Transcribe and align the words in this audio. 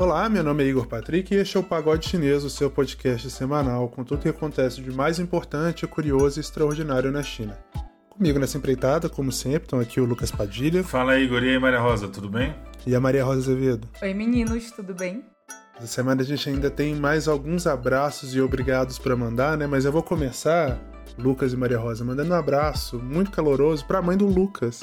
Olá, 0.00 0.30
meu 0.30 0.42
nome 0.42 0.64
é 0.64 0.66
Igor 0.66 0.86
Patrick 0.86 1.34
e 1.34 1.36
este 1.36 1.58
é 1.58 1.60
o 1.60 1.62
Pagode 1.62 2.08
Chinês, 2.08 2.42
o 2.42 2.48
seu 2.48 2.70
podcast 2.70 3.28
semanal 3.30 3.86
com 3.86 4.02
tudo 4.02 4.18
o 4.18 4.22
que 4.22 4.30
acontece 4.30 4.80
de 4.80 4.90
mais 4.90 5.18
importante, 5.18 5.86
curioso 5.86 6.38
e 6.38 6.40
extraordinário 6.40 7.12
na 7.12 7.22
China. 7.22 7.58
Comigo 8.08 8.38
nessa 8.38 8.56
empreitada, 8.56 9.10
como 9.10 9.30
sempre, 9.30 9.64
estão 9.64 9.78
aqui 9.78 10.00
o 10.00 10.06
Lucas 10.06 10.30
Padilha. 10.30 10.82
Fala 10.82 11.12
aí, 11.12 11.24
Igor. 11.24 11.42
E 11.42 11.50
aí, 11.50 11.58
Maria 11.58 11.80
Rosa, 11.80 12.08
tudo 12.08 12.30
bem? 12.30 12.54
E 12.86 12.94
a 12.94 12.98
Maria 12.98 13.22
Rosa 13.22 13.40
Azevedo. 13.40 13.86
Oi, 14.00 14.14
meninos, 14.14 14.70
tudo 14.70 14.94
bem? 14.94 15.22
Essa 15.76 15.86
semana 15.86 16.22
a 16.22 16.24
gente 16.24 16.48
ainda 16.48 16.70
tem 16.70 16.94
mais 16.94 17.28
alguns 17.28 17.66
abraços 17.66 18.34
e 18.34 18.40
obrigados 18.40 18.98
para 18.98 19.14
mandar, 19.14 19.58
né? 19.58 19.66
Mas 19.66 19.84
eu 19.84 19.92
vou 19.92 20.02
começar, 20.02 20.80
Lucas 21.18 21.52
e 21.52 21.58
Maria 21.58 21.78
Rosa, 21.78 22.06
mandando 22.06 22.32
um 22.32 22.36
abraço 22.36 22.98
muito 22.98 23.30
caloroso 23.30 23.84
para 23.84 23.98
a 23.98 24.02
mãe 24.02 24.16
do 24.16 24.24
Lucas, 24.24 24.80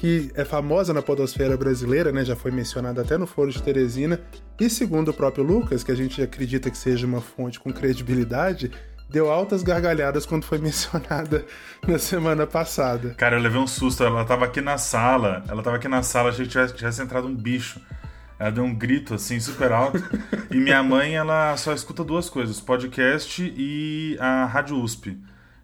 que 0.00 0.30
é 0.34 0.46
famosa 0.46 0.94
na 0.94 1.02
podosfera 1.02 1.58
brasileira, 1.58 2.10
né? 2.10 2.24
Já 2.24 2.34
foi 2.34 2.50
mencionada 2.50 3.02
até 3.02 3.18
no 3.18 3.26
Foro 3.26 3.52
de 3.52 3.62
Teresina. 3.62 4.18
E 4.58 4.70
segundo 4.70 5.10
o 5.10 5.12
próprio 5.12 5.44
Lucas, 5.44 5.84
que 5.84 5.92
a 5.92 5.94
gente 5.94 6.22
acredita 6.22 6.70
que 6.70 6.78
seja 6.78 7.06
uma 7.06 7.20
fonte 7.20 7.60
com 7.60 7.70
credibilidade, 7.70 8.72
deu 9.10 9.30
altas 9.30 9.62
gargalhadas 9.62 10.24
quando 10.24 10.44
foi 10.44 10.56
mencionada 10.58 11.44
na 11.86 11.98
semana 11.98 12.46
passada. 12.46 13.10
Cara, 13.10 13.36
eu 13.36 13.42
levei 13.42 13.60
um 13.60 13.66
susto. 13.66 14.02
Ela 14.02 14.24
tava 14.24 14.46
aqui 14.46 14.62
na 14.62 14.78
sala. 14.78 15.44
Ela 15.46 15.62
tava 15.62 15.76
aqui 15.76 15.86
na 15.86 16.02
sala, 16.02 16.30
achei 16.30 16.46
que 16.46 16.52
tivesse, 16.52 16.74
tivesse 16.74 17.02
entrado 17.02 17.28
um 17.28 17.36
bicho. 17.36 17.78
Ela 18.38 18.52
deu 18.52 18.64
um 18.64 18.74
grito 18.74 19.12
assim 19.12 19.38
super 19.38 19.70
alto. 19.70 20.02
e 20.50 20.56
minha 20.56 20.82
mãe, 20.82 21.14
ela 21.14 21.54
só 21.58 21.74
escuta 21.74 22.02
duas 22.02 22.30
coisas: 22.30 22.58
podcast 22.58 23.52
e 23.54 24.16
a 24.18 24.46
Rádio 24.46 24.80
USP. 24.80 25.18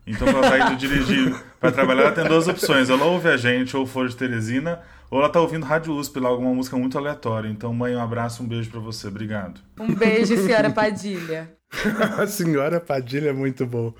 Então, 0.07 0.27
quando 0.33 0.45
ela 0.45 0.51
tá 0.51 0.71
indo 0.71 0.77
dirigir 0.77 1.35
para 1.59 1.73
trabalhar, 1.73 2.03
ela 2.03 2.13
tem 2.13 2.25
duas 2.25 2.47
opções. 2.47 2.89
Ela 2.89 3.05
ouve 3.05 3.29
a 3.29 3.37
gente, 3.37 3.77
ou 3.77 3.85
for 3.85 4.09
de 4.09 4.15
Teresina, 4.15 4.81
ou 5.11 5.19
ela 5.19 5.29
tá 5.29 5.41
ouvindo 5.41 5.67
Rádio 5.67 5.95
USP 5.95 6.21
lá, 6.21 6.29
alguma 6.29 6.55
música 6.55 6.77
muito 6.77 6.97
aleatória. 6.97 7.49
Então, 7.49 7.75
mãe, 7.75 7.97
um 7.97 8.01
abraço, 8.01 8.43
um 8.43 8.47
beijo 8.47 8.71
para 8.71 8.79
você. 8.79 9.09
Obrigado. 9.09 9.61
Um 9.81 9.93
beijo, 9.95 10.37
senhora 10.37 10.71
Padilha. 10.71 11.53
a 12.19 12.27
senhora 12.27 12.81
Padilha 12.81 13.31
é 13.31 13.33
muito 13.33 13.67
bom. 13.67 13.93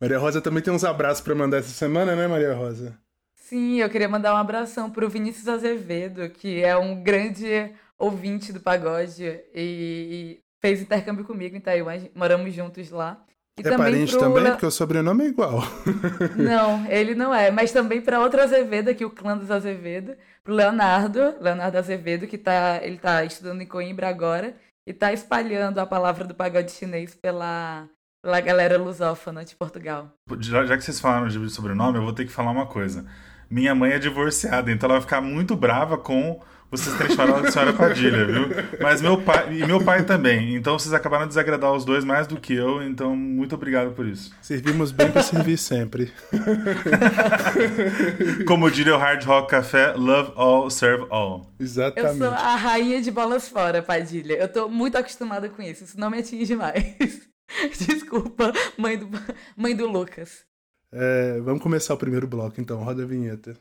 Maria 0.00 0.18
Rosa 0.18 0.40
também 0.40 0.62
tem 0.62 0.72
uns 0.72 0.84
abraços 0.84 1.22
para 1.22 1.34
mandar 1.34 1.58
essa 1.58 1.70
semana, 1.70 2.14
né, 2.14 2.26
Maria 2.26 2.52
Rosa? 2.52 2.98
Sim, 3.34 3.80
eu 3.80 3.88
queria 3.88 4.08
mandar 4.08 4.34
um 4.34 4.38
abração 4.38 4.90
pro 4.90 5.08
Vinícius 5.08 5.48
Azevedo, 5.48 6.28
que 6.28 6.62
é 6.62 6.76
um 6.76 7.02
grande 7.02 7.72
ouvinte 7.98 8.52
do 8.52 8.60
pagode 8.60 9.40
e 9.54 10.40
fez 10.60 10.80
intercâmbio 10.80 11.24
comigo 11.24 11.56
em 11.56 11.60
Taiwan, 11.60 11.98
moramos 12.14 12.52
juntos 12.52 12.90
lá. 12.90 13.22
E 13.58 13.60
é 13.60 13.62
também 13.62 13.78
parente 13.78 14.12
pro... 14.12 14.20
também? 14.20 14.50
Porque 14.50 14.66
o 14.66 14.70
sobrenome 14.70 15.24
é 15.24 15.28
igual. 15.28 15.62
Não, 16.36 16.84
ele 16.86 17.14
não 17.14 17.32
é. 17.32 17.50
Mas 17.50 17.70
também 17.70 18.00
para 18.00 18.20
outro 18.20 18.42
Azevedo, 18.42 18.90
aqui 18.90 19.04
o 19.04 19.10
clã 19.10 19.38
dos 19.38 19.50
Azevedo, 19.50 20.16
pro 20.42 20.54
Leonardo, 20.54 21.36
Leonardo 21.40 21.78
Azevedo, 21.78 22.26
que 22.26 22.36
tá, 22.36 22.80
ele 22.82 22.98
tá 22.98 23.24
estudando 23.24 23.62
em 23.62 23.66
Coimbra 23.66 24.08
agora 24.08 24.56
e 24.86 24.92
tá 24.92 25.12
espalhando 25.12 25.78
a 25.78 25.86
palavra 25.86 26.24
do 26.24 26.34
pagode 26.34 26.72
chinês 26.72 27.14
pela, 27.14 27.88
pela 28.22 28.40
galera 28.40 28.76
lusófona 28.76 29.44
de 29.44 29.54
Portugal. 29.54 30.12
Já, 30.40 30.66
já 30.66 30.76
que 30.76 30.82
vocês 30.82 31.00
falaram 31.00 31.28
de 31.28 31.50
sobrenome, 31.50 31.98
eu 31.98 32.04
vou 32.04 32.12
ter 32.12 32.24
que 32.24 32.32
falar 32.32 32.50
uma 32.50 32.66
coisa. 32.66 33.06
Minha 33.48 33.74
mãe 33.74 33.92
é 33.92 33.98
divorciada, 33.98 34.72
então 34.72 34.88
ela 34.88 34.98
vai 34.98 35.02
ficar 35.02 35.20
muito 35.20 35.54
brava 35.54 35.96
com 35.96 36.40
vocês 36.76 37.14
chamado 37.14 37.42
de 37.42 37.52
senhora 37.52 37.72
Padilha, 37.72 38.26
viu? 38.26 38.48
Mas 38.80 39.00
meu 39.00 39.20
pai 39.20 39.58
e 39.58 39.66
meu 39.66 39.82
pai 39.82 40.04
também. 40.04 40.56
Então 40.56 40.76
vocês 40.76 40.92
acabaram 40.92 41.24
de 41.24 41.28
desagradar 41.28 41.72
os 41.72 41.84
dois 41.84 42.04
mais 42.04 42.26
do 42.26 42.36
que 42.36 42.52
eu, 42.52 42.82
então 42.82 43.14
muito 43.14 43.54
obrigado 43.54 43.92
por 43.92 44.06
isso. 44.06 44.32
Servimos 44.42 44.90
bem 44.90 45.10
para 45.10 45.22
servir 45.22 45.56
sempre. 45.56 46.12
Como 48.46 48.70
diria 48.70 48.94
o 48.94 48.98
Hard 48.98 49.24
Rock 49.24 49.50
Café, 49.50 49.92
love 49.92 50.32
all, 50.34 50.68
serve 50.68 51.06
all. 51.10 51.46
Exatamente. 51.60 52.20
Eu 52.20 52.28
sou 52.28 52.36
a 52.36 52.56
rainha 52.56 53.00
de 53.00 53.10
bolas 53.10 53.48
fora, 53.48 53.80
Padilha. 53.80 54.34
Eu 54.34 54.48
tô 54.48 54.68
muito 54.68 54.98
acostumada 54.98 55.48
com 55.48 55.62
isso. 55.62 55.84
Isso 55.84 55.98
não 55.98 56.10
me 56.10 56.18
atinge 56.18 56.56
mais. 56.56 57.28
Desculpa, 57.86 58.52
mãe 58.76 58.98
do, 58.98 59.08
mãe 59.56 59.76
do 59.76 59.86
Lucas. 59.86 60.44
É, 60.92 61.40
vamos 61.40 61.62
começar 61.62 61.94
o 61.94 61.98
primeiro 61.98 62.26
bloco 62.26 62.60
então. 62.60 62.82
Roda 62.82 63.02
a 63.02 63.06
vinheta. 63.06 63.56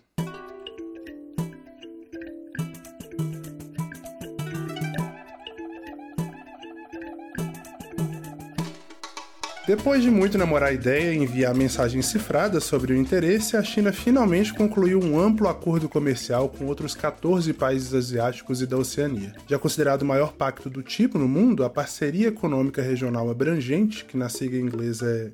Depois 9.66 10.04
de 10.04 10.12
muito 10.12 10.38
namorar 10.38 10.72
a 10.72 10.74
ideia 10.74 11.14
e 11.14 11.18
enviar 11.18 11.56
mensagens 11.56 12.08
cifradas 12.08 12.66
sobre 12.66 12.92
o 12.92 12.98
interesse, 12.98 13.56
a 13.56 13.64
China 13.64 13.94
finalmente 13.94 14.54
concluiu 14.54 15.00
um 15.00 15.18
amplo 15.18 15.48
acordo 15.48 15.88
comercial 15.88 16.50
com 16.50 16.66
outros 16.66 16.94
14 16.94 17.54
países 17.54 17.94
asiáticos 17.94 18.62
e 18.62 18.68
da 18.68 18.76
Oceania. 18.76 19.34
Já 19.48 19.58
considerado 19.58 20.02
o 20.02 20.06
maior 20.06 20.34
pacto 20.34 20.70
do 20.70 20.84
tipo 20.84 21.18
no 21.18 21.30
mundo, 21.30 21.64
a 21.64 21.70
Parceria 21.70 22.28
Econômica 22.28 22.82
Regional 22.82 23.30
Abrangente, 23.30 24.04
que 24.04 24.18
na 24.18 24.28
sigla 24.28 24.60
inglesa 24.60 25.10
é 25.10 25.32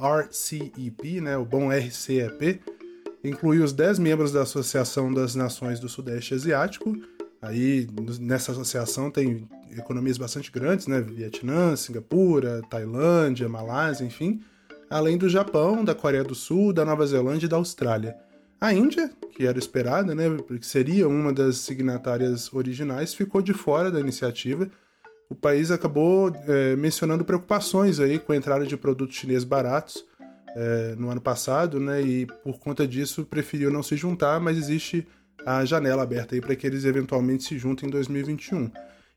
RCEP, 0.00 1.20
né, 1.20 1.36
o 1.36 1.44
bom 1.44 1.68
RCEP, 1.72 2.60
inclui 3.24 3.58
os 3.58 3.72
10 3.72 3.98
membros 3.98 4.30
da 4.30 4.42
Associação 4.42 5.12
das 5.12 5.34
Nações 5.34 5.80
do 5.80 5.88
Sudeste 5.88 6.34
Asiático. 6.34 6.96
Aí, 7.42 7.88
nessa 8.20 8.52
associação 8.52 9.10
tem 9.10 9.48
economias 9.76 10.16
bastante 10.16 10.50
grandes, 10.52 10.86
né? 10.86 11.00
Vietnã, 11.00 11.74
Singapura, 11.74 12.62
Tailândia, 12.70 13.48
Malásia, 13.48 14.04
enfim, 14.04 14.40
além 14.88 15.18
do 15.18 15.28
Japão, 15.28 15.84
da 15.84 15.92
Coreia 15.92 16.22
do 16.22 16.36
Sul, 16.36 16.72
da 16.72 16.84
Nova 16.84 17.04
Zelândia 17.04 17.46
e 17.46 17.48
da 17.48 17.56
Austrália. 17.56 18.16
A 18.60 18.72
Índia, 18.72 19.10
que 19.34 19.44
era 19.44 19.58
esperada, 19.58 20.14
né, 20.14 20.30
porque 20.46 20.64
seria 20.64 21.08
uma 21.08 21.32
das 21.32 21.56
signatárias 21.56 22.52
originais, 22.54 23.12
ficou 23.12 23.42
de 23.42 23.52
fora 23.52 23.90
da 23.90 23.98
iniciativa. 23.98 24.70
O 25.28 25.34
país 25.34 25.72
acabou 25.72 26.32
é, 26.46 26.76
mencionando 26.76 27.24
preocupações 27.24 27.98
aí 27.98 28.20
com 28.20 28.30
a 28.30 28.36
entrada 28.36 28.64
de 28.64 28.76
produtos 28.76 29.16
chineses 29.16 29.42
baratos 29.42 30.04
é, 30.54 30.94
no 30.96 31.10
ano 31.10 31.20
passado, 31.20 31.80
né, 31.80 32.02
e 32.02 32.26
por 32.44 32.60
conta 32.60 32.86
disso 32.86 33.24
preferiu 33.24 33.68
não 33.68 33.82
se 33.82 33.96
juntar, 33.96 34.38
mas 34.38 34.56
existe 34.56 35.08
a 35.44 35.64
janela 35.64 36.02
aberta 36.02 36.40
para 36.40 36.56
que 36.56 36.66
eles 36.66 36.84
eventualmente 36.84 37.44
se 37.44 37.58
juntem 37.58 37.88
em 37.88 37.92
2021. 37.92 38.70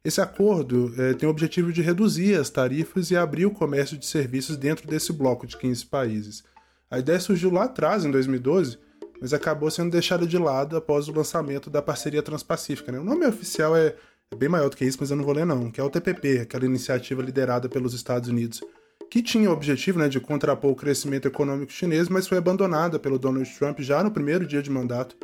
Esse 0.04 0.22
acordo 0.22 0.94
é, 0.98 1.14
tem 1.14 1.28
o 1.28 1.32
objetivo 1.32 1.74
de 1.74 1.82
reduzir 1.82 2.40
as 2.40 2.50
tarifas 2.50 3.10
e 3.10 3.18
abrir 3.18 3.48
o 3.48 3.52
comércio 3.52 3.98
de 3.98 4.06
serviços 4.06 4.56
dentro 4.56 4.88
desse 4.88 5.12
bloco 5.12 5.48
de 5.48 5.58
15 5.58 5.86
países. 5.88 6.44
A 6.92 7.00
ideia 7.00 7.20
surgiu 7.20 7.52
lá 7.52 7.64
atrás, 7.64 8.06
em 8.06 8.12
2012, 8.12 8.78
mas 9.20 9.34
acabou 9.34 9.72
sendo 9.72 9.90
deixada 9.90 10.28
de 10.28 10.38
lado 10.38 10.78
após 10.78 11.08
o 11.08 11.12
lançamento 11.12 11.70
da 11.70 11.82
parceria 11.82 12.22
transpacífica. 12.22 12.92
Né? 12.92 13.00
O 13.00 13.04
nome 13.04 13.26
oficial 13.26 13.76
é, 13.76 13.96
é, 14.32 14.36
bem 14.36 14.48
maior 14.48 14.70
do 14.70 14.78
que 14.78 14.86
isso, 14.86 14.98
mas 15.02 15.10
eu 15.10 15.18
não 15.18 15.24
vou 15.24 15.34
ler 15.34 15.46
não, 15.46 15.72
que 15.72 15.82
é 15.82 15.84
o 15.84 15.90
TPP, 15.90 16.42
aquela 16.42 16.66
iniciativa 16.66 17.24
liderada 17.24 17.68
pelos 17.68 17.96
Estados 17.96 18.30
Unidos, 18.30 18.62
que 19.10 19.24
tinha 19.24 19.50
o 19.50 19.54
objetivo 19.54 19.98
né, 19.98 20.08
de 20.08 20.20
contrapor 20.20 20.72
o 20.72 20.76
crescimento 20.76 21.28
econômico 21.28 21.72
chinês, 21.72 22.10
mas 22.10 22.28
foi 22.28 22.38
abandonada 22.38 23.00
pelo 23.00 23.18
Donald 23.18 23.50
Trump 23.58 23.80
já 23.80 24.04
no 24.04 24.12
primeiro 24.12 24.46
dia 24.46 24.62
de 24.62 24.70
mandato, 24.70 25.16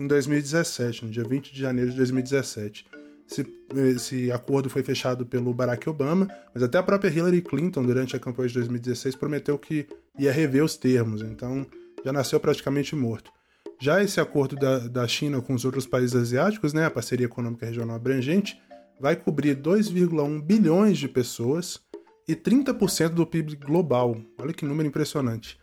em 0.00 0.06
2017, 0.06 1.04
no 1.04 1.10
dia 1.10 1.22
20 1.22 1.52
de 1.52 1.60
janeiro 1.60 1.90
de 1.90 1.96
2017. 1.98 2.86
Esse, 3.30 3.46
esse, 3.94 4.32
acordo 4.32 4.70
foi 4.70 4.82
fechado 4.82 5.26
pelo 5.26 5.52
Barack 5.52 5.88
Obama, 5.88 6.26
mas 6.54 6.62
até 6.62 6.78
a 6.78 6.82
própria 6.82 7.10
Hillary 7.10 7.42
Clinton, 7.42 7.84
durante 7.84 8.16
a 8.16 8.18
campanha 8.18 8.48
de 8.48 8.54
2016, 8.54 9.14
prometeu 9.14 9.58
que 9.58 9.86
ia 10.18 10.32
rever 10.32 10.64
os 10.64 10.74
termos, 10.74 11.20
então 11.20 11.66
já 12.02 12.12
nasceu 12.12 12.40
praticamente 12.40 12.96
morto. 12.96 13.30
Já 13.78 14.02
esse 14.02 14.18
acordo 14.20 14.56
da, 14.56 14.78
da 14.78 15.06
China 15.06 15.40
com 15.42 15.52
os 15.52 15.66
outros 15.66 15.86
países 15.86 16.16
asiáticos, 16.16 16.72
né, 16.72 16.86
a 16.86 16.90
parceria 16.90 17.26
econômica 17.26 17.66
regional 17.66 17.96
abrangente, 17.96 18.60
vai 18.98 19.14
cobrir 19.14 19.54
2,1 19.54 20.42
bilhões 20.42 20.98
de 20.98 21.08
pessoas 21.08 21.78
e 22.26 22.34
30% 22.34 23.10
do 23.10 23.26
PIB 23.26 23.56
global. 23.56 24.16
Olha 24.38 24.52
que 24.52 24.64
número 24.64 24.88
impressionante. 24.88 25.58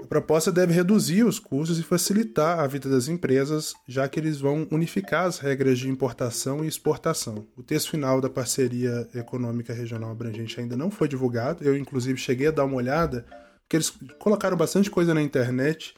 A 0.00 0.06
proposta 0.06 0.50
deve 0.50 0.72
reduzir 0.72 1.24
os 1.24 1.38
custos 1.38 1.78
e 1.78 1.82
facilitar 1.82 2.58
a 2.58 2.66
vida 2.66 2.88
das 2.88 3.08
empresas, 3.08 3.72
já 3.86 4.08
que 4.08 4.18
eles 4.18 4.40
vão 4.40 4.66
unificar 4.70 5.26
as 5.26 5.38
regras 5.38 5.78
de 5.78 5.88
importação 5.88 6.64
e 6.64 6.68
exportação. 6.68 7.46
O 7.56 7.62
texto 7.62 7.90
final 7.90 8.20
da 8.20 8.28
parceria 8.28 9.08
econômica 9.14 9.72
regional 9.72 10.10
abrangente 10.10 10.58
ainda 10.60 10.76
não 10.76 10.90
foi 10.90 11.08
divulgado. 11.08 11.64
Eu, 11.64 11.76
inclusive, 11.76 12.18
cheguei 12.18 12.48
a 12.48 12.50
dar 12.50 12.64
uma 12.64 12.76
olhada, 12.76 13.24
porque 13.62 13.76
eles 13.76 13.92
colocaram 14.18 14.56
bastante 14.56 14.90
coisa 14.90 15.14
na 15.14 15.22
internet. 15.22 15.94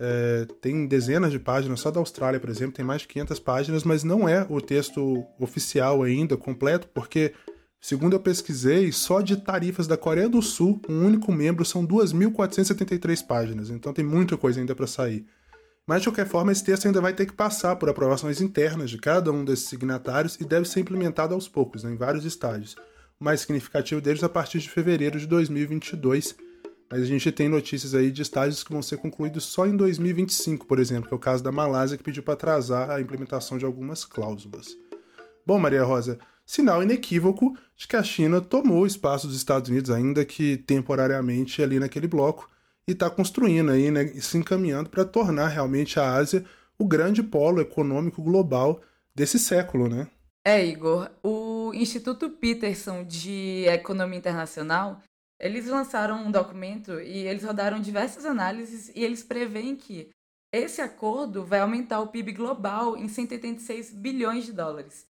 É, 0.00 0.46
tem 0.60 0.86
dezenas 0.86 1.32
de 1.32 1.40
páginas, 1.40 1.80
só 1.80 1.90
da 1.90 1.98
Austrália, 1.98 2.38
por 2.38 2.48
exemplo, 2.48 2.76
tem 2.76 2.84
mais 2.84 3.02
de 3.02 3.08
500 3.08 3.38
páginas, 3.40 3.82
mas 3.82 4.04
não 4.04 4.28
é 4.28 4.46
o 4.48 4.60
texto 4.60 5.26
oficial 5.40 6.04
ainda, 6.04 6.36
completo, 6.36 6.88
porque 6.94 7.34
Segundo 7.80 8.14
eu 8.14 8.20
pesquisei, 8.20 8.90
só 8.90 9.20
de 9.20 9.36
tarifas 9.36 9.86
da 9.86 9.96
Coreia 9.96 10.28
do 10.28 10.42
Sul, 10.42 10.80
um 10.88 11.06
único 11.06 11.32
membro 11.32 11.64
são 11.64 11.86
2.473 11.86 13.24
páginas, 13.24 13.70
então 13.70 13.92
tem 13.92 14.04
muita 14.04 14.36
coisa 14.36 14.58
ainda 14.58 14.74
para 14.74 14.86
sair. 14.86 15.24
Mas 15.86 16.02
de 16.02 16.08
qualquer 16.08 16.26
forma, 16.26 16.52
esse 16.52 16.64
texto 16.64 16.86
ainda 16.86 17.00
vai 17.00 17.14
ter 17.14 17.24
que 17.24 17.32
passar 17.32 17.76
por 17.76 17.88
aprovações 17.88 18.40
internas 18.40 18.90
de 18.90 18.98
cada 18.98 19.32
um 19.32 19.44
desses 19.44 19.68
signatários 19.68 20.36
e 20.40 20.44
deve 20.44 20.68
ser 20.68 20.80
implementado 20.80 21.32
aos 21.32 21.48
poucos, 21.48 21.84
né, 21.84 21.92
em 21.92 21.96
vários 21.96 22.24
estágios. 22.24 22.76
O 23.18 23.24
mais 23.24 23.40
significativo 23.40 24.00
deles 24.00 24.22
a 24.22 24.28
partir 24.28 24.58
de 24.58 24.68
fevereiro 24.68 25.18
de 25.18 25.26
2022, 25.26 26.36
mas 26.90 27.02
a 27.02 27.06
gente 27.06 27.30
tem 27.30 27.48
notícias 27.48 27.94
aí 27.94 28.10
de 28.10 28.22
estágios 28.22 28.64
que 28.64 28.72
vão 28.72 28.82
ser 28.82 28.98
concluídos 28.98 29.44
só 29.44 29.66
em 29.66 29.76
2025, 29.76 30.66
por 30.66 30.78
exemplo, 30.78 31.08
que 31.08 31.14
é 31.14 31.16
o 31.16 31.20
caso 31.20 31.44
da 31.44 31.52
Malásia, 31.52 31.96
que 31.96 32.04
pediu 32.04 32.22
para 32.22 32.34
atrasar 32.34 32.90
a 32.90 33.00
implementação 33.00 33.56
de 33.56 33.64
algumas 33.64 34.04
cláusulas. 34.04 34.76
Bom, 35.46 35.58
Maria 35.58 35.84
Rosa, 35.84 36.18
sinal 36.48 36.82
inequívoco 36.82 37.54
de 37.76 37.86
que 37.86 37.94
a 37.94 38.02
China 38.02 38.40
tomou 38.40 38.80
o 38.80 38.86
espaço 38.86 39.26
dos 39.26 39.36
Estados 39.36 39.68
Unidos, 39.68 39.90
ainda 39.90 40.24
que 40.24 40.56
temporariamente 40.56 41.62
ali 41.62 41.78
naquele 41.78 42.08
bloco, 42.08 42.48
e 42.88 42.92
está 42.92 43.10
construindo 43.10 43.70
aí, 43.70 43.90
né, 43.90 44.06
se 44.14 44.38
encaminhando 44.38 44.88
para 44.88 45.04
tornar 45.04 45.48
realmente 45.48 46.00
a 46.00 46.10
Ásia 46.10 46.46
o 46.78 46.86
grande 46.86 47.22
polo 47.22 47.60
econômico 47.60 48.22
global 48.22 48.80
desse 49.14 49.38
século, 49.38 49.90
né? 49.90 50.08
É, 50.42 50.64
Igor. 50.64 51.10
O 51.22 51.70
Instituto 51.74 52.30
Peterson 52.30 53.04
de 53.04 53.66
Economia 53.66 54.18
Internacional, 54.18 55.02
eles 55.38 55.66
lançaram 55.66 56.24
um 56.24 56.30
documento 56.30 56.98
e 56.98 57.26
eles 57.26 57.44
rodaram 57.44 57.78
diversas 57.78 58.24
análises 58.24 58.90
e 58.94 59.04
eles 59.04 59.22
preveem 59.22 59.76
que 59.76 60.08
esse 60.50 60.80
acordo 60.80 61.44
vai 61.44 61.60
aumentar 61.60 62.00
o 62.00 62.06
PIB 62.06 62.32
global 62.32 62.96
em 62.96 63.06
186 63.06 63.92
bilhões 63.92 64.46
de 64.46 64.52
dólares. 64.54 65.07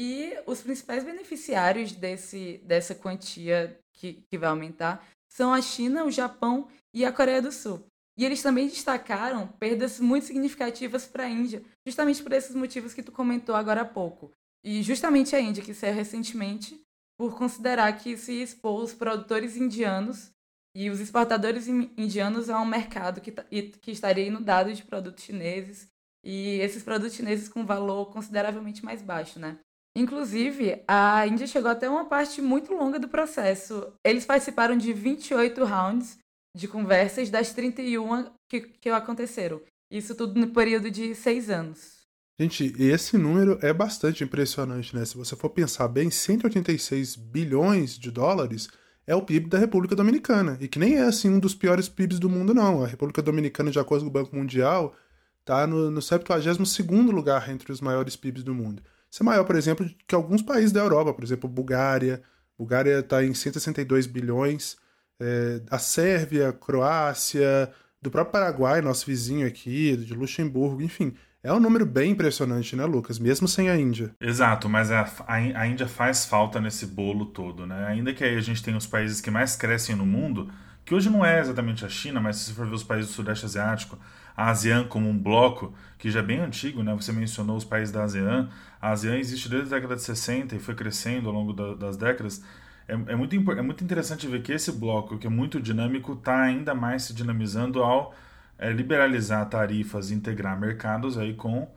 E 0.00 0.38
os 0.46 0.60
principais 0.60 1.02
beneficiários 1.02 1.90
desse, 1.90 2.58
dessa 2.64 2.94
quantia 2.94 3.76
que, 3.92 4.22
que 4.30 4.38
vai 4.38 4.48
aumentar 4.48 5.04
são 5.28 5.52
a 5.52 5.60
China, 5.60 6.04
o 6.04 6.10
Japão 6.10 6.68
e 6.94 7.04
a 7.04 7.12
Coreia 7.12 7.42
do 7.42 7.50
Sul. 7.50 7.84
E 8.16 8.24
eles 8.24 8.40
também 8.40 8.68
destacaram 8.68 9.48
perdas 9.48 9.98
muito 9.98 10.26
significativas 10.26 11.04
para 11.04 11.24
a 11.24 11.28
Índia, 11.28 11.64
justamente 11.84 12.22
por 12.22 12.32
esses 12.32 12.54
motivos 12.54 12.94
que 12.94 13.02
tu 13.02 13.10
comentou 13.10 13.56
agora 13.56 13.80
há 13.80 13.84
pouco. 13.84 14.30
E 14.64 14.84
justamente 14.84 15.34
a 15.34 15.40
Índia, 15.40 15.64
que 15.64 15.74
saiu 15.74 15.94
recentemente 15.94 16.80
por 17.18 17.36
considerar 17.36 17.92
que 17.98 18.16
se 18.16 18.40
expôs 18.40 18.90
os 18.90 18.94
produtores 18.94 19.56
indianos 19.56 20.30
e 20.76 20.90
os 20.90 21.00
exportadores 21.00 21.66
indianos 21.66 22.48
a 22.48 22.60
um 22.60 22.64
mercado 22.64 23.20
que, 23.20 23.32
que 23.32 23.90
estaria 23.90 24.26
inundado 24.26 24.72
de 24.72 24.84
produtos 24.84 25.24
chineses 25.24 25.88
e 26.24 26.60
esses 26.60 26.84
produtos 26.84 27.14
chineses 27.14 27.48
com 27.48 27.66
valor 27.66 28.12
consideravelmente 28.12 28.84
mais 28.84 29.02
baixo, 29.02 29.40
né? 29.40 29.58
Inclusive, 29.96 30.82
a 30.86 31.26
Índia 31.26 31.46
chegou 31.46 31.70
até 31.70 31.88
uma 31.88 32.04
parte 32.04 32.40
muito 32.40 32.72
longa 32.72 32.98
do 32.98 33.08
processo. 33.08 33.92
Eles 34.04 34.24
participaram 34.24 34.76
de 34.76 34.92
28 34.92 35.64
rounds 35.64 36.18
de 36.56 36.68
conversas 36.68 37.30
das 37.30 37.52
31 37.52 38.30
que, 38.48 38.60
que 38.60 38.88
aconteceram. 38.88 39.60
Isso 39.90 40.14
tudo 40.14 40.38
no 40.38 40.48
período 40.52 40.90
de 40.90 41.14
seis 41.14 41.50
anos. 41.50 41.98
Gente, 42.40 42.72
esse 42.78 43.18
número 43.18 43.58
é 43.60 43.72
bastante 43.72 44.22
impressionante, 44.22 44.94
né? 44.94 45.04
Se 45.04 45.16
você 45.16 45.34
for 45.34 45.50
pensar 45.50 45.88
bem, 45.88 46.10
186 46.10 47.16
bilhões 47.16 47.98
de 47.98 48.10
dólares 48.10 48.68
é 49.08 49.14
o 49.14 49.22
PIB 49.22 49.48
da 49.48 49.58
República 49.58 49.96
Dominicana. 49.96 50.56
E 50.60 50.68
que 50.68 50.78
nem 50.78 50.96
é, 50.96 51.02
assim, 51.02 51.28
um 51.28 51.40
dos 51.40 51.54
piores 51.54 51.88
PIBs 51.88 52.20
do 52.20 52.28
mundo, 52.28 52.54
não. 52.54 52.84
A 52.84 52.86
República 52.86 53.22
Dominicana, 53.22 53.70
de 53.70 53.80
acordo 53.80 54.04
com 54.04 54.10
o 54.10 54.12
Banco 54.12 54.36
Mundial, 54.36 54.94
está 55.40 55.66
no, 55.66 55.90
no 55.90 56.00
72º 56.00 57.10
lugar 57.10 57.48
entre 57.50 57.72
os 57.72 57.80
maiores 57.80 58.14
PIBs 58.14 58.44
do 58.44 58.54
mundo. 58.54 58.82
É 59.20 59.24
maior, 59.24 59.44
por 59.44 59.56
exemplo, 59.56 59.88
que 60.06 60.14
alguns 60.14 60.42
países 60.42 60.72
da 60.72 60.80
Europa, 60.80 61.14
por 61.14 61.24
exemplo, 61.24 61.48
Bulgária. 61.48 62.22
Bulgária 62.56 63.00
está 63.00 63.24
em 63.24 63.32
162 63.32 64.06
bilhões. 64.06 64.76
É, 65.20 65.60
a 65.70 65.78
Sérvia, 65.78 66.52
Croácia, 66.52 67.72
do 68.00 68.10
próprio 68.10 68.32
Paraguai, 68.32 68.80
nosso 68.80 69.06
vizinho 69.06 69.46
aqui, 69.46 69.96
de 69.96 70.14
Luxemburgo, 70.14 70.82
enfim. 70.82 71.14
É 71.42 71.52
um 71.52 71.60
número 71.60 71.86
bem 71.86 72.12
impressionante, 72.12 72.74
né, 72.74 72.84
Lucas? 72.84 73.18
Mesmo 73.18 73.46
sem 73.46 73.70
a 73.70 73.76
Índia. 73.76 74.14
Exato, 74.20 74.68
mas 74.68 74.90
a, 74.90 75.02
a, 75.26 75.34
a 75.34 75.66
Índia 75.66 75.86
faz 75.86 76.24
falta 76.24 76.60
nesse 76.60 76.86
bolo 76.86 77.26
todo, 77.26 77.64
né? 77.66 77.86
Ainda 77.86 78.12
que 78.12 78.24
aí 78.24 78.36
a 78.36 78.40
gente 78.40 78.62
tenha 78.62 78.76
os 78.76 78.86
países 78.86 79.20
que 79.20 79.30
mais 79.30 79.54
crescem 79.54 79.94
no 79.94 80.04
mundo, 80.04 80.50
que 80.84 80.94
hoje 80.94 81.08
não 81.08 81.24
é 81.24 81.40
exatamente 81.40 81.84
a 81.84 81.88
China, 81.88 82.20
mas 82.20 82.36
se 82.36 82.52
for 82.52 82.66
ver 82.66 82.74
os 82.74 82.82
países 82.82 83.10
do 83.10 83.14
Sudeste 83.14 83.46
Asiático, 83.46 83.98
a 84.38 84.50
ASEAN 84.50 84.84
como 84.84 85.08
um 85.08 85.18
bloco, 85.18 85.74
que 85.98 86.12
já 86.12 86.20
é 86.20 86.22
bem 86.22 86.38
antigo, 86.38 86.80
né? 86.84 86.94
Você 86.94 87.10
mencionou 87.10 87.56
os 87.56 87.64
países 87.64 87.90
da 87.90 88.04
ASEAN. 88.04 88.48
A 88.80 88.90
ASEAN 88.90 89.16
existe 89.18 89.48
desde 89.48 89.74
a 89.74 89.76
década 89.76 89.96
de 89.96 90.02
60 90.02 90.54
e 90.54 90.60
foi 90.60 90.76
crescendo 90.76 91.28
ao 91.28 91.34
longo 91.34 91.52
da, 91.52 91.74
das 91.74 91.96
décadas. 91.96 92.40
É, 92.86 92.92
é, 92.92 93.16
muito, 93.16 93.34
é 93.34 93.62
muito 93.62 93.82
interessante 93.82 94.28
ver 94.28 94.40
que 94.40 94.52
esse 94.52 94.70
bloco, 94.70 95.18
que 95.18 95.26
é 95.26 95.30
muito 95.30 95.60
dinâmico, 95.60 96.12
está 96.12 96.40
ainda 96.40 96.72
mais 96.72 97.02
se 97.02 97.12
dinamizando 97.12 97.82
ao 97.82 98.14
é, 98.56 98.70
liberalizar 98.70 99.44
tarifas 99.48 100.12
e 100.12 100.14
integrar 100.14 100.56
mercados 100.58 101.18
aí 101.18 101.34
com, 101.34 101.68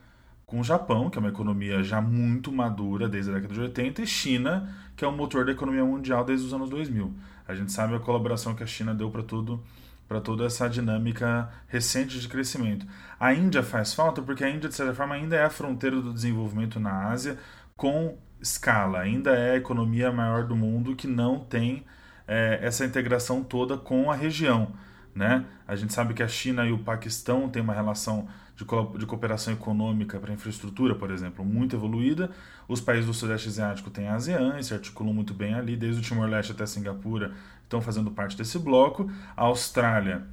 com 0.46 0.60
o 0.60 0.64
Japão, 0.64 1.10
que 1.10 1.18
é 1.18 1.20
uma 1.20 1.30
economia 1.30 1.82
já 1.82 2.00
muito 2.00 2.52
madura 2.52 3.10
desde 3.10 3.32
a 3.32 3.34
década 3.34 3.56
de 3.56 3.60
80, 3.60 4.04
e 4.04 4.06
China, 4.06 4.72
que 4.96 5.04
é 5.04 5.08
o 5.08 5.12
motor 5.12 5.46
da 5.46 5.52
economia 5.52 5.84
mundial 5.84 6.24
desde 6.24 6.46
os 6.46 6.54
anos 6.54 6.70
2000. 6.70 7.12
A 7.48 7.56
gente 7.56 7.72
sabe 7.72 7.96
a 7.96 8.00
colaboração 8.00 8.54
que 8.54 8.62
a 8.62 8.68
China 8.68 8.94
deu 8.94 9.10
para 9.10 9.24
tudo 9.24 9.64
para 10.12 10.20
toda 10.20 10.44
essa 10.44 10.68
dinâmica 10.68 11.50
recente 11.70 12.20
de 12.20 12.28
crescimento. 12.28 12.86
A 13.18 13.34
Índia 13.34 13.64
faz 13.64 13.94
falta 13.94 14.22
porque 14.22 14.44
a 14.44 14.50
Índia, 14.50 14.68
de 14.68 14.76
certa 14.76 14.94
forma, 14.94 15.16
ainda 15.16 15.38
é 15.38 15.46
a 15.46 15.50
fronteira 15.50 16.02
do 16.02 16.14
desenvolvimento 16.14 16.82
na 16.82 17.08
Ásia 17.08 17.38
com 17.78 18.18
escala, 18.42 19.00
ainda 19.00 19.32
é 19.32 19.52
a 19.52 19.56
economia 19.56 20.12
maior 20.12 20.44
do 20.44 20.54
mundo 20.54 20.98
que 20.98 21.08
não 21.08 21.40
tem 21.40 21.86
é, 22.28 22.60
essa 22.62 22.84
integração 22.84 23.42
toda 23.42 23.78
com 23.78 24.12
a 24.12 24.14
região. 24.14 24.74
Né? 25.16 25.46
A 25.66 25.78
gente 25.78 25.94
sabe 25.94 26.14
que 26.14 26.22
a 26.22 26.28
China 26.28 26.66
e 26.66 26.74
o 26.74 26.80
Paquistão 26.80 27.48
têm 27.48 27.62
uma 27.62 27.74
relação 27.74 28.28
de, 28.62 28.66
co 28.66 28.96
de 28.98 29.06
cooperação 29.06 29.54
econômica 29.54 30.20
para 30.20 30.32
infraestrutura, 30.32 30.94
por 30.96 31.12
exemplo, 31.12 31.44
muito 31.44 31.76
evoluída. 31.76 32.30
Os 32.68 32.80
países 32.80 33.08
do 33.08 33.14
Sudeste 33.14 33.50
Asiático 33.50 33.90
têm 33.90 34.08
a 34.08 34.16
ASEAN 34.16 34.58
e 34.60 34.64
se 34.64 34.74
articulam 34.74 35.14
muito 35.14 35.34
bem 35.34 35.56
ali, 35.56 35.76
desde 35.76 36.00
o 36.00 36.04
Timor-Leste 36.04 36.52
até 36.52 36.66
Singapura 36.66 37.34
estão 37.64 37.82
fazendo 37.82 38.12
parte 38.12 38.38
desse 38.38 38.60
bloco. 38.60 39.10
A 39.36 39.44
Austrália 39.44 40.24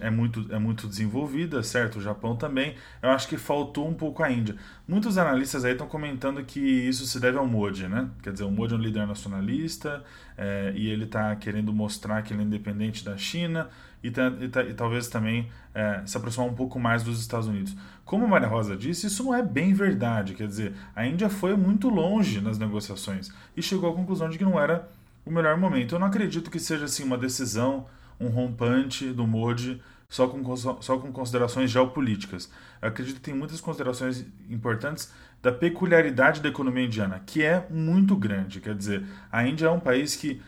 é 0.00 0.10
muito, 0.10 0.46
é 0.50 0.58
muito 0.58 0.86
desenvolvida, 0.86 1.62
certo? 1.62 1.98
O 1.98 2.00
Japão 2.02 2.36
também. 2.36 2.74
Eu 3.02 3.10
acho 3.10 3.28
que 3.28 3.36
faltou 3.36 3.88
um 3.88 3.94
pouco 3.94 4.22
a 4.22 4.30
Índia. 4.30 4.56
Muitos 4.86 5.16
analistas 5.16 5.64
aí 5.64 5.72
estão 5.72 5.86
comentando 5.86 6.42
que 6.44 6.60
isso 6.60 7.06
se 7.06 7.20
deve 7.20 7.38
ao 7.38 7.46
Modi, 7.46 7.86
né? 7.86 8.08
Quer 8.22 8.32
dizer, 8.32 8.44
o 8.44 8.50
Modi 8.50 8.74
é 8.74 8.76
um 8.76 8.80
líder 8.80 9.06
nacionalista 9.06 10.02
é, 10.36 10.72
e 10.74 10.88
ele 10.88 11.04
está 11.04 11.34
querendo 11.36 11.72
mostrar 11.72 12.22
que 12.22 12.32
ele 12.32 12.42
é 12.42 12.44
independente 12.44 13.04
da 13.04 13.16
China 13.16 13.68
e, 14.02 14.08
e, 14.08 14.70
e 14.70 14.74
talvez 14.74 15.08
também 15.08 15.48
é, 15.74 16.02
se 16.06 16.16
aproximar 16.16 16.48
um 16.48 16.54
pouco 16.54 16.78
mais 16.78 17.02
dos 17.02 17.20
Estados 17.20 17.46
Unidos. 17.46 17.76
Como 18.04 18.24
a 18.24 18.28
Maria 18.28 18.48
Rosa 18.48 18.76
disse, 18.76 19.06
isso 19.06 19.24
não 19.24 19.34
é 19.34 19.42
bem 19.42 19.72
verdade. 19.72 20.34
Quer 20.34 20.46
dizer, 20.46 20.72
a 20.94 21.06
Índia 21.06 21.28
foi 21.28 21.56
muito 21.56 21.88
longe 21.88 22.40
nas 22.40 22.58
negociações 22.58 23.32
e 23.56 23.62
chegou 23.62 23.90
à 23.90 23.94
conclusão 23.94 24.28
de 24.28 24.38
que 24.38 24.44
não 24.44 24.58
era 24.58 24.88
o 25.24 25.30
melhor 25.30 25.56
momento. 25.56 25.94
Eu 25.94 25.98
não 25.98 26.06
acredito 26.06 26.50
que 26.50 26.58
seja 26.58 26.86
assim 26.86 27.04
uma 27.04 27.18
decisão, 27.18 27.86
um 28.18 28.28
rompante 28.28 29.12
do 29.12 29.26
Modi 29.26 29.80
só 30.08 30.26
com, 30.26 30.56
só 30.56 30.98
com 30.98 31.12
considerações 31.12 31.70
geopolíticas. 31.70 32.50
Eu 32.82 32.88
acredito 32.88 33.16
que 33.16 33.22
tem 33.22 33.34
muitas 33.34 33.60
considerações 33.60 34.26
importantes 34.50 35.12
da 35.40 35.52
peculiaridade 35.52 36.42
da 36.42 36.48
economia 36.48 36.84
indiana, 36.84 37.22
que 37.24 37.42
é 37.42 37.66
muito 37.70 38.16
grande. 38.16 38.60
Quer 38.60 38.74
dizer, 38.74 39.04
a 39.30 39.46
Índia 39.46 39.66
é 39.66 39.70
um 39.70 39.80
país 39.80 40.16
que, 40.16 40.42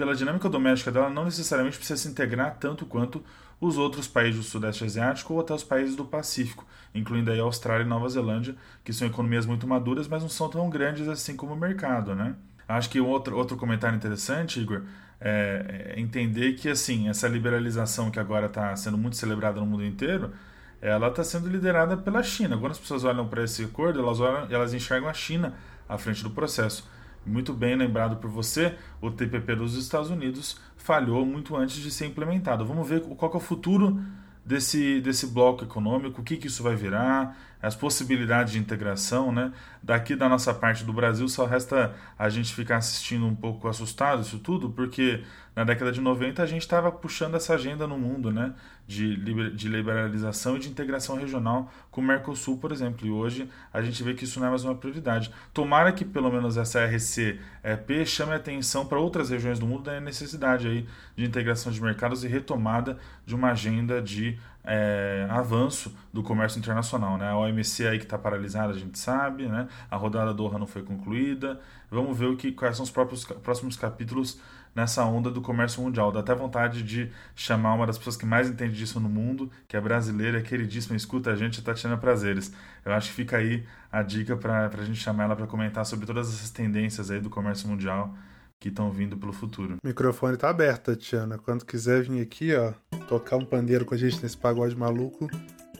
pela 0.00 0.14
dinâmica 0.14 0.48
doméstica 0.48 0.90
dela, 0.90 1.10
não 1.10 1.26
necessariamente 1.26 1.76
precisa 1.76 2.00
se 2.00 2.08
integrar 2.08 2.56
tanto 2.58 2.86
quanto 2.86 3.22
os 3.60 3.76
outros 3.76 4.08
países 4.08 4.40
do 4.40 4.42
Sudeste 4.42 4.82
Asiático 4.82 5.34
ou 5.34 5.40
até 5.40 5.52
os 5.52 5.62
países 5.62 5.94
do 5.94 6.06
Pacífico, 6.06 6.64
incluindo 6.94 7.30
aí 7.30 7.38
a 7.38 7.42
Austrália 7.42 7.84
e 7.84 7.86
Nova 7.86 8.08
Zelândia, 8.08 8.56
que 8.82 8.94
são 8.94 9.06
economias 9.06 9.44
muito 9.44 9.66
maduras, 9.66 10.08
mas 10.08 10.22
não 10.22 10.30
são 10.30 10.48
tão 10.48 10.70
grandes 10.70 11.06
assim 11.06 11.36
como 11.36 11.52
o 11.52 11.56
mercado, 11.56 12.14
né? 12.14 12.34
Acho 12.66 12.88
que 12.88 12.98
outro, 12.98 13.36
outro 13.36 13.58
comentário 13.58 13.94
interessante, 13.94 14.58
Igor, 14.58 14.84
é, 15.20 15.92
é 15.94 16.00
entender 16.00 16.54
que 16.54 16.70
assim 16.70 17.10
essa 17.10 17.28
liberalização 17.28 18.10
que 18.10 18.18
agora 18.18 18.46
está 18.46 18.74
sendo 18.76 18.96
muito 18.96 19.16
celebrada 19.16 19.60
no 19.60 19.66
mundo 19.66 19.84
inteiro, 19.84 20.32
ela 20.80 21.08
está 21.08 21.22
sendo 21.22 21.46
liderada 21.46 21.94
pela 21.94 22.22
China. 22.22 22.56
Quando 22.56 22.72
as 22.72 22.78
pessoas 22.78 23.04
olham 23.04 23.28
para 23.28 23.44
esse 23.44 23.62
acordo, 23.62 23.98
elas, 23.98 24.18
olham, 24.18 24.46
elas 24.50 24.72
enxergam 24.72 25.10
a 25.10 25.12
China 25.12 25.52
à 25.86 25.98
frente 25.98 26.22
do 26.22 26.30
processo. 26.30 26.88
Muito 27.24 27.52
bem 27.52 27.76
lembrado 27.76 28.16
por 28.16 28.30
você, 28.30 28.74
o 29.00 29.10
TPP 29.10 29.54
dos 29.54 29.74
Estados 29.76 30.10
Unidos 30.10 30.58
falhou 30.76 31.24
muito 31.26 31.54
antes 31.54 31.76
de 31.76 31.90
ser 31.90 32.06
implementado. 32.06 32.64
Vamos 32.64 32.88
ver 32.88 33.02
qual 33.02 33.32
é 33.32 33.36
o 33.36 33.40
futuro 33.40 34.00
desse, 34.44 35.00
desse 35.00 35.26
bloco 35.26 35.64
econômico, 35.64 36.20
o 36.20 36.24
que, 36.24 36.36
que 36.36 36.46
isso 36.46 36.62
vai 36.62 36.74
virar, 36.74 37.36
as 37.62 37.76
possibilidades 37.76 38.54
de 38.54 38.58
integração, 38.58 39.30
né? 39.30 39.52
Daqui 39.82 40.16
da 40.16 40.28
nossa 40.28 40.52
parte 40.54 40.82
do 40.82 40.92
Brasil 40.92 41.28
só 41.28 41.44
resta 41.44 41.94
a 42.18 42.28
gente 42.28 42.54
ficar 42.54 42.78
assistindo 42.78 43.26
um 43.26 43.34
pouco 43.34 43.68
assustado 43.68 44.22
isso 44.22 44.38
tudo, 44.38 44.70
porque 44.70 45.22
na 45.54 45.62
década 45.62 45.92
de 45.92 46.00
90 46.00 46.42
a 46.42 46.46
gente 46.46 46.62
estava 46.62 46.90
puxando 46.90 47.34
essa 47.34 47.54
agenda 47.54 47.86
no 47.86 47.98
mundo, 47.98 48.32
né? 48.32 48.54
De, 48.90 49.50
de 49.50 49.68
liberalização 49.68 50.56
e 50.56 50.58
de 50.58 50.68
integração 50.68 51.14
regional 51.14 51.70
com 51.92 52.00
o 52.00 52.04
Mercosul, 52.04 52.58
por 52.58 52.72
exemplo. 52.72 53.06
E 53.06 53.10
hoje 53.10 53.48
a 53.72 53.80
gente 53.80 54.02
vê 54.02 54.14
que 54.14 54.24
isso 54.24 54.40
não 54.40 54.48
é 54.48 54.50
mais 54.50 54.64
uma 54.64 54.74
prioridade. 54.74 55.30
Tomara 55.54 55.92
que 55.92 56.04
pelo 56.04 56.28
menos 56.28 56.56
essa 56.56 56.84
RCEP 56.84 58.04
chame 58.04 58.32
atenção 58.32 58.84
para 58.84 58.98
outras 58.98 59.30
regiões 59.30 59.60
do 59.60 59.66
mundo 59.66 59.84
da 59.84 60.00
necessidade 60.00 60.66
aí 60.66 60.88
de 61.16 61.24
integração 61.24 61.70
de 61.70 61.80
mercados 61.80 62.24
e 62.24 62.26
retomada 62.26 62.98
de 63.24 63.32
uma 63.32 63.52
agenda 63.52 64.02
de 64.02 64.36
é, 64.64 65.26
avanço 65.30 65.94
do 66.12 66.22
comércio 66.22 66.58
internacional. 66.58 67.16
Né? 67.16 67.28
A 67.28 67.36
OMC 67.36 67.86
aí 67.86 67.98
que 67.98 68.04
está 68.04 68.18
paralisada, 68.18 68.72
a 68.72 68.78
gente 68.78 68.98
sabe, 68.98 69.46
né? 69.46 69.68
a 69.90 69.96
rodada 69.96 70.34
Doha 70.34 70.58
não 70.58 70.66
foi 70.66 70.82
concluída. 70.82 71.60
Vamos 71.90 72.18
ver 72.18 72.26
o 72.26 72.36
que, 72.36 72.52
quais 72.52 72.76
são 72.76 72.84
os 72.84 72.90
próprios, 72.90 73.24
próximos 73.24 73.76
capítulos 73.76 74.40
nessa 74.74 75.04
onda 75.04 75.30
do 75.30 75.40
comércio 75.40 75.82
mundial. 75.82 76.12
Dá 76.12 76.20
até 76.20 76.34
vontade 76.34 76.82
de 76.82 77.10
chamar 77.34 77.74
uma 77.74 77.86
das 77.86 77.98
pessoas 77.98 78.16
que 78.16 78.26
mais 78.26 78.48
entende 78.48 78.76
disso 78.76 79.00
no 79.00 79.08
mundo, 79.08 79.50
que 79.66 79.76
é 79.76 79.80
brasileira, 79.80 80.38
é 80.38 80.42
queridíssima, 80.42 80.96
escuta 80.96 81.30
a 81.30 81.36
gente, 81.36 81.62
Tatiana 81.62 81.96
Prazeres. 81.96 82.52
Eu 82.84 82.92
acho 82.92 83.08
que 83.08 83.14
fica 83.14 83.36
aí 83.36 83.64
a 83.90 84.02
dica 84.02 84.36
para 84.36 84.66
a 84.66 84.84
gente 84.84 85.00
chamar 85.00 85.24
ela 85.24 85.36
para 85.36 85.46
comentar 85.46 85.84
sobre 85.84 86.06
todas 86.06 86.28
essas 86.28 86.50
tendências 86.50 87.10
aí 87.10 87.20
do 87.20 87.30
comércio 87.30 87.68
mundial 87.68 88.14
que 88.58 88.68
estão 88.68 88.90
vindo 88.90 89.16
pelo 89.16 89.32
futuro. 89.32 89.76
O 89.82 89.86
microfone 89.86 90.36
tá 90.36 90.50
aberto, 90.50 90.92
Tatiana. 90.92 91.38
Quando 91.38 91.64
quiser 91.64 92.02
vir 92.02 92.20
aqui, 92.20 92.54
ó, 92.54 92.72
tocar 93.08 93.36
um 93.36 93.44
pandeiro 93.44 93.86
com 93.86 93.94
a 93.94 93.98
gente 93.98 94.22
nesse 94.22 94.36
pagode 94.36 94.76
maluco, 94.76 95.28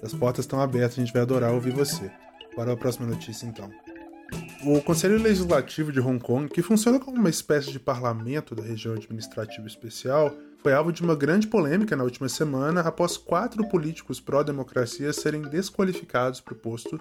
as 0.02 0.14
portas 0.14 0.46
estão 0.46 0.60
abertas, 0.60 0.98
a 0.98 1.02
gente 1.02 1.12
vai 1.12 1.22
adorar 1.22 1.52
ouvir 1.52 1.72
você. 1.72 2.10
Bora 2.56 2.72
a 2.72 2.76
próxima 2.76 3.06
notícia 3.06 3.46
então. 3.46 3.70
O 4.64 4.80
Conselho 4.82 5.20
Legislativo 5.20 5.90
de 5.90 6.00
Hong 6.00 6.22
Kong, 6.22 6.48
que 6.48 6.60
funciona 6.60 7.00
como 7.00 7.18
uma 7.18 7.30
espécie 7.30 7.72
de 7.72 7.80
parlamento 7.80 8.54
da 8.54 8.62
região 8.62 8.94
administrativa 8.94 9.66
especial, 9.66 10.34
foi 10.62 10.74
alvo 10.74 10.92
de 10.92 11.02
uma 11.02 11.16
grande 11.16 11.46
polêmica 11.46 11.96
na 11.96 12.04
última 12.04 12.28
semana 12.28 12.82
após 12.82 13.16
quatro 13.16 13.66
políticos 13.68 14.20
pró-democracia 14.20 15.12
serem 15.12 15.42
desqualificados 15.42 16.40
para 16.40 16.52
o 16.52 16.56
posto 16.56 17.00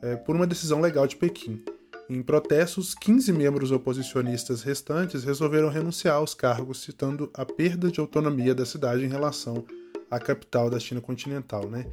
é, 0.00 0.16
por 0.16 0.34
uma 0.34 0.46
decisão 0.46 0.80
legal 0.80 1.06
de 1.06 1.16
Pequim. 1.16 1.62
Em 2.08 2.22
protestos, 2.22 2.94
15 2.94 3.32
membros 3.32 3.72
oposicionistas 3.72 4.62
restantes 4.62 5.24
resolveram 5.24 5.68
renunciar 5.68 6.16
aos 6.16 6.34
cargos, 6.34 6.82
citando 6.82 7.28
a 7.34 7.44
perda 7.44 7.90
de 7.90 8.00
autonomia 8.00 8.54
da 8.54 8.64
cidade 8.64 9.04
em 9.04 9.08
relação 9.08 9.64
à 10.10 10.18
capital 10.18 10.70
da 10.70 10.78
China 10.78 11.00
continental. 11.00 11.68
Né? 11.68 11.84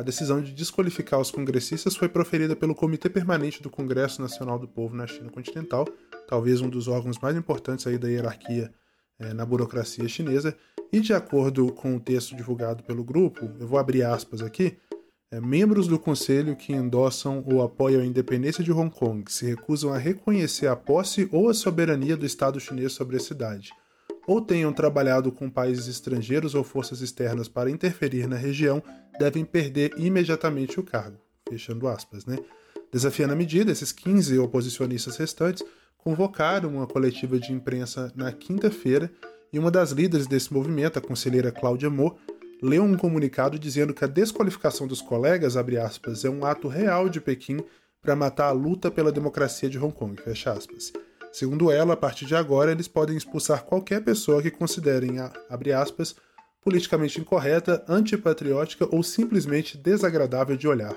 A 0.00 0.02
decisão 0.02 0.40
de 0.40 0.52
desqualificar 0.52 1.20
os 1.20 1.30
congressistas 1.30 1.94
foi 1.94 2.08
proferida 2.08 2.56
pelo 2.56 2.74
Comitê 2.74 3.10
Permanente 3.10 3.62
do 3.62 3.68
Congresso 3.68 4.22
Nacional 4.22 4.58
do 4.58 4.66
Povo 4.66 4.96
na 4.96 5.06
China 5.06 5.28
continental, 5.28 5.86
talvez 6.26 6.62
um 6.62 6.70
dos 6.70 6.88
órgãos 6.88 7.18
mais 7.18 7.36
importantes 7.36 7.86
aí 7.86 7.98
da 7.98 8.08
hierarquia 8.08 8.72
é, 9.18 9.34
na 9.34 9.44
burocracia 9.44 10.08
chinesa, 10.08 10.56
e 10.90 11.00
de 11.00 11.12
acordo 11.12 11.70
com 11.74 11.96
o 11.96 12.00
texto 12.00 12.34
divulgado 12.34 12.82
pelo 12.82 13.04
grupo, 13.04 13.50
eu 13.60 13.68
vou 13.68 13.78
abrir 13.78 14.02
aspas 14.02 14.40
aqui, 14.40 14.78
é, 15.30 15.38
membros 15.38 15.86
do 15.86 15.98
Conselho 15.98 16.56
que 16.56 16.72
endossam 16.72 17.44
ou 17.46 17.60
apoiam 17.60 18.00
a 18.00 18.06
independência 18.06 18.64
de 18.64 18.72
Hong 18.72 18.90
Kong 18.90 19.30
se 19.30 19.44
recusam 19.44 19.92
a 19.92 19.98
reconhecer 19.98 20.68
a 20.68 20.74
posse 20.74 21.28
ou 21.30 21.50
a 21.50 21.52
soberania 21.52 22.16
do 22.16 22.24
Estado 22.24 22.58
chinês 22.58 22.94
sobre 22.94 23.18
a 23.18 23.20
cidade, 23.20 23.70
ou 24.30 24.40
tenham 24.40 24.72
trabalhado 24.72 25.32
com 25.32 25.50
países 25.50 25.88
estrangeiros 25.88 26.54
ou 26.54 26.62
forças 26.62 27.00
externas 27.00 27.48
para 27.48 27.68
interferir 27.68 28.28
na 28.28 28.36
região, 28.36 28.80
devem 29.18 29.44
perder 29.44 29.92
imediatamente 29.96 30.78
o 30.78 30.84
cargo. 30.84 31.18
Fechando 31.48 31.88
aspas, 31.88 32.24
né? 32.24 32.38
Desafiando 32.92 33.32
a 33.32 33.36
medida, 33.36 33.72
esses 33.72 33.90
15 33.90 34.38
oposicionistas 34.38 35.16
restantes 35.16 35.64
convocaram 35.98 36.76
uma 36.76 36.86
coletiva 36.86 37.40
de 37.40 37.52
imprensa 37.52 38.12
na 38.14 38.30
quinta-feira 38.30 39.10
e 39.52 39.58
uma 39.58 39.68
das 39.68 39.90
líderes 39.90 40.28
desse 40.28 40.54
movimento, 40.54 40.96
a 40.96 41.02
conselheira 41.02 41.50
Cláudia 41.50 41.90
Mo, 41.90 42.16
leu 42.62 42.84
um 42.84 42.96
comunicado 42.96 43.58
dizendo 43.58 43.92
que 43.92 44.04
a 44.04 44.08
desqualificação 44.08 44.86
dos 44.86 45.02
colegas, 45.02 45.56
aspas, 45.56 46.24
é 46.24 46.30
um 46.30 46.44
ato 46.44 46.68
real 46.68 47.08
de 47.08 47.20
Pequim 47.20 47.58
para 48.00 48.14
matar 48.14 48.46
a 48.46 48.52
luta 48.52 48.92
pela 48.92 49.10
democracia 49.10 49.68
de 49.68 49.76
Hong 49.76 49.92
Kong, 49.92 50.22
Segundo 51.32 51.70
ela, 51.70 51.94
a 51.94 51.96
partir 51.96 52.26
de 52.26 52.34
agora, 52.34 52.72
eles 52.72 52.88
podem 52.88 53.16
expulsar 53.16 53.64
qualquer 53.64 54.02
pessoa 54.02 54.42
que 54.42 54.50
considerem 54.50 55.18
a, 55.20 55.32
aspas, 55.72 56.16
politicamente 56.60 57.20
incorreta, 57.20 57.84
antipatriótica 57.88 58.86
ou 58.94 59.02
simplesmente 59.02 59.78
desagradável 59.78 60.56
de 60.56 60.68
olhar, 60.68 60.94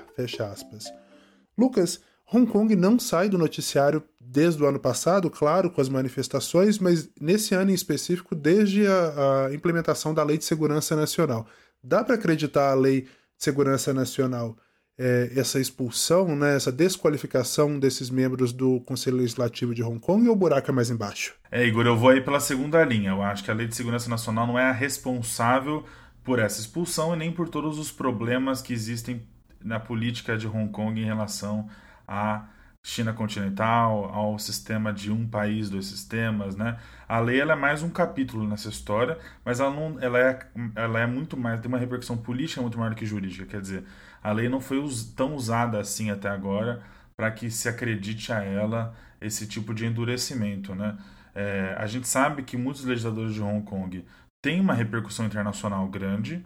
Lucas, 1.56 2.00
Hong 2.32 2.50
Kong 2.50 2.74
não 2.74 2.98
sai 2.98 3.28
do 3.28 3.38
noticiário 3.38 4.02
desde 4.20 4.62
o 4.62 4.66
ano 4.66 4.80
passado, 4.80 5.30
claro, 5.30 5.70
com 5.70 5.80
as 5.80 5.88
manifestações, 5.88 6.78
mas 6.78 7.08
nesse 7.20 7.54
ano 7.54 7.70
em 7.70 7.74
específico, 7.74 8.34
desde 8.34 8.86
a, 8.86 9.46
a 9.46 9.54
implementação 9.54 10.12
da 10.12 10.24
Lei 10.24 10.36
de 10.36 10.44
Segurança 10.44 10.96
Nacional. 10.96 11.46
Dá 11.82 12.02
para 12.02 12.16
acreditar 12.16 12.70
a 12.70 12.74
Lei 12.74 13.02
de 13.02 13.08
Segurança 13.38 13.94
Nacional, 13.94 14.56
é, 14.98 15.32
essa 15.36 15.58
expulsão, 15.58 16.36
né, 16.36 16.56
essa 16.56 16.70
desqualificação 16.70 17.78
desses 17.78 18.10
membros 18.10 18.52
do 18.52 18.80
Conselho 18.80 19.16
Legislativo 19.16 19.74
de 19.74 19.82
Hong 19.82 19.98
Kong 19.98 20.26
ou 20.28 20.34
o 20.34 20.38
buraco 20.38 20.70
é 20.70 20.74
mais 20.74 20.90
embaixo? 20.90 21.34
É, 21.50 21.66
Igor, 21.66 21.86
eu 21.86 21.96
vou 21.96 22.10
aí 22.10 22.20
pela 22.20 22.40
segunda 22.40 22.84
linha. 22.84 23.10
Eu 23.10 23.22
acho 23.22 23.42
que 23.42 23.50
a 23.50 23.54
Lei 23.54 23.66
de 23.66 23.74
Segurança 23.74 24.08
Nacional 24.08 24.46
não 24.46 24.58
é 24.58 24.64
a 24.64 24.72
responsável 24.72 25.84
por 26.22 26.38
essa 26.38 26.60
expulsão 26.60 27.14
e 27.14 27.18
nem 27.18 27.32
por 27.32 27.48
todos 27.48 27.78
os 27.78 27.90
problemas 27.90 28.62
que 28.62 28.72
existem 28.72 29.22
na 29.62 29.80
política 29.80 30.36
de 30.36 30.46
Hong 30.46 30.70
Kong 30.70 31.00
em 31.00 31.04
relação 31.04 31.68
à 32.06 32.48
China 32.86 33.14
continental, 33.14 34.04
ao 34.12 34.38
sistema 34.38 34.92
de 34.92 35.10
um 35.10 35.26
país, 35.26 35.70
dois 35.70 35.86
sistemas, 35.86 36.54
né? 36.54 36.78
A 37.08 37.18
lei 37.18 37.40
é 37.40 37.54
mais 37.54 37.82
um 37.82 37.88
capítulo 37.88 38.46
nessa 38.46 38.68
história, 38.68 39.18
mas 39.42 39.58
ela, 39.58 39.70
não, 39.70 39.98
ela, 40.02 40.18
é, 40.18 40.38
ela 40.76 41.00
é 41.00 41.06
muito 41.06 41.34
mais, 41.34 41.60
tem 41.60 41.68
uma 41.68 41.78
repercussão 41.78 42.16
política 42.18 42.60
muito 42.60 42.76
maior 42.76 42.90
do 42.90 42.96
que 42.96 43.06
jurídica. 43.06 43.46
Quer 43.46 43.62
dizer, 43.62 43.84
a 44.24 44.32
lei 44.32 44.48
não 44.48 44.58
foi 44.58 44.82
tão 45.14 45.34
usada 45.34 45.78
assim 45.78 46.10
até 46.10 46.30
agora 46.30 46.82
para 47.14 47.30
que 47.30 47.50
se 47.50 47.68
acredite 47.68 48.32
a 48.32 48.42
ela 48.42 48.94
esse 49.20 49.46
tipo 49.46 49.74
de 49.74 49.84
endurecimento, 49.84 50.74
né? 50.74 50.96
É, 51.34 51.74
a 51.78 51.86
gente 51.86 52.08
sabe 52.08 52.42
que 52.42 52.56
muitos 52.56 52.84
legisladores 52.84 53.34
de 53.34 53.42
Hong 53.42 53.62
Kong 53.64 54.04
têm 54.42 54.60
uma 54.60 54.72
repercussão 54.72 55.26
internacional 55.26 55.86
grande, 55.88 56.44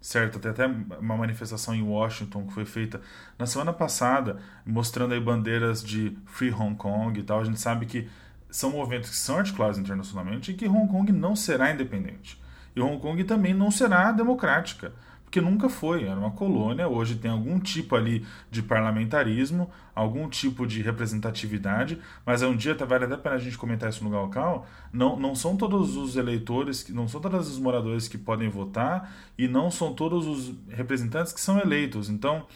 certo? 0.00 0.38
Tem 0.38 0.50
até 0.50 0.66
uma 0.66 1.16
manifestação 1.16 1.74
em 1.74 1.82
Washington 1.82 2.46
que 2.46 2.52
foi 2.54 2.64
feita 2.64 3.00
na 3.38 3.46
semana 3.46 3.74
passada, 3.74 4.38
mostrando 4.64 5.12
aí 5.12 5.20
bandeiras 5.20 5.82
de 5.82 6.16
Free 6.26 6.52
Hong 6.52 6.76
Kong 6.76 7.18
e 7.18 7.22
tal. 7.22 7.40
A 7.40 7.44
gente 7.44 7.60
sabe 7.60 7.84
que 7.84 8.08
são 8.50 8.70
movimentos 8.70 9.10
que 9.10 9.16
são 9.16 9.36
articulados 9.36 9.78
internacionalmente 9.78 10.52
e 10.52 10.54
que 10.54 10.66
Hong 10.66 10.88
Kong 10.88 11.12
não 11.12 11.36
será 11.36 11.70
independente. 11.70 12.40
E 12.74 12.80
Hong 12.80 12.98
Kong 13.00 13.22
também 13.24 13.52
não 13.52 13.70
será 13.70 14.12
democrática 14.12 14.92
porque 15.28 15.42
nunca 15.42 15.68
foi, 15.68 16.04
era 16.04 16.18
uma 16.18 16.30
colônia, 16.30 16.88
hoje 16.88 17.14
tem 17.16 17.30
algum 17.30 17.60
tipo 17.60 17.94
ali 17.94 18.24
de 18.50 18.62
parlamentarismo, 18.62 19.70
algum 19.94 20.26
tipo 20.26 20.66
de 20.66 20.80
representatividade, 20.80 21.98
mas 22.24 22.40
é 22.40 22.46
um 22.46 22.56
dia, 22.56 22.74
vale 22.74 23.04
até 23.04 23.14
para 23.14 23.34
a 23.34 23.38
gente 23.38 23.58
comentar 23.58 23.90
isso 23.90 24.02
no 24.02 24.08
local, 24.08 24.66
não, 24.90 25.20
não 25.20 25.34
são 25.34 25.54
todos 25.54 25.96
os 25.98 26.16
eleitores, 26.16 26.88
não 26.88 27.06
são 27.06 27.20
todos 27.20 27.46
os 27.46 27.58
moradores 27.58 28.08
que 28.08 28.16
podem 28.16 28.48
votar 28.48 29.12
e 29.36 29.46
não 29.46 29.70
são 29.70 29.92
todos 29.92 30.26
os 30.26 30.54
representantes 30.70 31.30
que 31.30 31.42
são 31.42 31.58
eleitos. 31.58 32.08
Então, 32.08 32.46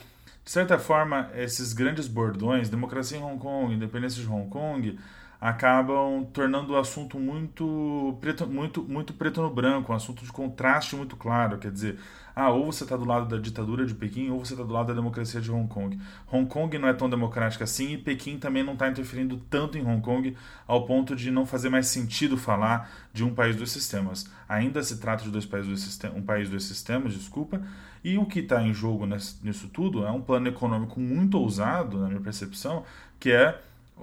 de 0.42 0.50
certa 0.50 0.78
forma, 0.78 1.30
esses 1.34 1.74
grandes 1.74 2.08
bordões, 2.08 2.70
democracia 2.70 3.18
em 3.18 3.22
Hong 3.22 3.38
Kong, 3.38 3.74
independência 3.74 4.22
de 4.22 4.26
Hong 4.26 4.48
Kong, 4.48 4.98
acabam 5.42 6.24
tornando 6.32 6.72
o 6.72 6.76
assunto 6.78 7.18
muito 7.18 8.16
preto, 8.20 8.46
muito, 8.46 8.80
muito 8.84 9.12
preto 9.12 9.42
no 9.42 9.50
branco, 9.50 9.92
um 9.92 9.96
assunto 9.96 10.24
de 10.24 10.30
contraste 10.30 10.94
muito 10.94 11.16
claro. 11.16 11.58
Quer 11.58 11.72
dizer, 11.72 11.98
ah, 12.34 12.50
ou 12.50 12.66
você 12.66 12.84
está 12.84 12.96
do 12.96 13.04
lado 13.04 13.26
da 13.26 13.40
ditadura 13.40 13.84
de 13.84 13.94
Pequim, 13.94 14.30
ou 14.30 14.44
você 14.44 14.54
está 14.54 14.64
do 14.64 14.72
lado 14.72 14.88
da 14.88 14.94
democracia 14.94 15.40
de 15.40 15.50
Hong 15.50 15.68
Kong. 15.68 15.98
Hong 16.30 16.48
Kong 16.48 16.78
não 16.78 16.88
é 16.88 16.92
tão 16.92 17.08
democrática 17.08 17.64
assim 17.64 17.92
e 17.92 17.98
Pequim 17.98 18.38
também 18.38 18.62
não 18.62 18.72
está 18.72 18.88
interferindo 18.88 19.36
tanto 19.50 19.76
em 19.76 19.86
Hong 19.86 20.00
Kong 20.00 20.36
ao 20.66 20.86
ponto 20.86 21.14
de 21.14 21.30
não 21.30 21.44
fazer 21.44 21.68
mais 21.68 21.86
sentido 21.88 22.36
falar 22.36 22.90
de 23.12 23.24
um 23.24 23.34
país 23.34 23.56
dos 23.56 23.70
sistemas. 23.70 24.28
Ainda 24.48 24.82
se 24.82 24.98
trata 24.98 25.24
de 25.24 25.30
dois 25.30 25.46
países 25.46 25.70
do 25.70 25.76
sistema, 25.76 26.14
um 26.14 26.22
país 26.22 26.48
dos 26.48 26.64
sistemas, 26.64 27.14
desculpa, 27.14 27.62
e 28.04 28.18
o 28.18 28.26
que 28.26 28.40
está 28.40 28.62
em 28.62 28.72
jogo 28.72 29.06
nisso 29.06 29.68
tudo 29.68 30.04
é 30.04 30.10
um 30.10 30.20
plano 30.20 30.48
econômico 30.48 30.98
muito 30.98 31.38
ousado, 31.38 31.98
na 31.98 32.08
minha 32.08 32.20
percepção, 32.20 32.84
que 33.20 33.30
é 33.30 33.60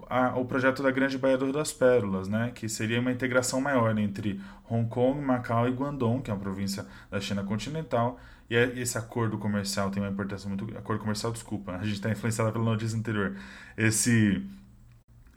a, 0.07 0.37
o 0.37 0.45
projeto 0.45 0.81
da 0.81 0.91
Grande 0.91 1.17
Baía 1.17 1.37
das 1.37 1.71
Pérolas, 1.71 2.27
né, 2.27 2.51
que 2.53 2.67
seria 2.69 2.99
uma 2.99 3.11
integração 3.11 3.59
maior 3.61 3.97
entre 3.97 4.39
Hong 4.69 4.87
Kong, 4.89 5.21
Macau 5.21 5.67
e 5.67 5.71
Guangdong, 5.71 6.21
que 6.21 6.31
é 6.31 6.33
uma 6.33 6.39
província 6.39 6.85
da 7.09 7.19
China 7.19 7.43
continental, 7.43 8.19
e 8.49 8.55
é, 8.55 8.79
esse 8.79 8.97
acordo 8.97 9.37
comercial 9.37 9.91
tem 9.91 10.01
uma 10.01 10.11
importância 10.11 10.47
muito 10.47 10.65
acordo 10.77 11.01
comercial, 11.01 11.31
desculpa, 11.31 11.73
a 11.73 11.83
gente 11.83 11.95
está 11.95 12.09
influenciado 12.09 12.51
pela 12.51 12.65
notícia 12.65 12.97
anterior. 12.97 13.35
Esse 13.77 14.43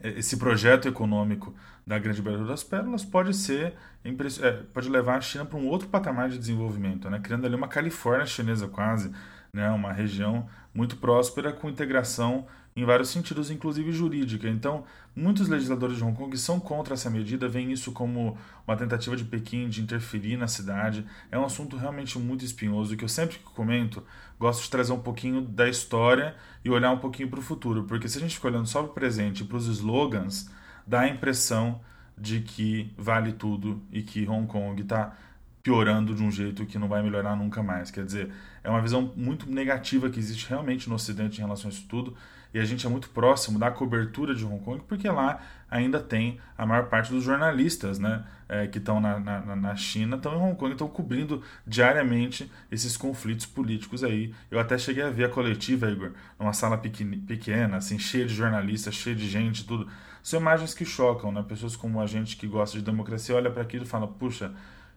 esse 0.03 0.35
projeto 0.35 0.85
econômico 0.85 1.55
da 1.87 1.97
Grande 1.97 2.21
Baía 2.21 2.37
das 2.39 2.61
Pérolas 2.61 3.05
pode 3.05 3.33
ser 3.33 3.73
é, 4.03 4.51
pode 4.73 4.89
levar 4.89 5.15
a 5.15 5.21
China 5.21 5.45
para 5.45 5.57
um 5.57 5.67
outro 5.67 5.87
patamar 5.87 6.29
de 6.29 6.37
desenvolvimento, 6.37 7.09
né, 7.09 7.19
criando 7.23 7.45
ali 7.45 7.55
uma 7.55 7.69
Califórnia 7.69 8.25
chinesa 8.25 8.67
quase, 8.67 9.11
né, 9.53 9.69
uma 9.69 9.93
região 9.93 10.47
muito 10.73 10.97
próspera 10.97 11.53
com 11.53 11.69
integração 11.69 12.45
em 12.75 12.83
vários 12.85 13.09
sentidos, 13.09 13.51
inclusive 13.51 13.91
jurídica. 13.91 14.49
Então, 14.49 14.83
muitos 15.15 15.47
legisladores 15.47 15.97
de 15.97 16.03
Hong 16.03 16.17
Kong 16.17 16.35
são 16.37 16.59
contra 16.59 16.95
essa 16.95 17.09
medida, 17.09 17.47
veem 17.47 17.71
isso 17.71 17.91
como 17.91 18.37
uma 18.67 18.75
tentativa 18.75 19.15
de 19.15 19.23
Pequim 19.23 19.69
de 19.69 19.81
interferir 19.81 20.37
na 20.37 20.47
cidade. 20.47 21.05
É 21.31 21.37
um 21.37 21.45
assunto 21.45 21.77
realmente 21.77 22.17
muito 22.17 22.43
espinhoso 22.43 22.97
que 22.97 23.03
eu 23.03 23.09
sempre 23.09 23.37
que 23.37 23.43
comento 23.43 24.03
gosto 24.39 24.63
de 24.63 24.69
trazer 24.69 24.91
um 24.91 24.99
pouquinho 24.99 25.41
da 25.41 25.69
história 25.69 26.35
e 26.65 26.69
olhar 26.69 26.91
um 26.91 26.97
pouquinho 26.97 27.29
para 27.29 27.39
o 27.39 27.43
futuro, 27.43 27.83
porque 27.83 28.09
se 28.09 28.17
a 28.17 28.21
gente 28.21 28.35
ficar 28.35 28.49
olhando 28.49 28.67
só 28.67 28.81
para 28.81 28.91
o 28.91 28.93
presente 28.93 29.41
e 29.41 29.45
para 29.45 29.57
os 29.57 29.67
slogans, 29.67 30.49
dá 30.85 31.01
a 31.01 31.09
impressão 31.09 31.79
de 32.17 32.41
que 32.41 32.93
vale 32.97 33.33
tudo 33.33 33.81
e 33.91 34.01
que 34.01 34.27
Hong 34.27 34.47
Kong 34.47 34.81
está 34.81 35.15
piorando 35.63 36.13
de 36.13 36.21
um 36.21 36.29
jeito 36.29 36.65
que 36.65 36.77
não 36.77 36.89
vai 36.89 37.01
melhorar 37.01 37.37
nunca 37.37 37.63
mais. 37.63 37.89
Quer 37.89 38.05
dizer, 38.05 38.29
é 38.63 38.69
uma 38.69 38.81
visão 38.81 39.13
muito 39.15 39.49
negativa 39.49 40.09
que 40.09 40.19
existe 40.19 40.47
realmente 40.49 40.89
no 40.89 40.95
Ocidente 40.95 41.39
em 41.39 41.43
relação 41.43 41.69
a 41.69 41.73
isso 41.73 41.85
tudo. 41.87 42.15
E 42.53 42.59
a 42.59 42.65
gente 42.65 42.85
é 42.85 42.89
muito 42.89 43.09
próximo 43.09 43.57
da 43.57 43.71
cobertura 43.71 44.35
de 44.35 44.45
Hong 44.45 44.63
Kong, 44.63 44.83
porque 44.87 45.09
lá 45.09 45.41
ainda 45.69 45.99
tem 45.99 46.39
a 46.55 46.65
maior 46.65 46.87
parte 46.87 47.11
dos 47.11 47.23
jornalistas 47.23 47.97
né, 47.97 48.23
é, 48.47 48.67
que 48.67 48.77
estão 48.77 49.01
na, 49.01 49.19
na, 49.19 49.55
na, 49.55 49.75
China, 49.75 50.17
estão 50.17 50.33
em 50.33 50.37
Hong 50.37 50.55
Kong, 50.55 50.73
estão 50.73 50.87
cobrindo 50.87 51.41
diariamente 51.65 52.51
esses 52.71 52.95
conflitos 52.95 53.47
políticos 53.47 54.03
aí. 54.03 54.33
Eu 54.51 54.59
até 54.59 54.77
cheguei 54.77 55.03
a 55.03 55.09
ver 55.09 55.25
a 55.25 55.29
coletiva, 55.29 55.89
Igor, 55.89 56.11
numa 56.39 56.53
sala 56.53 56.77
pequena, 56.77 57.77
assim, 57.77 57.97
cheia 57.97 58.25
de 58.25 58.35
jornalistas, 58.35 58.93
cheia 58.93 59.15
de 59.15 59.27
gente, 59.27 59.65
tudo. 59.65 59.87
São 60.21 60.39
imagens 60.39 60.73
que 60.73 60.85
chocam, 60.85 61.31
né? 61.31 61.43
Pessoas 61.45 61.75
como 61.75 61.99
a 61.99 62.05
gente 62.05 62.37
que 62.37 62.47
gosta 62.47 62.77
de 62.77 62.83
democracia 62.83 63.35
olha 63.35 63.49
para 63.49 63.63
aquilo 63.63 63.83
e 63.83 63.87
fala, 63.87 64.07
puxa, 64.07 64.53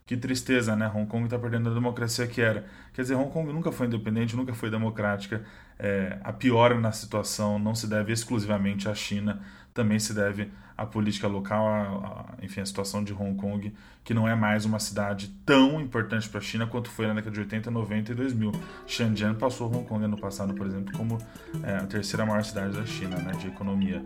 que 0.06 0.16
tristeza, 0.16 0.76
né? 0.76 0.88
Hong 0.94 1.06
Kong 1.06 1.24
está 1.24 1.36
perdendo 1.36 1.68
a 1.68 1.74
democracia 1.74 2.26
que 2.28 2.40
era. 2.40 2.64
Quer 2.94 3.02
dizer, 3.02 3.16
Hong 3.16 3.30
Kong 3.30 3.52
nunca 3.52 3.72
foi 3.72 3.88
independente, 3.88 4.36
nunca 4.36 4.54
foi 4.54 4.70
democrática. 4.70 5.44
É, 5.76 6.18
a 6.22 6.32
piora 6.32 6.78
na 6.80 6.92
situação 6.92 7.58
não 7.58 7.74
se 7.74 7.88
deve 7.88 8.12
exclusivamente 8.12 8.88
à 8.88 8.94
China, 8.94 9.42
também 9.74 9.98
se 9.98 10.14
deve 10.14 10.48
à 10.76 10.86
política 10.86 11.26
local, 11.26 12.36
enfim, 12.40 12.60
a 12.60 12.66
situação 12.66 13.02
de 13.02 13.12
Hong 13.12 13.34
Kong, 13.34 13.74
que 14.04 14.14
não 14.14 14.28
é 14.28 14.34
mais 14.34 14.64
uma 14.64 14.78
cidade 14.78 15.28
tão 15.44 15.80
importante 15.80 16.28
para 16.28 16.38
a 16.38 16.42
China 16.42 16.66
quanto 16.66 16.88
foi 16.88 17.06
na 17.06 17.14
década 17.14 17.32
de 17.32 17.40
80, 17.40 17.70
90 17.70 18.12
e 18.12 18.14
2000. 18.14 18.52
Shenzhen 18.86 19.34
passou 19.34 19.68
Hong 19.68 19.86
Kong 19.86 20.04
ano 20.04 20.18
passado, 20.18 20.54
por 20.54 20.66
exemplo, 20.66 20.96
como 20.96 21.18
é, 21.64 21.78
a 21.78 21.86
terceira 21.86 22.24
maior 22.24 22.44
cidade 22.44 22.76
da 22.76 22.86
China, 22.86 23.16
né, 23.16 23.32
de 23.32 23.48
economia. 23.48 24.04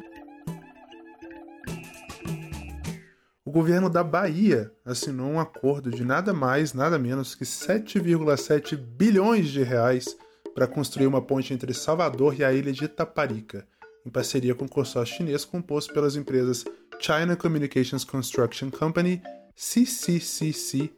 O 3.50 3.52
governo 3.52 3.90
da 3.90 4.04
Bahia 4.04 4.70
assinou 4.84 5.26
um 5.28 5.40
acordo 5.40 5.90
de 5.90 6.04
nada 6.04 6.32
mais, 6.32 6.72
nada 6.72 6.96
menos 6.96 7.34
que 7.34 7.42
7,7 7.42 8.76
bilhões 8.76 9.48
de 9.48 9.64
reais 9.64 10.16
para 10.54 10.68
construir 10.68 11.08
uma 11.08 11.20
ponte 11.20 11.52
entre 11.52 11.74
Salvador 11.74 12.38
e 12.38 12.44
a 12.44 12.52
ilha 12.52 12.72
de 12.72 12.84
Itaparica, 12.84 13.66
em 14.06 14.08
parceria 14.08 14.54
com 14.54 14.66
o 14.66 14.68
consórcio 14.68 15.16
chinês 15.16 15.44
composto 15.44 15.92
pelas 15.92 16.14
empresas 16.14 16.64
China 17.00 17.34
Communications 17.34 18.04
Construction 18.04 18.70
Company, 18.70 19.20
CCCC, 19.56 20.88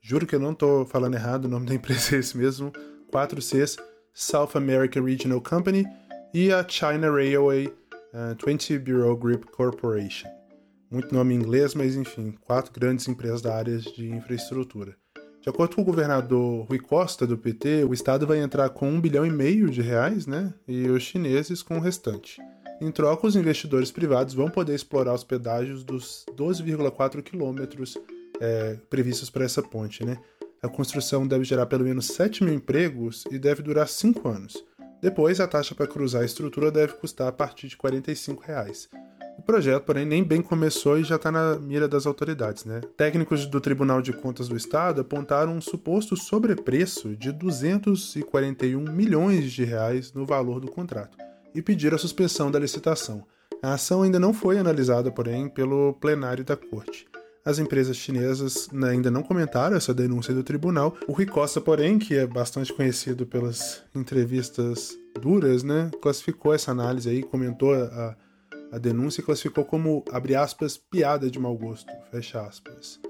juro 0.00 0.26
que 0.26 0.34
eu 0.34 0.40
não 0.40 0.52
estou 0.52 0.86
falando 0.86 1.14
errado, 1.14 1.44
o 1.44 1.48
nome 1.48 1.66
da 1.66 1.74
empresa 1.74 2.16
é 2.16 2.20
esse 2.20 2.38
mesmo, 2.38 2.72
4Cs, 3.12 3.78
South 4.14 4.52
America 4.54 4.98
Regional 4.98 5.42
Company 5.42 5.84
e 6.32 6.50
a 6.54 6.66
China 6.66 7.10
Railway 7.10 7.66
uh, 7.66 8.46
20 8.46 8.78
Bureau 8.78 9.14
Group 9.14 9.44
Corporation 9.50 10.37
muito 10.90 11.14
nome 11.14 11.34
em 11.34 11.38
inglês, 11.38 11.74
mas 11.74 11.96
enfim, 11.96 12.34
quatro 12.40 12.72
grandes 12.72 13.06
empresas 13.08 13.42
da 13.42 13.54
área 13.54 13.78
de 13.78 14.08
infraestrutura. 14.08 14.96
De 15.40 15.48
acordo 15.48 15.76
com 15.76 15.82
o 15.82 15.84
governador 15.84 16.66
Rui 16.66 16.78
Costa, 16.78 17.26
do 17.26 17.38
PT, 17.38 17.84
o 17.84 17.94
Estado 17.94 18.26
vai 18.26 18.38
entrar 18.38 18.68
com 18.70 18.90
um 18.90 19.00
bilhão 19.00 19.24
e 19.24 19.30
meio 19.30 19.70
de 19.70 19.80
reais, 19.80 20.26
né? 20.26 20.52
E 20.66 20.88
os 20.88 21.02
chineses 21.02 21.62
com 21.62 21.78
o 21.78 21.80
restante. 21.80 22.40
Em 22.80 22.90
troca, 22.90 23.26
os 23.26 23.36
investidores 23.36 23.90
privados 23.90 24.34
vão 24.34 24.50
poder 24.50 24.74
explorar 24.74 25.14
os 25.14 25.24
pedágios 25.24 25.84
dos 25.84 26.24
12,4 26.36 27.22
quilômetros 27.22 27.96
é, 28.40 28.78
previstos 28.90 29.30
para 29.30 29.44
essa 29.44 29.62
ponte, 29.62 30.04
né? 30.04 30.18
A 30.62 30.68
construção 30.68 31.26
deve 31.26 31.44
gerar 31.44 31.66
pelo 31.66 31.84
menos 31.84 32.06
7 32.06 32.42
mil 32.42 32.54
empregos 32.54 33.24
e 33.30 33.38
deve 33.38 33.62
durar 33.62 33.88
5 33.88 34.28
anos. 34.28 34.64
Depois, 35.00 35.40
a 35.40 35.46
taxa 35.46 35.74
para 35.74 35.86
cruzar 35.86 36.22
a 36.22 36.24
estrutura 36.24 36.70
deve 36.70 36.94
custar 36.94 37.28
a 37.28 37.32
partir 37.32 37.68
de 37.68 37.76
45 37.76 38.42
reais. 38.42 38.88
O 39.38 39.42
projeto, 39.42 39.84
porém, 39.84 40.04
nem 40.04 40.24
bem 40.24 40.42
começou 40.42 40.98
e 40.98 41.04
já 41.04 41.14
está 41.14 41.30
na 41.30 41.56
mira 41.56 41.86
das 41.86 42.06
autoridades. 42.06 42.64
Né? 42.64 42.80
Técnicos 42.96 43.46
do 43.46 43.60
Tribunal 43.60 44.02
de 44.02 44.12
Contas 44.12 44.48
do 44.48 44.56
Estado 44.56 45.00
apontaram 45.00 45.52
um 45.52 45.60
suposto 45.60 46.16
sobrepreço 46.16 47.14
de 47.14 47.30
241 47.30 48.80
milhões 48.90 49.52
de 49.52 49.64
reais 49.64 50.12
no 50.12 50.26
valor 50.26 50.58
do 50.58 50.68
contrato 50.68 51.16
e 51.54 51.62
pediram 51.62 51.94
a 51.94 51.98
suspensão 51.98 52.50
da 52.50 52.58
licitação. 52.58 53.24
A 53.62 53.74
ação 53.74 54.02
ainda 54.02 54.20
não 54.20 54.34
foi 54.34 54.58
analisada, 54.58 55.10
porém, 55.10 55.48
pelo 55.48 55.94
plenário 55.94 56.44
da 56.44 56.56
corte. 56.56 57.07
As 57.48 57.58
empresas 57.58 57.96
chinesas 57.96 58.68
ainda 58.84 59.10
não 59.10 59.22
comentaram 59.22 59.74
essa 59.74 59.94
denúncia 59.94 60.34
do 60.34 60.44
tribunal. 60.44 60.94
O 61.06 61.12
Rui 61.12 61.24
Costa, 61.24 61.62
porém, 61.62 61.98
que 61.98 62.14
é 62.14 62.26
bastante 62.26 62.70
conhecido 62.70 63.24
pelas 63.24 63.82
entrevistas 63.94 64.94
duras, 65.18 65.62
né, 65.62 65.90
classificou 66.02 66.52
essa 66.52 66.72
análise 66.72 67.08
aí, 67.08 67.22
comentou 67.22 67.72
a, 67.72 68.14
a 68.70 68.76
denúncia 68.76 69.22
classificou 69.22 69.64
como, 69.64 70.04
abre 70.12 70.34
aspas, 70.34 70.76
piada 70.76 71.30
de 71.30 71.38
mau 71.38 71.56
gosto, 71.56 71.90
fecha 72.10 72.42
aspas. 72.42 73.00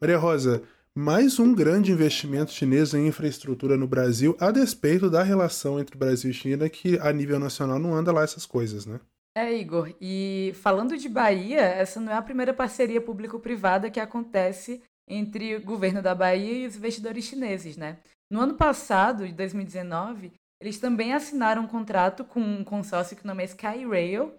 Maria 0.00 0.16
Rosa, 0.16 0.62
mais 0.94 1.40
um 1.40 1.52
grande 1.52 1.90
investimento 1.90 2.52
chinês 2.52 2.94
em 2.94 3.08
infraestrutura 3.08 3.76
no 3.76 3.88
Brasil, 3.88 4.36
a 4.38 4.52
despeito 4.52 5.10
da 5.10 5.24
relação 5.24 5.80
entre 5.80 5.98
Brasil 5.98 6.30
e 6.30 6.34
China, 6.34 6.68
que 6.68 7.00
a 7.00 7.12
nível 7.12 7.40
nacional 7.40 7.80
não 7.80 7.96
anda 7.96 8.12
lá 8.12 8.22
essas 8.22 8.46
coisas, 8.46 8.86
né? 8.86 9.00
É, 9.34 9.52
Igor. 9.54 9.94
E 10.00 10.52
falando 10.56 10.96
de 10.96 11.08
Bahia, 11.08 11.60
essa 11.60 12.00
não 12.00 12.12
é 12.12 12.16
a 12.16 12.22
primeira 12.22 12.52
parceria 12.52 13.00
público-privada 13.00 13.90
que 13.90 14.00
acontece 14.00 14.82
entre 15.08 15.56
o 15.56 15.62
governo 15.62 16.02
da 16.02 16.14
Bahia 16.14 16.52
e 16.52 16.66
os 16.66 16.76
investidores 16.76 17.24
chineses, 17.24 17.76
né? 17.76 17.98
No 18.30 18.40
ano 18.40 18.54
passado, 18.54 19.26
de 19.26 19.32
2019, 19.32 20.32
eles 20.60 20.78
também 20.78 21.12
assinaram 21.12 21.62
um 21.62 21.66
contrato 21.66 22.24
com 22.24 22.40
um 22.40 22.62
consórcio 22.62 23.16
que 23.16 23.24
o 23.24 23.26
nome 23.26 23.42
é 23.42 23.46
Skyrail, 23.46 24.32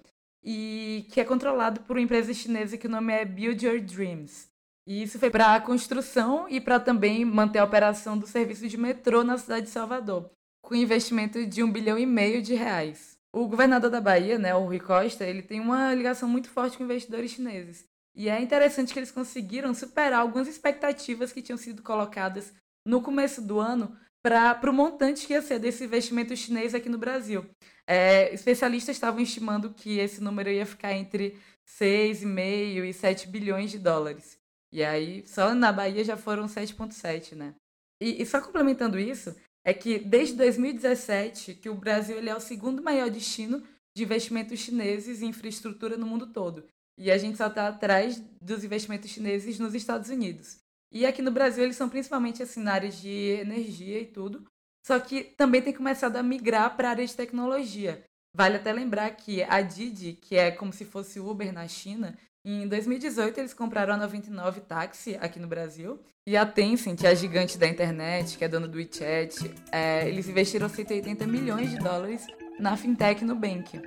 e 0.44 1.06
que 1.10 1.22
é 1.22 1.26
controlado 1.26 1.82
por 1.82 1.96
uma 1.96 2.04
empresa 2.04 2.34
chinesa 2.34 2.78
que 2.78 2.88
o 2.88 2.90
nome 2.90 3.14
é 3.14 3.24
Build 3.24 3.66
Your 3.66 3.80
Dreams. 3.80 4.48
E 4.86 5.02
isso 5.02 5.18
foi 5.18 5.30
para 5.30 5.56
a 5.56 5.62
construção 5.62 6.48
e 6.50 6.60
para 6.60 6.80
também 6.80 7.24
manter 7.24 7.60
a 7.60 7.64
operação 7.64 8.18
do 8.18 8.28
serviço 8.28 8.68
de 8.68 8.78
metrô 8.78 9.24
na 9.24 9.38
cidade 9.38 9.68
de 9.68 9.72
Salvador, 9.72 10.30
com 10.62 10.76
investimento 10.76 11.46
de 11.46 11.64
um 11.64 11.72
bilhão 11.72 11.98
e 11.98 12.06
meio 12.06 12.42
de 12.42 12.54
reais. 12.54 13.12
O 13.34 13.48
governador 13.48 13.89
da 13.89 14.00
Bahia, 14.00 14.38
né, 14.38 14.54
o 14.54 14.65
Rui 14.65 14.80
Costa, 14.80 15.26
ele 15.26 15.41
tem 15.41 15.60
uma 15.60 15.93
ligação 15.93 16.30
muito 16.30 16.50
forte 16.50 16.78
com 16.78 16.84
investidores 16.84 17.32
chineses. 17.32 17.86
E 18.15 18.30
é 18.30 18.39
interessante 18.39 18.93
que 18.93 19.00
eles 19.00 19.12
conseguiram 19.12 19.74
superar 19.74 20.19
algumas 20.19 20.48
expectativas 20.48 21.32
que 21.32 21.41
tinham 21.41 21.58
sido 21.58 21.82
colocadas 21.82 22.54
no 22.86 23.02
começo 23.02 23.41
do 23.41 23.60
ano 23.60 23.98
para 24.22 24.69
o 24.69 24.74
montante 24.74 25.26
que 25.26 25.34
ia 25.34 25.41
ser 25.41 25.60
desse 25.60 25.84
investimento 25.84 26.36
chinês 26.36 26.76
aqui 26.76 26.88
no 26.89 26.98
Brasil. 26.98 27.46
É, 27.88 28.34
especialistas 28.34 28.96
estavam 28.96 29.19
estimando 29.19 29.74
que 29.74 29.98
esse 29.98 30.22
número 30.22 30.50
ia 30.50 30.65
ficar 30.65 30.93
entre 30.93 31.38
6,5 31.67 32.86
e 32.86 32.93
7 32.93 33.28
bilhões 33.28 33.72
de 33.72 33.80
dólares. 33.80 34.38
E 34.72 34.84
aí, 34.84 35.24
só 35.28 35.54
na 35.54 35.72
Bahia 35.72 36.04
já 36.04 36.15
foram 36.15 36.46
7,7, 36.46 37.36
né? 37.36 37.56
E, 38.02 38.22
e, 38.22 38.26
só 38.26 38.41
complementando 38.41 39.00
isso, 39.00 39.36
é 39.65 39.73
que 39.73 39.99
desde 39.99 40.36
2017 40.36 41.56
que 41.56 41.69
o 41.69 41.76
Brasil 41.76 42.17
ele 42.17 42.30
é 42.30 42.36
o 42.36 42.39
segundo 42.39 42.82
maior 42.82 43.10
destino 43.10 43.63
de 43.95 44.04
investimentos 44.04 44.60
chineses 44.60 45.21
em 45.21 45.28
infraestrutura 45.28 45.97
no 45.97 46.06
mundo 46.06 46.28
todo. 46.28 46.65
E 46.97 47.12
a 47.12 47.17
gente 47.17 47.38
só 47.38 47.47
está 47.47 47.67
atrás 47.67 48.21
dos 48.41 48.63
investimentos 48.63 49.10
chineses 49.10 49.60
nos 49.60 49.73
Estados 49.73 50.10
Unidos. 50.10 50.60
E 50.91 51.06
aqui 51.06 51.21
no 51.21 51.32
Brasil 51.32 51.63
eles 51.63 51.76
são 51.76 51.89
principalmente 51.89 52.43
assim, 52.43 52.62
na 52.62 52.73
área 52.73 52.89
de 52.89 53.10
energia 53.10 53.99
e 53.99 54.06
tudo, 54.06 54.45
só 54.86 54.99
que 54.99 55.23
também 55.23 55.62
tem 55.62 55.73
começado 55.73 56.17
a 56.17 56.23
migrar 56.23 56.76
para 56.76 56.89
a 56.89 56.91
área 56.91 57.06
de 57.06 57.15
tecnologia. 57.15 58.04
Vale 58.36 58.58
até 58.58 58.71
lembrar 58.73 59.10
que 59.12 59.43
a 59.43 59.62
Didi, 59.62 60.13
que 60.13 60.36
é 60.36 60.52
como 60.52 60.73
se 60.73 60.86
fosse 60.86 61.19
Uber 61.19 61.52
na 61.54 61.67
China, 61.67 62.17
em 62.46 62.68
2018 62.68 63.40
eles 63.40 63.54
compraram 63.54 63.94
a 63.94 63.98
99 63.98 64.62
Táxi 64.62 65.16
aqui 65.16 65.40
no 65.40 65.48
Brasil. 65.48 66.00
E 66.26 66.36
a 66.36 66.46
Tencent, 66.46 67.04
a 67.06 67.14
gigante 67.14 67.58
da 67.58 67.68
internet, 67.68 68.38
que 68.38 68.44
é 68.44 68.48
dona 68.48 68.68
do 68.68 68.78
WeChat, 68.78 69.54
é, 69.72 70.08
eles 70.08 70.28
investiram 70.28 70.68
180 70.68 71.26
milhões 71.26 71.70
de 71.70 71.78
dólares 71.78 72.26
na 72.60 72.76
fintech 72.76 73.24
Nubank. 73.24 73.82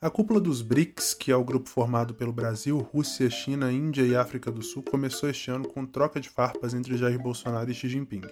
A 0.00 0.08
cúpula 0.08 0.40
dos 0.40 0.62
BRICS, 0.62 1.12
que 1.12 1.32
é 1.32 1.36
o 1.36 1.42
grupo 1.42 1.68
formado 1.68 2.14
pelo 2.14 2.32
Brasil, 2.32 2.78
Rússia, 2.78 3.28
China, 3.28 3.72
Índia 3.72 4.02
e 4.02 4.14
África 4.14 4.50
do 4.50 4.62
Sul, 4.62 4.80
começou 4.80 5.28
este 5.28 5.50
ano 5.50 5.68
com 5.68 5.84
troca 5.84 6.20
de 6.20 6.28
farpas 6.28 6.72
entre 6.72 6.96
Jair 6.96 7.18
Bolsonaro 7.18 7.68
e 7.68 7.74
Xi 7.74 7.88
Jinping. 7.88 8.22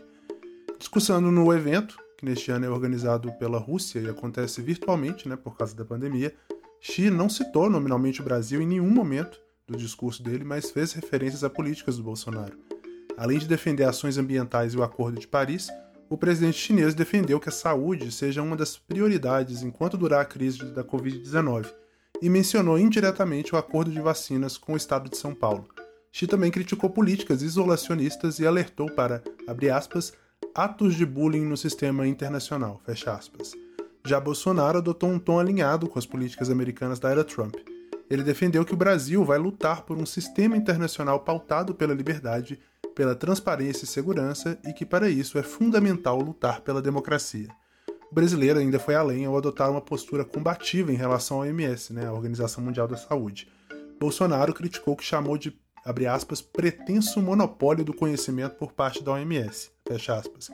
Discussando 0.79 1.33
no 1.33 1.53
evento, 1.53 1.97
que 2.17 2.25
neste 2.25 2.53
ano 2.53 2.67
é 2.67 2.71
organizado 2.71 3.33
pela 3.33 3.59
Rússia 3.59 3.99
e 3.99 4.09
acontece 4.09 4.63
virtualmente, 4.63 5.29
né, 5.29 5.35
por 5.35 5.57
causa 5.57 5.75
da 5.75 5.85
pandemia, 5.85 6.33
Xi 6.81 7.11
não 7.11 7.29
citou 7.29 7.69
nominalmente 7.69 8.21
o 8.21 8.25
Brasil 8.25 8.61
em 8.61 8.67
nenhum 8.67 8.91
momento 8.91 9.41
do 9.67 9.77
discurso 9.77 10.23
dele, 10.23 10.45
mas 10.45 10.71
fez 10.71 10.93
referências 10.93 11.43
a 11.43 11.51
políticas 11.51 11.97
do 11.97 12.03
Bolsonaro. 12.03 12.59
Além 13.17 13.39
de 13.39 13.49
defender 13.49 13.85
ações 13.85 14.19
ambientais 14.19 14.75
e 14.75 14.77
o 14.77 14.83
Acordo 14.83 15.19
de 15.19 15.27
Paris, 15.27 15.69
o 16.09 16.17
presidente 16.17 16.59
chinês 16.59 16.95
defendeu 16.95 17.41
que 17.41 17.49
a 17.49 17.53
saúde 17.53 18.13
seja 18.13 18.43
uma 18.43 18.57
das 18.57 18.77
prioridades 18.77 19.63
enquanto 19.63 19.97
durar 19.97 20.21
a 20.21 20.25
crise 20.25 20.65
da 20.67 20.85
Covid-19 20.85 21.67
e 22.23 22.31
mencionou 22.31 22.79
indiretamente 22.79 23.55
o 23.55 23.59
acordo 23.59 23.91
de 23.91 24.01
vacinas 24.01 24.57
com 24.57 24.75
o 24.75 24.77
estado 24.77 25.11
de 25.11 25.17
São 25.17 25.35
Paulo. 25.35 25.67
Xi 26.13 26.27
também 26.27 26.51
criticou 26.51 26.89
políticas 26.89 27.43
isolacionistas 27.43 28.39
e 28.39 28.47
alertou 28.47 28.91
para, 28.91 29.23
abre 29.47 29.69
aspas, 29.69 30.13
atos 30.55 30.95
de 30.95 31.05
bullying 31.05 31.45
no 31.45 31.57
sistema 31.57 32.07
internacional, 32.07 32.81
fecha 32.87 33.13
aspas. 33.13 33.53
Já 34.07 34.21
Bolsonaro 34.21 34.79
adotou 34.79 35.11
um 35.11 35.19
tom 35.19 35.39
alinhado 35.39 35.89
com 35.89 35.99
as 35.99 36.07
políticas 36.07 36.49
americanas 36.49 37.01
da 37.01 37.11
era 37.11 37.25
Trump. 37.25 37.57
Ele 38.09 38.23
defendeu 38.23 38.65
que 38.65 38.73
o 38.73 38.77
Brasil 38.77 39.25
vai 39.25 39.37
lutar 39.37 39.83
por 39.83 39.99
um 39.99 40.07
sistema 40.07 40.57
internacional 40.57 41.21
pautado 41.21 41.75
pela 41.75 41.93
liberdade 41.93 42.59
pela 42.97 43.15
transparência 43.15 43.85
e 43.85 43.87
segurança 43.87 44.59
e 44.65 44.73
que 44.73 44.87
para 44.87 45.11
isso 45.11 45.39
é 45.39 45.43
fundamental 45.43 46.19
lutar 46.19 46.63
pela 46.63 46.81
democracia. 46.81 47.47
O 48.11 48.15
brasileiro 48.15 48.59
ainda 48.59 48.79
foi 48.79 48.95
além 48.95 49.27
ao 49.27 49.37
adotar 49.37 49.71
uma 49.71 49.83
postura 49.83 50.25
combativa 50.25 50.91
em 50.91 50.97
relação 50.97 51.43
à 51.43 51.45
OMS, 51.45 51.93
né, 51.93 52.07
a 52.07 52.13
Organização 52.13 52.65
Mundial 52.65 52.89
da 52.89 52.97
Saúde. 52.97 53.49
Bolsonaro 54.01 54.55
criticou 54.55 54.95
o 54.95 54.97
que 54.97 55.05
chamou 55.05 55.37
de, 55.37 55.55
abre 55.85 56.07
aspas, 56.07 56.41
pretenso 56.41 57.21
monopólio 57.21 57.85
do 57.85 57.93
conhecimento 57.93 58.55
por 58.55 58.73
parte 58.73 59.05
da 59.05 59.13
OMS, 59.13 59.71
fecha 59.87 60.15
aspas, 60.15 60.49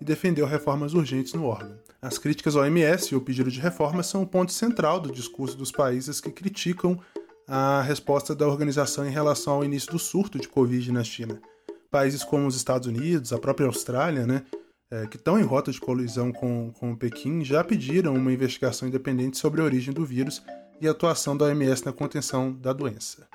e 0.00 0.04
defendeu 0.04 0.46
reformas 0.46 0.94
urgentes 0.94 1.32
no 1.32 1.46
órgão. 1.46 1.87
As 2.00 2.16
críticas 2.16 2.54
à 2.54 2.60
OMS 2.60 3.12
e 3.12 3.16
o 3.16 3.20
pedido 3.20 3.50
de 3.50 3.58
reforma 3.58 4.04
são 4.04 4.22
o 4.22 4.26
ponto 4.26 4.52
central 4.52 5.00
do 5.00 5.10
discurso 5.10 5.56
dos 5.56 5.72
países 5.72 6.20
que 6.20 6.30
criticam 6.30 6.98
a 7.46 7.82
resposta 7.82 8.36
da 8.36 8.46
organização 8.46 9.06
em 9.06 9.10
relação 9.10 9.54
ao 9.54 9.64
início 9.64 9.90
do 9.90 9.98
surto 9.98 10.38
de 10.38 10.46
Covid 10.46 10.92
na 10.92 11.02
China. 11.02 11.40
Países 11.90 12.22
como 12.22 12.46
os 12.46 12.54
Estados 12.54 12.86
Unidos, 12.86 13.32
a 13.32 13.38
própria 13.38 13.66
Austrália, 13.66 14.26
né, 14.26 14.44
é, 14.90 15.06
que 15.06 15.16
estão 15.16 15.40
em 15.40 15.42
rota 15.42 15.72
de 15.72 15.80
colisão 15.80 16.30
com, 16.30 16.70
com 16.72 16.94
Pequim, 16.94 17.44
já 17.44 17.64
pediram 17.64 18.14
uma 18.14 18.32
investigação 18.32 18.86
independente 18.86 19.36
sobre 19.36 19.60
a 19.60 19.64
origem 19.64 19.92
do 19.92 20.04
vírus 20.04 20.42
e 20.80 20.86
a 20.86 20.92
atuação 20.92 21.36
da 21.36 21.46
OMS 21.46 21.84
na 21.84 21.92
contenção 21.92 22.52
da 22.52 22.72
doença. 22.72 23.26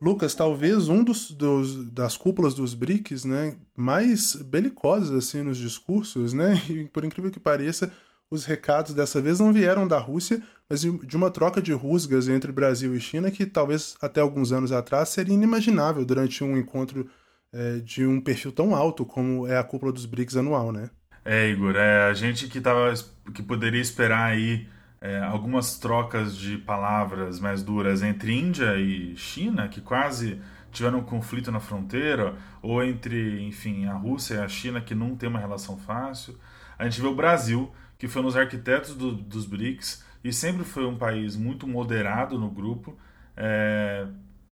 Lucas, 0.00 0.34
talvez 0.34 0.88
um 0.88 1.02
dos, 1.02 1.30
dos, 1.30 1.90
das 1.90 2.16
cúpulas 2.16 2.54
dos 2.54 2.74
BRICS 2.74 3.24
né, 3.24 3.56
mais 3.76 4.36
belicosas 4.36 5.10
assim, 5.10 5.42
nos 5.42 5.58
discursos, 5.58 6.32
né, 6.32 6.60
e 6.70 6.84
por 6.84 7.04
incrível 7.04 7.30
que 7.30 7.40
pareça, 7.40 7.92
os 8.30 8.44
recados 8.44 8.94
dessa 8.94 9.20
vez 9.20 9.40
não 9.40 9.52
vieram 9.52 9.88
da 9.88 9.98
Rússia, 9.98 10.42
mas 10.68 10.82
de 10.82 11.16
uma 11.16 11.30
troca 11.30 11.62
de 11.62 11.72
rusgas 11.72 12.28
entre 12.28 12.52
Brasil 12.52 12.94
e 12.94 13.00
China 13.00 13.30
que 13.30 13.46
talvez 13.46 13.96
até 14.02 14.20
alguns 14.20 14.52
anos 14.52 14.70
atrás 14.70 15.08
seria 15.08 15.34
inimaginável 15.34 16.04
durante 16.04 16.44
um 16.44 16.56
encontro 16.56 17.08
é, 17.52 17.78
de 17.78 18.06
um 18.06 18.20
perfil 18.20 18.52
tão 18.52 18.74
alto 18.76 19.04
como 19.06 19.46
é 19.46 19.56
a 19.56 19.64
cúpula 19.64 19.92
dos 19.92 20.04
BRICS 20.04 20.36
anual, 20.36 20.70
né? 20.70 20.90
É, 21.24 21.50
Igor, 21.50 21.74
é, 21.76 22.08
a 22.08 22.14
gente 22.14 22.48
que, 22.48 22.60
tava, 22.60 22.92
que 23.34 23.42
poderia 23.42 23.80
esperar 23.80 24.32
aí 24.32 24.66
é, 25.00 25.20
algumas 25.20 25.78
trocas 25.78 26.36
de 26.36 26.58
palavras 26.58 27.38
mais 27.38 27.62
duras 27.62 28.02
entre 28.02 28.36
Índia 28.36 28.76
e 28.76 29.16
China, 29.16 29.68
que 29.68 29.80
quase 29.80 30.40
tiveram 30.70 30.98
um 30.98 31.04
conflito 31.04 31.50
na 31.50 31.60
fronteira, 31.60 32.34
ou 32.60 32.82
entre, 32.82 33.42
enfim, 33.42 33.86
a 33.86 33.94
Rússia 33.94 34.34
e 34.34 34.38
a 34.38 34.48
China, 34.48 34.80
que 34.80 34.94
não 34.94 35.16
tem 35.16 35.28
uma 35.28 35.38
relação 35.38 35.78
fácil. 35.78 36.38
A 36.78 36.84
gente 36.84 37.00
vê 37.00 37.06
o 37.06 37.14
Brasil, 37.14 37.72
que 37.98 38.08
foi 38.08 38.22
nos 38.22 38.36
arquitetos 38.36 38.94
do, 38.94 39.12
dos 39.12 39.46
BRICS 39.46 40.04
e 40.22 40.32
sempre 40.32 40.64
foi 40.64 40.86
um 40.86 40.96
país 40.96 41.36
muito 41.36 41.66
moderado 41.66 42.38
no 42.38 42.50
grupo, 42.50 42.96
é, 43.36 44.06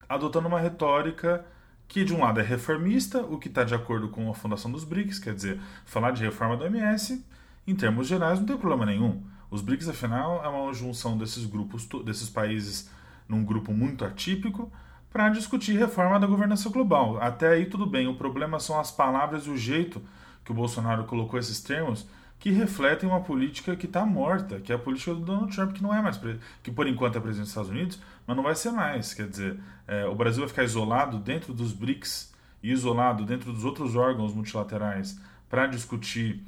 adotando 0.09 0.49
uma 0.49 0.61
retórica 0.61 1.45
que 1.87 2.05
de 2.05 2.15
um 2.15 2.21
lado 2.21 2.41
é 2.41 2.43
reformista, 2.43 3.21
o 3.21 3.39
que 3.39 3.49
está 3.49 3.65
de 3.65 3.75
acordo 3.75 4.09
com 4.09 4.31
a 4.31 4.35
fundação 4.35 4.71
dos 4.71 4.85
BRICS, 4.85 5.19
quer 5.19 5.35
dizer, 5.35 5.61
falar 5.85 6.13
de 6.13 6.23
reforma 6.23 6.57
do 6.57 6.65
MS, 6.65 7.25
em 7.67 7.75
termos 7.75 8.07
gerais, 8.07 8.39
não 8.39 8.47
tem 8.47 8.57
problema 8.57 8.87
nenhum. 8.87 9.23
Os 9.51 9.63
BRICS, 9.63 9.89
afinal, 9.89 10.45
é 10.45 10.49
uma 10.49 10.73
junção 10.73 11.19
desses 11.19 11.45
grupos, 11.45 11.89
desses 12.05 12.29
países 12.29 12.89
num 13.29 13.45
grupo 13.45 13.73
muito 13.73 14.05
atípico, 14.05 14.71
para 15.13 15.29
discutir 15.29 15.77
reforma 15.77 16.21
da 16.21 16.27
governança 16.27 16.69
global. 16.71 17.21
Até 17.21 17.49
aí 17.49 17.67
tudo 17.67 17.85
bem, 17.85 18.07
o 18.07 18.15
problema 18.15 18.61
são 18.61 18.79
as 18.79 18.91
palavras 18.91 19.47
e 19.47 19.51
o 19.51 19.57
jeito 19.57 20.01
que 20.45 20.53
o 20.53 20.55
Bolsonaro 20.55 21.05
colocou 21.05 21.39
esses 21.39 21.61
termos, 21.61 22.07
que 22.39 22.51
refletem 22.51 23.09
uma 23.09 23.21
política 23.21 23.77
que 23.77 23.85
está 23.85 24.07
morta, 24.07 24.61
que 24.61 24.73
é 24.73 24.75
a 24.75 24.79
política 24.79 25.15
do 25.15 25.21
Donald 25.21 25.55
Trump, 25.55 25.73
que 25.73 25.83
não 25.83 25.95
é 25.95 26.01
mais 26.01 26.19
que 26.63 26.71
por 26.71 26.87
enquanto 26.87 27.19
é 27.19 27.21
presidente 27.21 27.45
dos 27.45 27.51
Estados 27.51 27.71
Unidos, 27.71 28.01
mas 28.27 28.37
não 28.37 28.43
vai 28.43 28.55
ser 28.55 28.71
mais. 28.71 29.13
Quer 29.13 29.29
dizer, 29.29 29.61
é, 29.87 30.07
o 30.07 30.15
Brasil 30.15 30.41
vai 30.41 30.49
ficar 30.49 30.65
isolado 30.65 31.19
dentro 31.19 31.53
dos 31.53 31.73
BRICS 31.73 32.33
e 32.63 32.73
isolado 32.73 33.27
dentro 33.27 33.53
dos 33.53 33.65
outros 33.65 33.95
órgãos 33.95 34.35
multilaterais 34.35 35.21
para 35.51 35.67
discutir 35.67 36.43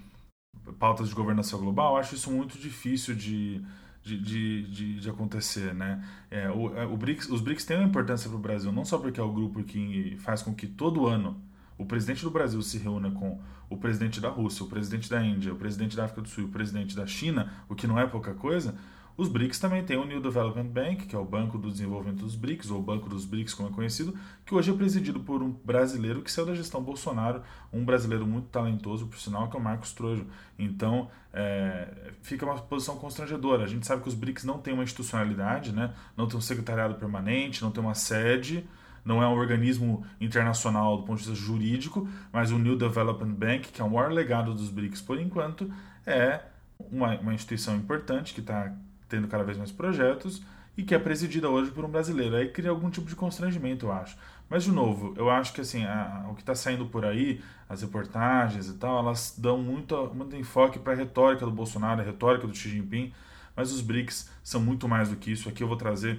pautas 0.79 1.09
de 1.09 1.15
governança 1.15 1.57
global. 1.57 1.97
Acho 1.97 2.15
isso 2.15 2.31
muito 2.31 2.59
difícil 2.59 3.15
de, 3.15 3.63
de, 4.03 4.19
de, 4.19 4.63
de, 4.71 5.01
de 5.01 5.11
acontecer, 5.11 5.75
né? 5.75 6.05
É, 6.31 6.51
o, 6.51 6.77
é, 6.77 6.87
o 6.87 6.97
BRICS, 6.97 7.29
os 7.31 7.41
BRICS 7.41 7.65
têm 7.65 7.77
uma 7.77 7.89
importância 7.89 8.29
para 8.29 8.39
o 8.39 8.41
Brasil, 8.41 8.73
não 8.73 8.85
só 8.85 8.99
porque 8.99 9.21
é 9.21 9.23
o 9.23 9.33
grupo 9.33 9.63
que 9.63 10.17
faz 10.21 10.43
com 10.43 10.55
que 10.55 10.67
todo 10.67 11.07
ano 11.07 11.41
o 11.79 11.87
presidente 11.87 12.23
do 12.23 12.31
Brasil 12.31 12.61
se 12.63 12.79
reúna 12.79 13.11
com 13.11 13.41
o 13.69 13.77
presidente 13.77 14.21
da 14.21 14.29
Rússia, 14.29 14.65
o 14.65 14.69
presidente 14.69 15.09
da 15.09 15.23
Índia, 15.23 15.53
o 15.53 15.57
presidente 15.57 15.97
da 15.97 16.05
África 16.05 16.23
do 16.23 16.29
Sul 16.29 16.45
o 16.45 16.49
presidente 16.49 16.95
da 16.95 17.07
China, 17.07 17.51
o 17.69 17.75
que 17.75 17.87
não 17.87 17.99
é 17.99 18.07
pouca 18.07 18.35
coisa, 18.35 18.75
os 19.17 19.29
BRICS 19.29 19.59
também 19.59 19.85
têm 19.85 19.97
o 19.97 20.05
New 20.05 20.21
Development 20.21 20.67
Bank, 20.67 21.07
que 21.07 21.15
é 21.15 21.19
o 21.19 21.25
Banco 21.25 21.59
do 21.59 21.71
Desenvolvimento 21.71 22.21
dos 22.21 22.35
BRICS, 22.35 22.71
ou 22.71 22.83
Banco 22.83 23.09
dos 23.09 23.25
BRICS, 23.25 23.55
como 23.55 23.69
é 23.69 23.73
conhecido, 23.73 24.15
que 24.45 24.55
hoje 24.55 24.71
é 24.71 24.75
presidido 24.75 25.21
por 25.21 25.43
um 25.43 25.51
brasileiro 25.51 26.23
que 26.23 26.33
saiu 26.33 26.47
da 26.47 26.55
gestão 26.55 26.83
Bolsonaro, 26.83 27.43
um 27.73 27.85
brasileiro 27.85 28.27
muito 28.27 28.49
talentoso, 28.49 29.07
por 29.07 29.19
sinal, 29.19 29.49
que 29.51 29.57
é 29.57 29.61
o 29.61 29.63
Marcos 29.63 29.93
Trojo. 29.93 30.27
Então, 30.59 31.11
é, 31.33 32.13
fica 32.23 32.47
uma 32.47 32.57
posição 32.57 32.97
constrangedora. 32.97 33.65
A 33.65 33.69
gente 33.69 33.87
sabe 33.87 34.03
que 34.03 34.09
os 34.09 34.15
BRICS 34.15 34.45
não 34.45 34.59
têm 34.59 34.73
uma 34.73 34.83
institucionalidade, 34.83 35.73
né? 35.73 35.93
não 36.17 36.27
tem 36.27 36.39
um 36.39 36.43
secretariado 36.43 36.95
permanente, 36.95 37.63
não 37.63 37.71
tem 37.71 37.83
uma 37.83 37.95
sede, 37.95 38.67
não 39.05 39.23
é 39.23 39.27
um 39.27 39.33
organismo 39.33 40.07
internacional 40.21 40.97
do 40.97 41.03
ponto 41.03 41.21
de 41.21 41.29
vista 41.29 41.35
jurídico, 41.35 42.09
mas 42.33 42.51
o 42.51 42.59
New 42.59 42.77
Development 42.77 43.35
Bank, 43.35 43.73
que 43.73 43.81
é 43.81 43.85
o 43.85 43.91
maior 43.91 44.11
legado 44.11 44.55
dos 44.55 44.71
BRICS 44.71 45.01
por 45.01 45.19
enquanto, 45.19 45.71
é 46.07 46.41
uma, 46.91 47.15
uma 47.19 47.35
instituição 47.35 47.77
importante 47.77 48.35
que 48.35 48.41
está 48.41 48.73
tendo 49.13 49.29
cada 49.29 49.45
vez 49.45 49.59
mais 49.59 49.71
projetos 49.71 50.43
e 50.75 50.83
que 50.83 50.95
é 50.95 50.99
presidida 50.99 51.51
hoje 51.51 51.71
por 51.71 51.85
um 51.85 51.89
brasileiro. 51.89 52.35
Aí 52.35 52.49
cria 52.49 52.71
algum 52.71 52.89
tipo 52.89 53.07
de 53.07 53.15
constrangimento, 53.15 53.87
eu 53.87 53.93
acho. 53.93 54.17
Mas, 54.49 54.65
de 54.65 54.73
novo, 54.73 55.13
eu 55.19 55.29
acho 55.29 55.53
que 55.53 55.61
assim, 55.61 55.85
a, 55.85 56.27
o 56.31 56.35
que 56.35 56.41
está 56.41 56.55
saindo 56.55 56.87
por 56.87 57.05
aí, 57.05 57.43
as 57.69 57.83
reportagens 57.83 58.69
e 58.69 58.75
tal, 58.75 58.99
elas 59.01 59.35
dão 59.37 59.59
muito, 59.59 60.11
muito 60.15 60.35
enfoque 60.35 60.79
para 60.79 60.95
a 60.95 60.97
retórica 60.97 61.45
do 61.45 61.53
Bolsonaro, 61.53 62.01
a 62.01 62.05
retórica 62.05 62.47
do 62.47 62.55
Xi 62.55 62.71
Jinping, 62.71 63.13
mas 63.55 63.71
os 63.71 63.83
BRICS 63.83 64.31
são 64.43 64.61
muito 64.63 64.89
mais 64.89 65.11
do 65.11 65.17
que 65.17 65.31
isso. 65.31 65.49
Aqui 65.49 65.63
eu 65.63 65.69
vou 65.69 65.77
trazer 65.77 66.19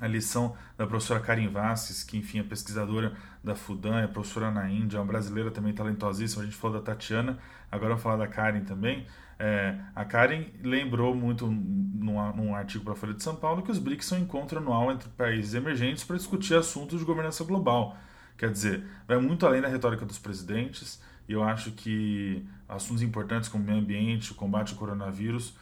a 0.00 0.06
lição 0.06 0.56
da 0.76 0.86
professora 0.86 1.20
Karin 1.20 1.48
Vasques, 1.48 2.02
que 2.02 2.16
enfim 2.16 2.40
é 2.40 2.42
pesquisadora 2.42 3.12
da 3.44 3.54
Fudan, 3.54 4.00
é 4.00 4.06
professora 4.06 4.50
na 4.50 4.68
Índia, 4.70 4.96
é 4.96 5.00
uma 5.00 5.06
brasileira 5.06 5.50
também 5.50 5.72
talentosíssima. 5.72 6.42
A 6.42 6.46
gente 6.46 6.56
falou 6.56 6.78
da 6.78 6.84
Tatiana, 6.84 7.38
agora 7.70 7.90
vamos 7.90 8.02
falar 8.02 8.16
da 8.16 8.26
Karen 8.26 8.64
também. 8.64 9.06
É, 9.38 9.78
a 9.94 10.04
Karen 10.04 10.46
lembrou 10.62 11.14
muito 11.14 11.46
num, 11.46 12.32
num 12.32 12.54
artigo 12.54 12.84
para 12.84 12.92
a 12.92 12.96
Folha 12.96 13.14
de 13.14 13.22
São 13.22 13.36
Paulo 13.36 13.62
que 13.62 13.70
os 13.70 13.78
BRICS 13.78 14.06
são 14.06 14.18
um 14.18 14.22
encontro 14.22 14.58
anual 14.58 14.92
entre 14.92 15.08
países 15.10 15.54
emergentes 15.54 16.04
para 16.04 16.16
discutir 16.16 16.54
assuntos 16.54 16.98
de 16.98 17.04
governança 17.04 17.44
global. 17.44 17.96
Quer 18.36 18.50
dizer, 18.50 18.84
vai 19.06 19.18
muito 19.18 19.46
além 19.46 19.60
da 19.60 19.68
retórica 19.68 20.04
dos 20.06 20.18
presidentes, 20.18 21.00
e 21.28 21.32
eu 21.32 21.42
acho 21.42 21.72
que 21.72 22.44
assuntos 22.68 23.02
importantes 23.02 23.48
como 23.48 23.64
meio 23.64 23.78
ambiente, 23.78 24.32
o 24.32 24.34
combate 24.34 24.72
ao 24.72 24.78
coronavírus, 24.78 25.54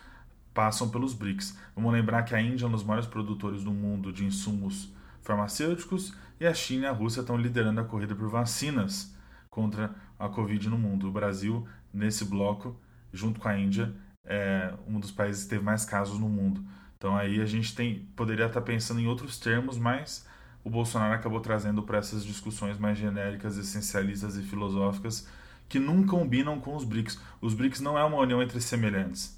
passam 0.59 0.89
pelos 0.89 1.15
BRICS. 1.15 1.57
Vamos 1.73 1.93
lembrar 1.93 2.25
que 2.25 2.35
a 2.35 2.43
Índia 2.43 2.65
é 2.65 2.69
um 2.69 2.73
dos 2.73 2.83
maiores 2.83 3.07
produtores 3.07 3.63
do 3.63 3.71
mundo 3.71 4.13
de 4.13 4.25
insumos 4.25 4.93
farmacêuticos 5.23 6.13
e 6.41 6.45
a 6.49 6.53
China 6.53 6.87
e 6.87 6.89
a 6.89 6.93
Rússia 6.93 7.21
estão 7.21 7.37
liderando 7.37 7.81
a 7.81 7.85
corrida 7.85 8.13
por 8.13 8.29
vacinas 8.29 9.15
contra 9.49 9.95
a 10.19 10.29
Covid 10.29 10.69
no 10.69 10.77
mundo. 10.77 11.07
O 11.07 11.13
Brasil, 11.13 11.65
nesse 11.95 12.25
bloco, 12.25 12.77
junto 13.13 13.39
com 13.39 13.47
a 13.47 13.57
Índia, 13.57 13.95
é 14.25 14.75
um 14.85 14.99
dos 14.99 15.13
países 15.13 15.45
que 15.45 15.51
teve 15.51 15.63
mais 15.63 15.85
casos 15.85 16.19
no 16.19 16.29
mundo. 16.29 16.61
Então 16.97 17.17
aí 17.17 17.41
a 17.41 17.47
gente 17.47 17.73
tem, 17.73 18.09
poderia 18.17 18.47
estar 18.47 18.61
pensando 18.63 18.99
em 18.99 19.07
outros 19.07 19.39
termos, 19.39 19.79
mas 19.79 20.27
o 20.65 20.71
Bolsonaro 20.71 21.15
acabou 21.15 21.39
trazendo 21.39 21.85
para 21.85 21.99
essas 21.99 22.25
discussões 22.25 22.77
mais 22.79 22.99
genéricas, 22.99 23.57
essencialistas 23.57 24.37
e 24.37 24.43
filosóficas 24.43 25.29
que 25.69 25.79
não 25.79 26.05
combinam 26.05 26.59
com 26.59 26.75
os 26.75 26.83
BRICS. 26.83 27.21
Os 27.41 27.55
BRICS 27.55 27.79
não 27.79 27.97
é 27.97 28.03
uma 28.03 28.19
união 28.19 28.43
entre 28.43 28.61
semelhantes. 28.61 29.38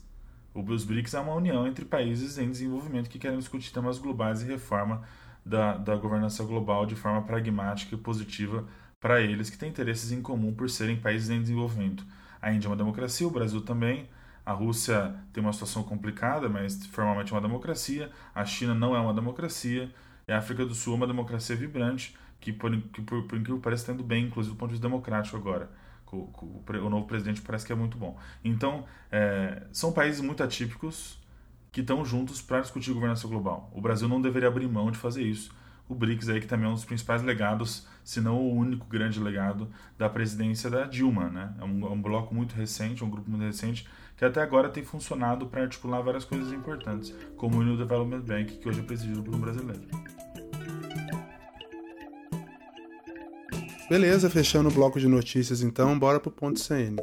Os 0.53 0.85
BRICS 0.85 1.15
é 1.15 1.21
uma 1.21 1.35
união 1.35 1.67
entre 1.67 1.85
países 1.85 2.37
em 2.37 2.51
desenvolvimento 2.51 3.09
que 3.09 3.21
querem 3.21 3.39
discutir 3.39 3.73
temas 3.73 3.99
globais 3.99 4.43
e 4.43 4.47
reforma 4.47 5.03
da, 5.47 5.77
da 5.77 5.95
governança 5.95 6.43
global 6.43 6.85
de 6.85 6.97
forma 6.97 7.23
pragmática 7.23 7.95
e 7.95 7.99
positiva 7.99 8.67
para 9.01 9.21
eles 9.21 9.49
que 9.49 9.57
têm 9.57 9.69
interesses 9.69 10.11
em 10.11 10.21
comum 10.21 10.53
por 10.53 10.69
serem 10.69 10.97
países 10.97 11.31
em 11.31 11.41
desenvolvimento. 11.41 12.05
A 12.43 12.53
Índia 12.53 12.67
é 12.67 12.71
uma 12.71 12.77
democracia, 12.77 13.27
o 13.27 13.31
Brasil 13.31 13.61
também. 13.63 14.09
A 14.45 14.53
Rússia 14.53 15.15
tem 15.33 15.43
uma 15.43 15.53
situação 15.53 15.85
complicada, 15.85 16.49
mas 16.49 16.85
formalmente 16.87 17.33
é 17.33 17.37
uma 17.37 17.43
democracia. 17.43 18.11
A 18.35 18.45
China 18.45 18.75
não 18.75 18.97
é 18.97 19.01
uma 19.01 19.15
democracia. 19.15 19.93
E 20.27 20.33
a 20.33 20.39
África 20.39 20.67
do 20.67 20.75
Sul 20.75 20.95
é 20.95 20.97
uma 20.97 21.07
democracia 21.07 21.55
vibrante, 21.55 22.17
que 22.41 22.53
por, 22.53 22.71
que 22.71 23.01
incrível 23.01 23.57
que 23.57 23.63
pareça 23.63 23.85
está 23.85 23.93
indo 23.93 24.03
bem, 24.03 24.27
inclusive 24.27 24.55
do 24.55 24.59
ponto 24.59 24.71
de 24.71 24.75
vista 24.75 24.89
democrático 24.89 25.37
agora 25.37 25.71
o, 26.17 26.91
novo 26.91 27.07
presidente 27.07 27.41
parece 27.43 27.67
que 27.67 27.73
é 27.73 27.77
muito 27.77 27.97
bom. 27.97 28.19
Então, 28.45 28.85
é, 29.11 29.63
são 29.73 29.93
países 29.93 30.21
muito 30.21 30.43
atípicos 30.43 31.19
que 31.73 31.81
estão 31.81 32.05
juntos 32.05 32.43
para 32.43 32.61
discutir 32.61 32.93
governança 32.93 33.29
global. 33.29 33.71
O 33.73 33.81
Brasil 33.81 34.09
não 34.09 34.21
deveria 34.21 34.49
abrir 34.49 34.69
mão 34.69 34.91
de 34.91 34.99
fazer 34.99 35.23
isso. 35.23 35.55
O 35.89 35.95
BRICS 35.95 36.29
aí 36.29 36.41
que 36.41 36.47
também 36.47 36.67
é 36.67 36.69
um 36.69 36.75
dos 36.75 36.85
principais 36.85 37.23
legados, 37.23 37.87
se 38.05 38.21
não 38.21 38.37
o 38.37 38.55
único 38.55 38.87
grande 38.87 39.19
legado 39.19 39.69
da 39.99 40.09
presidência 40.09 40.71
da 40.71 40.85
Dilma, 40.85 41.29
né? 41.29 41.53
É 41.59 41.65
um, 41.65 41.87
é 41.87 41.91
um 41.91 42.01
bloco 42.01 42.33
muito 42.33 42.55
recente, 42.55 43.03
um 43.03 43.11
grupo 43.11 43.29
muito 43.29 43.43
recente 43.43 43.89
que 44.17 44.25
até 44.25 44.43
agora 44.43 44.69
tem 44.69 44.85
funcionado 44.85 45.47
para 45.47 45.63
articular 45.63 46.03
várias 46.03 46.27
coisas 46.27 46.53
importantes, 46.53 47.15
como 47.37 47.59
o 47.59 47.63
New 47.63 47.77
Development 47.77 48.21
Bank, 48.21 48.59
que 48.59 48.69
hoje 48.69 48.81
é 48.81 48.83
presidido 48.83 49.23
por 49.23 49.35
um 49.35 49.41
brasileiro. 49.41 49.81
Beleza, 53.91 54.31
fechando 54.31 54.69
o 54.69 54.73
bloco 54.73 55.01
de 55.01 55.09
notícias 55.09 55.63
então, 55.63 55.99
bora 55.99 56.21
pro 56.21 56.31
ponto 56.31 56.61
CN. 56.61 56.97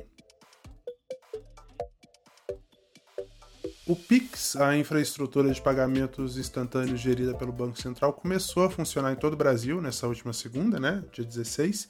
O 3.85 3.93
Pix, 3.93 4.55
a 4.55 4.77
infraestrutura 4.77 5.51
de 5.51 5.61
pagamentos 5.61 6.37
instantâneos 6.37 7.01
gerida 7.01 7.35
pelo 7.35 7.51
Banco 7.51 7.77
Central, 7.77 8.13
começou 8.13 8.63
a 8.63 8.69
funcionar 8.69 9.11
em 9.11 9.17
todo 9.17 9.33
o 9.33 9.35
Brasil 9.35 9.81
nessa 9.81 10.07
última 10.07 10.31
segunda, 10.31 10.79
né, 10.79 11.03
dia 11.11 11.25
16, 11.25 11.89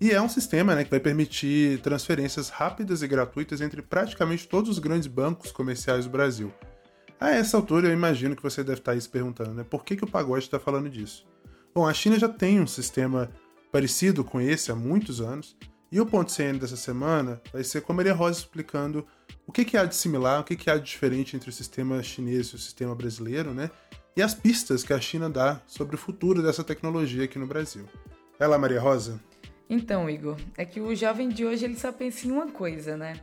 e 0.00 0.12
é 0.12 0.22
um 0.22 0.28
sistema 0.28 0.76
né, 0.76 0.84
que 0.84 0.90
vai 0.90 1.00
permitir 1.00 1.80
transferências 1.80 2.48
rápidas 2.48 3.02
e 3.02 3.08
gratuitas 3.08 3.60
entre 3.60 3.82
praticamente 3.82 4.46
todos 4.46 4.70
os 4.70 4.78
grandes 4.78 5.08
bancos 5.08 5.50
comerciais 5.50 6.04
do 6.04 6.12
Brasil. 6.12 6.54
A 7.18 7.30
essa 7.30 7.56
altura, 7.56 7.88
eu 7.88 7.92
imagino 7.92 8.36
que 8.36 8.42
você 8.44 8.62
deve 8.62 8.78
estar 8.78 8.92
aí 8.92 9.00
se 9.00 9.08
perguntando, 9.08 9.52
né, 9.52 9.64
por 9.68 9.84
que, 9.84 9.96
que 9.96 10.04
o 10.04 10.08
Pagode 10.08 10.44
está 10.44 10.60
falando 10.60 10.88
disso? 10.88 11.26
Bom, 11.74 11.88
a 11.88 11.92
China 11.92 12.16
já 12.20 12.28
tem 12.28 12.60
um 12.60 12.68
sistema 12.68 13.28
parecido 13.70 14.24
com 14.24 14.40
esse 14.40 14.70
há 14.70 14.74
muitos 14.74 15.20
anos, 15.20 15.56
e 15.90 16.00
o 16.00 16.06
ponto 16.06 16.30
CN 16.30 16.58
dessa 16.58 16.76
semana 16.76 17.40
vai 17.52 17.64
ser 17.64 17.80
com 17.80 17.92
a 17.92 17.94
Maria 17.94 18.12
Rosa 18.12 18.40
explicando 18.40 19.06
o 19.46 19.52
que, 19.52 19.64
que 19.64 19.76
há 19.76 19.84
de 19.84 19.96
similar, 19.96 20.40
o 20.40 20.44
que, 20.44 20.54
que 20.54 20.68
há 20.68 20.76
de 20.76 20.84
diferente 20.84 21.34
entre 21.34 21.48
o 21.48 21.52
sistema 21.52 22.02
chinês 22.02 22.48
e 22.48 22.56
o 22.56 22.58
sistema 22.58 22.94
brasileiro, 22.94 23.54
né? 23.54 23.70
E 24.14 24.20
as 24.20 24.34
pistas 24.34 24.82
que 24.82 24.92
a 24.92 25.00
China 25.00 25.30
dá 25.30 25.62
sobre 25.66 25.94
o 25.94 25.98
futuro 25.98 26.42
dessa 26.42 26.62
tecnologia 26.62 27.24
aqui 27.24 27.38
no 27.38 27.46
Brasil. 27.46 27.86
Vai 28.38 28.48
lá, 28.48 28.58
Maria 28.58 28.80
Rosa. 28.80 29.20
Então, 29.70 30.08
Igor, 30.08 30.36
é 30.56 30.64
que 30.64 30.80
o 30.80 30.94
jovem 30.94 31.28
de 31.28 31.44
hoje 31.44 31.64
ele 31.64 31.76
só 31.76 31.92
pensa 31.92 32.26
em 32.26 32.30
uma 32.30 32.48
coisa, 32.48 32.96
né? 32.96 33.20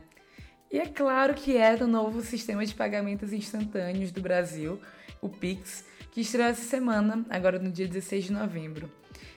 E 0.70 0.78
é 0.78 0.86
claro 0.86 1.34
que 1.34 1.56
é 1.56 1.76
do 1.76 1.86
novo 1.86 2.20
sistema 2.22 2.66
de 2.66 2.74
pagamentos 2.74 3.32
instantâneos 3.32 4.10
do 4.10 4.20
Brasil, 4.20 4.80
o 5.20 5.28
Pix, 5.28 5.84
que 6.10 6.20
estreou 6.20 6.48
essa 6.48 6.62
semana, 6.62 7.24
agora 7.30 7.58
no 7.58 7.70
dia 7.70 7.86
16 7.86 8.24
de 8.24 8.32
novembro. 8.32 8.90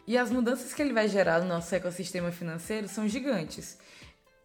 E 0.10 0.18
as 0.18 0.32
mudanças 0.32 0.74
que 0.74 0.82
ele 0.82 0.92
vai 0.92 1.08
gerar 1.08 1.40
no 1.40 1.48
nosso 1.48 1.76
ecossistema 1.76 2.32
financeiro 2.32 2.88
são 2.88 3.08
gigantes. 3.08 3.78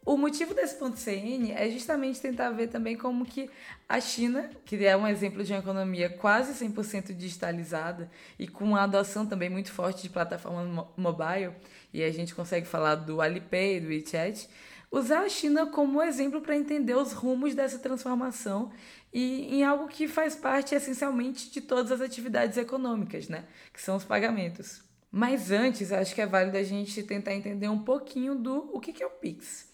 O 0.05 0.15
motivo 0.15 0.53
desse 0.53 0.75
ponto 0.75 0.99
CN 0.99 1.53
é 1.53 1.71
justamente 1.71 2.21
tentar 2.21 2.51
ver 2.51 2.69
também 2.69 2.99
como 2.99 3.25
que 3.25 3.49
a 3.89 3.99
China, 3.99 4.51
que 4.67 4.85
é 4.85 4.95
um 4.95 5.09
exemplo 5.09 5.43
de 5.43 5.55
uma 5.55 5.61
economia 5.61 6.11
quase 6.11 6.53
100% 6.63 7.17
digitalizada 7.17 8.11
e 8.39 8.47
com 8.47 8.63
uma 8.63 8.83
adoção 8.83 9.25
também 9.25 9.49
muito 9.49 9.73
forte 9.73 10.03
de 10.03 10.11
plataforma 10.11 10.87
mobile, 10.99 11.55
e 11.95 12.05
a 12.05 12.13
gente 12.13 12.35
consegue 12.35 12.67
falar 12.67 12.97
do 12.97 13.23
Alipay, 13.23 13.81
do 13.81 13.89
WeChat, 13.89 14.47
usar 14.91 15.21
a 15.21 15.31
China 15.31 15.65
como 15.69 16.03
exemplo 16.03 16.43
para 16.43 16.55
entender 16.55 16.95
os 16.95 17.15
rumos 17.15 17.55
dessa 17.55 17.79
transformação 17.79 18.71
e 19.11 19.49
em 19.51 19.65
algo 19.65 19.89
que 19.89 20.07
faz 20.09 20.37
parte 20.37 20.75
essencialmente 20.75 21.51
de 21.51 21.63
todas 21.63 21.91
as 21.91 22.03
atividades 22.03 22.59
econômicas, 22.59 23.31
né? 23.31 23.47
que 23.73 23.81
são 23.81 23.97
os 23.97 24.05
pagamentos. 24.05 24.85
Mas 25.17 25.53
antes, 25.53 25.93
acho 25.93 26.13
que 26.13 26.21
é 26.21 26.27
válido 26.27 26.57
a 26.57 26.63
gente 26.65 27.01
tentar 27.05 27.33
entender 27.33 27.69
um 27.69 27.79
pouquinho 27.79 28.35
do 28.35 28.69
o 28.77 28.81
que 28.81 29.01
é 29.01 29.07
o 29.07 29.11
Pix. 29.11 29.69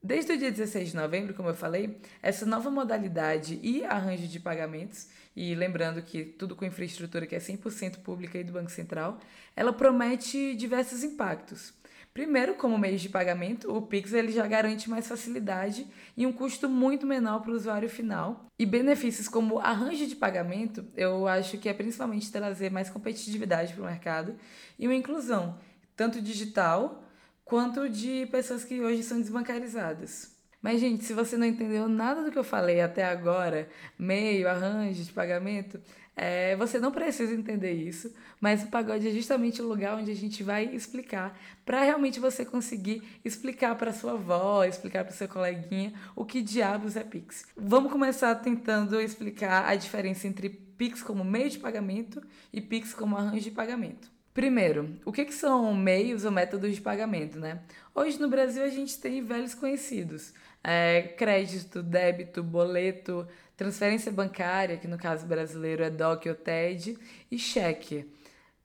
Desde 0.00 0.30
o 0.30 0.38
dia 0.38 0.48
16 0.48 0.90
de 0.90 0.96
novembro, 0.96 1.34
como 1.34 1.48
eu 1.48 1.54
falei, 1.56 2.00
essa 2.22 2.46
nova 2.46 2.70
modalidade 2.70 3.58
e 3.64 3.84
arranjo 3.84 4.28
de 4.28 4.38
pagamentos, 4.38 5.08
e 5.34 5.56
lembrando 5.56 6.00
que 6.02 6.24
tudo 6.24 6.54
com 6.54 6.64
infraestrutura 6.64 7.26
que 7.26 7.34
é 7.34 7.40
100% 7.40 7.98
pública 7.98 8.38
e 8.38 8.44
do 8.44 8.52
Banco 8.52 8.70
Central, 8.70 9.18
ela 9.56 9.72
promete 9.72 10.54
diversos 10.54 11.02
impactos. 11.02 11.74
Primeiro, 12.16 12.54
como 12.54 12.78
meio 12.78 12.96
de 12.96 13.10
pagamento, 13.10 13.70
o 13.70 13.82
Pix 13.82 14.14
ele 14.14 14.32
já 14.32 14.46
garante 14.46 14.88
mais 14.88 15.06
facilidade 15.06 15.86
e 16.16 16.26
um 16.26 16.32
custo 16.32 16.66
muito 16.66 17.06
menor 17.06 17.42
para 17.42 17.50
o 17.50 17.54
usuário 17.54 17.90
final. 17.90 18.46
E 18.58 18.64
benefícios 18.64 19.28
como 19.28 19.58
arranjo 19.58 20.06
de 20.06 20.16
pagamento, 20.16 20.82
eu 20.96 21.28
acho 21.28 21.58
que 21.58 21.68
é 21.68 21.74
principalmente 21.74 22.32
trazer 22.32 22.70
mais 22.70 22.88
competitividade 22.88 23.74
para 23.74 23.82
o 23.82 23.86
mercado 23.86 24.34
e 24.78 24.88
uma 24.88 24.94
inclusão, 24.94 25.58
tanto 25.94 26.22
digital 26.22 27.04
quanto 27.44 27.86
de 27.86 28.24
pessoas 28.32 28.64
que 28.64 28.80
hoje 28.80 29.02
são 29.02 29.20
desbancarizadas. 29.20 30.34
Mas, 30.62 30.80
gente, 30.80 31.04
se 31.04 31.12
você 31.12 31.36
não 31.36 31.46
entendeu 31.46 31.86
nada 31.86 32.24
do 32.24 32.32
que 32.32 32.38
eu 32.38 32.42
falei 32.42 32.80
até 32.80 33.04
agora, 33.04 33.68
meio, 33.98 34.48
arranjo 34.48 35.04
de 35.04 35.12
pagamento, 35.12 35.78
é, 36.16 36.56
você 36.56 36.80
não 36.80 36.90
precisa 36.90 37.34
entender 37.34 37.72
isso, 37.72 38.10
mas 38.40 38.62
o 38.62 38.68
pagode 38.68 39.06
é 39.06 39.10
justamente 39.10 39.60
o 39.60 39.68
lugar 39.68 39.98
onde 39.98 40.10
a 40.10 40.14
gente 40.14 40.42
vai 40.42 40.64
explicar, 40.64 41.38
para 41.64 41.84
realmente 41.84 42.18
você 42.18 42.42
conseguir 42.42 43.02
explicar 43.22 43.74
para 43.76 43.92
sua 43.92 44.12
avó, 44.12 44.64
explicar 44.64 45.04
para 45.04 45.12
seu 45.12 45.28
coleguinha 45.28 45.92
o 46.16 46.24
que 46.24 46.40
diabos 46.40 46.96
é 46.96 47.04
Pix. 47.04 47.44
Vamos 47.54 47.92
começar 47.92 48.34
tentando 48.36 48.98
explicar 48.98 49.68
a 49.68 49.76
diferença 49.76 50.26
entre 50.26 50.48
Pix 50.48 51.02
como 51.02 51.22
meio 51.22 51.50
de 51.50 51.58
pagamento 51.58 52.22
e 52.50 52.62
Pix 52.62 52.94
como 52.94 53.16
arranjo 53.16 53.44
de 53.44 53.50
pagamento. 53.50 54.10
Primeiro, 54.32 54.96
o 55.04 55.12
que, 55.12 55.24
que 55.24 55.34
são 55.34 55.74
meios 55.74 56.24
ou 56.24 56.30
métodos 56.30 56.74
de 56.74 56.80
pagamento, 56.80 57.38
né? 57.38 57.60
Hoje 57.94 58.20
no 58.20 58.28
Brasil 58.28 58.62
a 58.62 58.68
gente 58.68 58.98
tem 58.98 59.22
velhos 59.22 59.54
conhecidos: 59.54 60.34
é, 60.62 61.14
crédito, 61.16 61.82
débito, 61.82 62.42
boleto, 62.42 63.26
transferência 63.56 64.12
bancária, 64.12 64.76
que 64.76 64.86
no 64.86 64.98
caso 64.98 65.26
brasileiro 65.26 65.82
é 65.82 65.90
DOC 65.90 66.28
ou 66.28 66.34
TED, 66.34 66.98
e 67.30 67.38
cheque. 67.38 68.06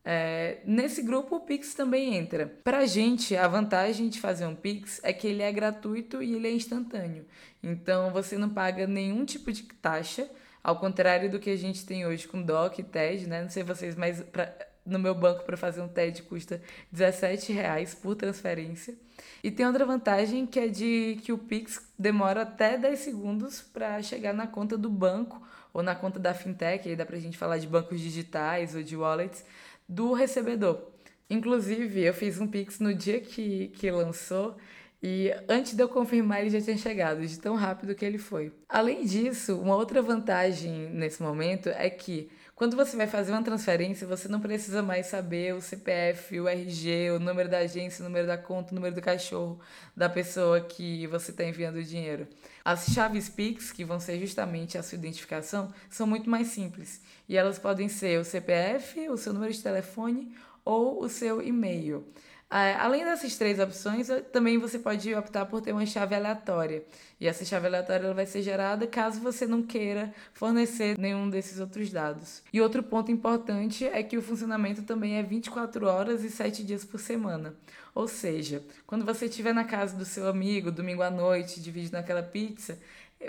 É, 0.03 0.59
nesse 0.65 1.01
grupo 1.01 1.35
o 1.35 1.39
Pix 1.41 1.73
também 1.73 2.15
entra. 2.15 2.47
Para 2.63 2.79
a 2.79 2.85
gente, 2.85 3.35
a 3.35 3.47
vantagem 3.47 4.09
de 4.09 4.19
fazer 4.19 4.45
um 4.45 4.55
Pix 4.55 4.99
é 5.03 5.13
que 5.13 5.27
ele 5.27 5.43
é 5.43 5.51
gratuito 5.51 6.21
e 6.21 6.33
ele 6.33 6.47
é 6.47 6.51
instantâneo. 6.51 7.25
Então 7.61 8.11
você 8.11 8.37
não 8.37 8.49
paga 8.49 8.87
nenhum 8.87 9.23
tipo 9.23 9.51
de 9.51 9.63
taxa, 9.63 10.29
ao 10.63 10.77
contrário 10.77 11.29
do 11.29 11.39
que 11.39 11.49
a 11.49 11.55
gente 11.55 11.85
tem 11.85 12.05
hoje 12.05 12.27
com 12.27 12.41
DOC 12.41 12.79
e 12.79 12.83
TED, 12.83 13.27
né? 13.27 13.41
Não 13.43 13.49
sei 13.49 13.63
vocês, 13.63 13.95
mas 13.95 14.21
pra, 14.23 14.53
no 14.85 14.97
meu 14.97 15.13
banco 15.13 15.43
para 15.43 15.55
fazer 15.55 15.81
um 15.81 15.87
TED 15.87 16.23
custa 16.23 16.61
R$17,00 16.91 17.95
por 18.01 18.15
transferência. 18.15 18.95
E 19.43 19.51
tem 19.51 19.65
outra 19.65 19.85
vantagem 19.85 20.45
que 20.45 20.59
é 20.59 20.67
de 20.67 21.19
que 21.23 21.31
o 21.31 21.37
Pix 21.37 21.81
demora 21.97 22.41
até 22.41 22.77
10 22.77 22.99
segundos 22.99 23.61
para 23.61 24.01
chegar 24.01 24.33
na 24.33 24.47
conta 24.47 24.77
do 24.77 24.89
banco 24.89 25.41
ou 25.73 25.81
na 25.81 25.95
conta 25.95 26.19
da 26.19 26.33
fintech, 26.33 26.89
aí 26.89 26.95
dá 26.95 27.05
para 27.05 27.15
a 27.15 27.19
gente 27.19 27.37
falar 27.37 27.57
de 27.57 27.67
bancos 27.67 28.01
digitais 28.01 28.75
ou 28.75 28.83
de 28.83 28.95
wallets, 28.95 29.45
do 29.87 30.13
recebedor. 30.13 30.89
Inclusive, 31.29 32.01
eu 32.01 32.13
fiz 32.13 32.39
um 32.39 32.47
Pix 32.47 32.79
no 32.79 32.93
dia 32.93 33.21
que, 33.21 33.69
que 33.69 33.89
lançou 33.89 34.57
e 35.03 35.33
antes 35.49 35.73
de 35.73 35.81
eu 35.81 35.89
confirmar, 35.89 36.41
ele 36.41 36.51
já 36.51 36.61
tinha 36.61 36.77
chegado, 36.77 37.25
de 37.25 37.39
tão 37.39 37.55
rápido 37.55 37.95
que 37.95 38.05
ele 38.05 38.19
foi. 38.19 38.53
Além 38.69 39.03
disso, 39.03 39.59
uma 39.59 39.75
outra 39.75 39.99
vantagem 40.01 40.89
nesse 40.91 41.23
momento 41.23 41.69
é 41.69 41.89
que 41.89 42.29
quando 42.61 42.75
você 42.75 42.95
vai 42.95 43.07
fazer 43.07 43.31
uma 43.31 43.41
transferência, 43.41 44.05
você 44.05 44.27
não 44.27 44.39
precisa 44.39 44.83
mais 44.83 45.07
saber 45.07 45.55
o 45.55 45.59
CPF, 45.59 46.39
o 46.39 46.47
RG, 46.47 47.09
o 47.09 47.19
número 47.19 47.49
da 47.49 47.57
agência, 47.57 48.03
o 48.03 48.07
número 48.07 48.27
da 48.27 48.37
conta, 48.37 48.71
o 48.71 48.75
número 48.75 48.93
do 48.93 49.01
cachorro 49.01 49.59
da 49.97 50.07
pessoa 50.07 50.61
que 50.61 51.07
você 51.07 51.31
está 51.31 51.43
enviando 51.43 51.77
o 51.77 51.83
dinheiro. 51.83 52.27
As 52.63 52.85
chaves 52.93 53.27
Pix, 53.27 53.71
que 53.71 53.83
vão 53.83 53.99
ser 53.99 54.19
justamente 54.19 54.77
a 54.77 54.83
sua 54.83 54.95
identificação, 54.95 55.73
são 55.89 56.05
muito 56.05 56.29
mais 56.29 56.49
simples. 56.49 57.01
E 57.27 57.35
elas 57.35 57.57
podem 57.57 57.89
ser 57.89 58.19
o 58.19 58.23
CPF, 58.23 59.09
o 59.09 59.17
seu 59.17 59.33
número 59.33 59.51
de 59.51 59.59
telefone 59.59 60.31
ou 60.63 61.03
o 61.03 61.09
seu 61.09 61.41
e-mail. 61.41 62.05
É, 62.53 62.75
além 62.75 63.05
dessas 63.05 63.37
três 63.37 63.59
opções, 63.59 64.09
também 64.33 64.57
você 64.57 64.77
pode 64.77 65.15
optar 65.15 65.45
por 65.45 65.61
ter 65.61 65.71
uma 65.71 65.85
chave 65.85 66.13
aleatória. 66.13 66.83
E 67.17 67.25
essa 67.25 67.45
chave 67.45 67.67
aleatória 67.67 68.03
ela 68.03 68.13
vai 68.13 68.25
ser 68.25 68.41
gerada 68.41 68.85
caso 68.85 69.21
você 69.21 69.47
não 69.47 69.63
queira 69.63 70.13
fornecer 70.33 70.97
nenhum 70.97 71.29
desses 71.29 71.61
outros 71.61 71.89
dados. 71.89 72.43
E 72.51 72.59
outro 72.59 72.83
ponto 72.83 73.09
importante 73.09 73.85
é 73.85 74.03
que 74.03 74.17
o 74.17 74.21
funcionamento 74.21 74.81
também 74.83 75.15
é 75.15 75.23
24 75.23 75.87
horas 75.87 76.25
e 76.25 76.29
7 76.29 76.61
dias 76.65 76.83
por 76.83 76.99
semana. 76.99 77.55
Ou 77.95 78.05
seja, 78.05 78.61
quando 78.85 79.05
você 79.05 79.27
estiver 79.27 79.53
na 79.53 79.63
casa 79.63 79.95
do 79.95 80.03
seu 80.03 80.27
amigo, 80.27 80.71
domingo 80.71 81.03
à 81.03 81.09
noite, 81.09 81.61
dividindo 81.61 81.95
aquela 81.95 82.23
pizza, 82.23 82.77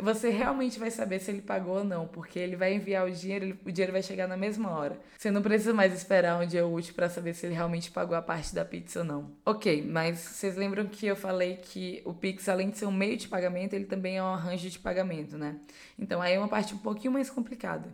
você 0.01 0.31
realmente 0.31 0.79
vai 0.79 0.91
saber 0.91 1.19
se 1.21 1.31
ele 1.31 1.43
pagou 1.43 1.79
ou 1.79 1.85
não, 1.85 2.07
porque 2.07 2.39
ele 2.39 2.57
vai 2.57 2.75
enviar 2.75 3.07
o 3.07 3.11
dinheiro, 3.11 3.59
o 3.65 3.71
dinheiro 3.71 3.93
vai 3.93 4.03
chegar 4.03 4.27
na 4.27 4.37
mesma 4.37 4.71
hora. 4.71 4.99
Você 5.19 5.31
não 5.31 5.43
precisa 5.43 5.75
mais 5.75 5.93
esperar 5.93 6.41
um 6.41 6.47
dia 6.47 6.67
útil 6.67 6.95
para 6.95 7.09
saber 7.09 7.35
se 7.35 7.47
ele 7.47 7.55
realmente 7.55 7.91
pagou 7.91 8.17
a 8.17 8.23
parte 8.23 8.55
da 8.55 8.65
pizza 8.65 9.01
ou 9.01 9.05
não. 9.05 9.31
Ok, 9.45 9.85
mas 9.87 10.19
vocês 10.19 10.57
lembram 10.57 10.87
que 10.87 11.07
eu 11.07 11.17
falei 11.17 11.57
que 11.57 12.03
o 12.05 12.15
Pix, 12.15 12.49
além 12.49 12.71
de 12.71 12.79
ser 12.79 12.87
um 12.87 12.93
meio 12.93 13.17
de 13.17 13.29
pagamento, 13.29 13.75
ele 13.75 13.85
também 13.85 14.17
é 14.17 14.23
um 14.23 14.27
arranjo 14.27 14.71
de 14.71 14.79
pagamento, 14.79 15.37
né? 15.37 15.57
Então 15.99 16.23
aí 16.23 16.35
é 16.35 16.39
uma 16.39 16.49
parte 16.49 16.75
um 16.75 16.79
pouquinho 16.79 17.13
mais 17.13 17.29
complicada. 17.29 17.89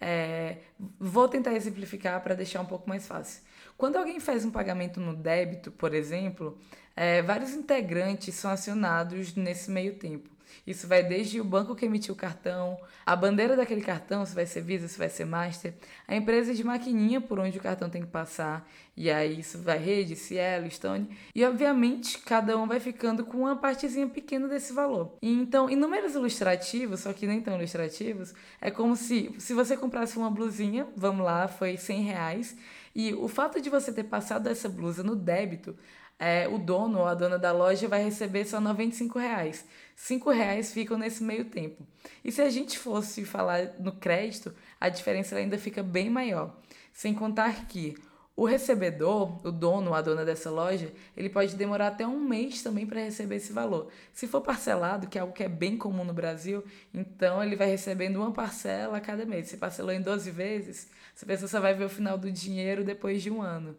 É, 0.00 0.58
vou 0.98 1.28
tentar 1.28 1.54
exemplificar 1.54 2.22
para 2.22 2.34
deixar 2.34 2.60
um 2.60 2.66
pouco 2.66 2.88
mais 2.88 3.06
fácil. 3.06 3.42
Quando 3.76 3.96
alguém 3.96 4.20
faz 4.20 4.44
um 4.44 4.50
pagamento 4.50 5.00
no 5.00 5.14
débito, 5.14 5.72
por 5.72 5.94
exemplo, 5.94 6.58
é, 6.94 7.22
vários 7.22 7.52
integrantes 7.52 8.34
são 8.34 8.50
acionados 8.50 9.34
nesse 9.34 9.70
meio 9.70 9.94
tempo. 9.94 10.37
Isso 10.66 10.86
vai 10.86 11.02
desde 11.02 11.40
o 11.40 11.44
banco 11.44 11.74
que 11.74 11.86
emitiu 11.86 12.14
o 12.14 12.16
cartão, 12.16 12.78
a 13.04 13.16
bandeira 13.16 13.56
daquele 13.56 13.80
cartão, 13.80 14.24
se 14.26 14.34
vai 14.34 14.46
ser 14.46 14.60
Visa, 14.60 14.88
se 14.88 14.98
vai 14.98 15.08
ser 15.08 15.24
Master, 15.24 15.74
a 16.06 16.14
empresa 16.14 16.54
de 16.54 16.62
maquininha 16.62 17.20
por 17.20 17.38
onde 17.38 17.58
o 17.58 17.60
cartão 17.60 17.88
tem 17.88 18.02
que 18.02 18.08
passar, 18.08 18.68
e 18.96 19.10
aí 19.10 19.40
isso 19.40 19.58
vai 19.58 19.78
rede, 19.78 20.16
Cielo, 20.16 20.70
Stone, 20.70 21.08
e 21.34 21.44
obviamente 21.44 22.18
cada 22.18 22.56
um 22.58 22.66
vai 22.66 22.80
ficando 22.80 23.24
com 23.24 23.38
uma 23.38 23.56
partezinha 23.56 24.06
pequena 24.06 24.46
desse 24.48 24.72
valor. 24.72 25.16
E, 25.22 25.32
então, 25.32 25.70
em 25.70 25.76
números 25.76 26.14
ilustrativos, 26.14 27.00
só 27.00 27.12
que 27.12 27.26
nem 27.26 27.40
tão 27.40 27.56
ilustrativos, 27.56 28.34
é 28.60 28.70
como 28.70 28.96
se, 28.96 29.34
se 29.38 29.54
você 29.54 29.76
comprasse 29.76 30.18
uma 30.18 30.30
blusinha, 30.30 30.86
vamos 30.96 31.24
lá, 31.24 31.48
foi 31.48 31.76
100 31.76 32.02
reais, 32.02 32.56
e 32.94 33.14
o 33.14 33.28
fato 33.28 33.60
de 33.60 33.70
você 33.70 33.92
ter 33.92 34.04
passado 34.04 34.48
essa 34.48 34.68
blusa 34.68 35.02
no 35.02 35.14
débito 35.14 35.76
é, 36.18 36.48
o 36.48 36.58
dono 36.58 36.98
ou 36.98 37.06
a 37.06 37.14
dona 37.14 37.38
da 37.38 37.52
loja 37.52 37.86
vai 37.86 38.02
receber 38.02 38.44
só 38.44 38.60
95 38.60 39.18
reais. 39.18 39.64
5 39.98 40.30
reais 40.30 40.72
ficam 40.72 40.96
nesse 40.96 41.24
meio 41.24 41.46
tempo. 41.46 41.84
E 42.24 42.30
se 42.30 42.40
a 42.40 42.48
gente 42.48 42.78
fosse 42.78 43.24
falar 43.24 43.74
no 43.80 43.90
crédito, 43.90 44.54
a 44.80 44.88
diferença 44.88 45.34
ainda 45.34 45.58
fica 45.58 45.82
bem 45.82 46.08
maior. 46.08 46.56
Sem 46.92 47.12
contar 47.12 47.66
que 47.66 47.96
o 48.36 48.46
recebedor, 48.46 49.44
o 49.44 49.50
dono, 49.50 49.92
a 49.92 50.00
dona 50.00 50.24
dessa 50.24 50.50
loja, 50.50 50.92
ele 51.16 51.28
pode 51.28 51.56
demorar 51.56 51.88
até 51.88 52.06
um 52.06 52.20
mês 52.20 52.62
também 52.62 52.86
para 52.86 53.00
receber 53.00 53.36
esse 53.36 53.52
valor. 53.52 53.90
Se 54.12 54.28
for 54.28 54.40
parcelado, 54.40 55.08
que 55.08 55.18
é 55.18 55.20
algo 55.20 55.34
que 55.34 55.42
é 55.42 55.48
bem 55.48 55.76
comum 55.76 56.04
no 56.04 56.14
Brasil, 56.14 56.64
então 56.94 57.42
ele 57.42 57.56
vai 57.56 57.66
recebendo 57.68 58.16
uma 58.16 58.30
parcela 58.30 58.98
a 58.98 59.00
cada 59.00 59.26
mês. 59.26 59.48
Se 59.48 59.56
parcelou 59.56 59.90
em 59.90 60.00
12 60.00 60.30
vezes, 60.30 60.88
essa 61.14 61.26
pessoa 61.26 61.48
só 61.48 61.60
vai 61.60 61.74
ver 61.74 61.84
o 61.84 61.88
final 61.88 62.16
do 62.16 62.30
dinheiro 62.30 62.84
depois 62.84 63.20
de 63.20 63.32
um 63.32 63.42
ano. 63.42 63.76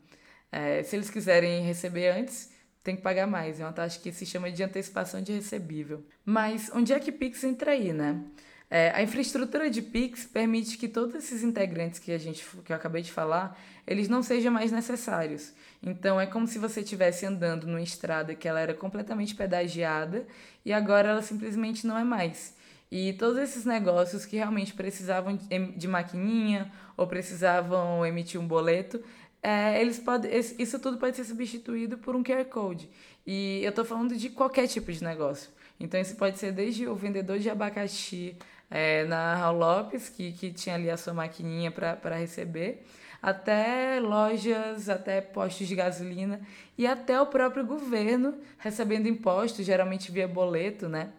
É, 0.52 0.84
se 0.84 0.98
eles 0.98 1.10
quiserem 1.10 1.64
receber 1.64 2.10
antes, 2.10 2.52
tem 2.84 2.96
que 2.96 3.02
pagar 3.02 3.28
mais. 3.28 3.60
É 3.60 3.64
uma 3.64 3.74
taxa 3.74 4.00
que 4.00 4.12
se 4.12 4.26
chama 4.26 4.52
de 4.52 4.64
antecipação 4.64 5.22
de 5.22 5.34
recebível. 5.34 6.04
Mas 6.26 6.72
onde 6.74 6.94
é 6.94 7.00
que 7.00 7.12
Pix 7.12 7.44
entra 7.44 7.72
aí, 7.72 7.94
né? 7.94 8.24
É, 8.72 8.92
a 8.92 9.02
infraestrutura 9.02 9.68
de 9.70 9.82
Pix 9.82 10.28
permite 10.28 10.78
que 10.78 10.88
todos 10.88 11.16
esses 11.16 11.42
integrantes 11.44 11.98
que, 11.98 12.12
a 12.12 12.20
gente, 12.20 12.46
que 12.64 12.72
eu 12.72 12.76
acabei 12.76 13.02
de 13.02 13.12
falar, 13.12 13.60
eles 13.88 14.08
não 14.08 14.22
sejam 14.22 14.54
mais 14.54 14.72
necessários. 14.72 15.52
Então, 15.82 16.22
é 16.22 16.28
como 16.28 16.48
se 16.48 16.60
você 16.60 16.82
estivesse 16.82 17.26
andando 17.26 17.66
numa 17.66 17.82
estrada 17.82 18.36
que 18.36 18.48
ela 18.48 18.60
era 18.60 18.76
completamente 18.76 19.34
pedagiada 19.34 20.28
e 20.64 20.72
agora 20.72 21.10
ela 21.10 21.22
simplesmente 21.24 21.88
não 21.88 21.98
é 21.98 22.04
mais. 22.04 22.56
E 22.92 23.14
todos 23.14 23.40
esses 23.40 23.66
negócios 23.66 24.26
que 24.26 24.36
realmente 24.36 24.74
precisavam 24.74 25.38
de 25.76 25.88
maquininha 25.88 26.72
ou 26.98 27.08
precisavam 27.08 28.06
emitir 28.06 28.40
um 28.40 28.48
boleto, 28.48 29.02
é, 29.42 29.80
eles 29.82 30.00
podem, 30.00 30.32
isso 30.58 30.80
tudo 30.80 30.98
pode 30.98 31.16
ser 31.16 31.24
substituído 31.24 31.98
por 31.98 32.16
um 32.16 32.24
QR 32.24 32.46
Code. 32.46 32.90
E 33.26 33.62
eu 33.64 33.70
estou 33.70 33.86
falando 33.86 34.16
de 34.16 34.30
qualquer 34.30 34.68
tipo 34.68 34.92
de 34.92 35.04
negócio. 35.04 35.50
Então, 35.80 36.00
isso 36.00 36.16
pode 36.16 36.38
ser 36.38 36.52
desde 36.52 36.88
o 36.88 36.96
vendedor 36.96 37.40
de 37.40 37.50
abacaxi 37.50 38.36
é, 38.70 39.06
na 39.06 39.36
Raul 39.36 39.58
Lopes, 39.58 40.10
que, 40.10 40.34
que 40.34 40.52
tinha 40.52 40.76
ali 40.76 40.90
a 40.90 40.98
sua 40.98 41.14
maquininha 41.14 41.72
para 41.72 42.16
receber, 42.16 42.86
até 43.22 44.00
lojas, 44.00 44.90
até 44.90 45.22
postos 45.22 45.68
de 45.68 45.76
gasolina 45.76 46.42
e 46.78 46.86
até 46.86 47.20
o 47.20 47.28
próprio 47.28 47.66
governo 47.66 48.38
recebendo 48.58 49.08
impostos, 49.08 49.66
geralmente 49.66 50.12
via 50.12 50.28
boleto, 50.28 50.88
né? 50.88 51.12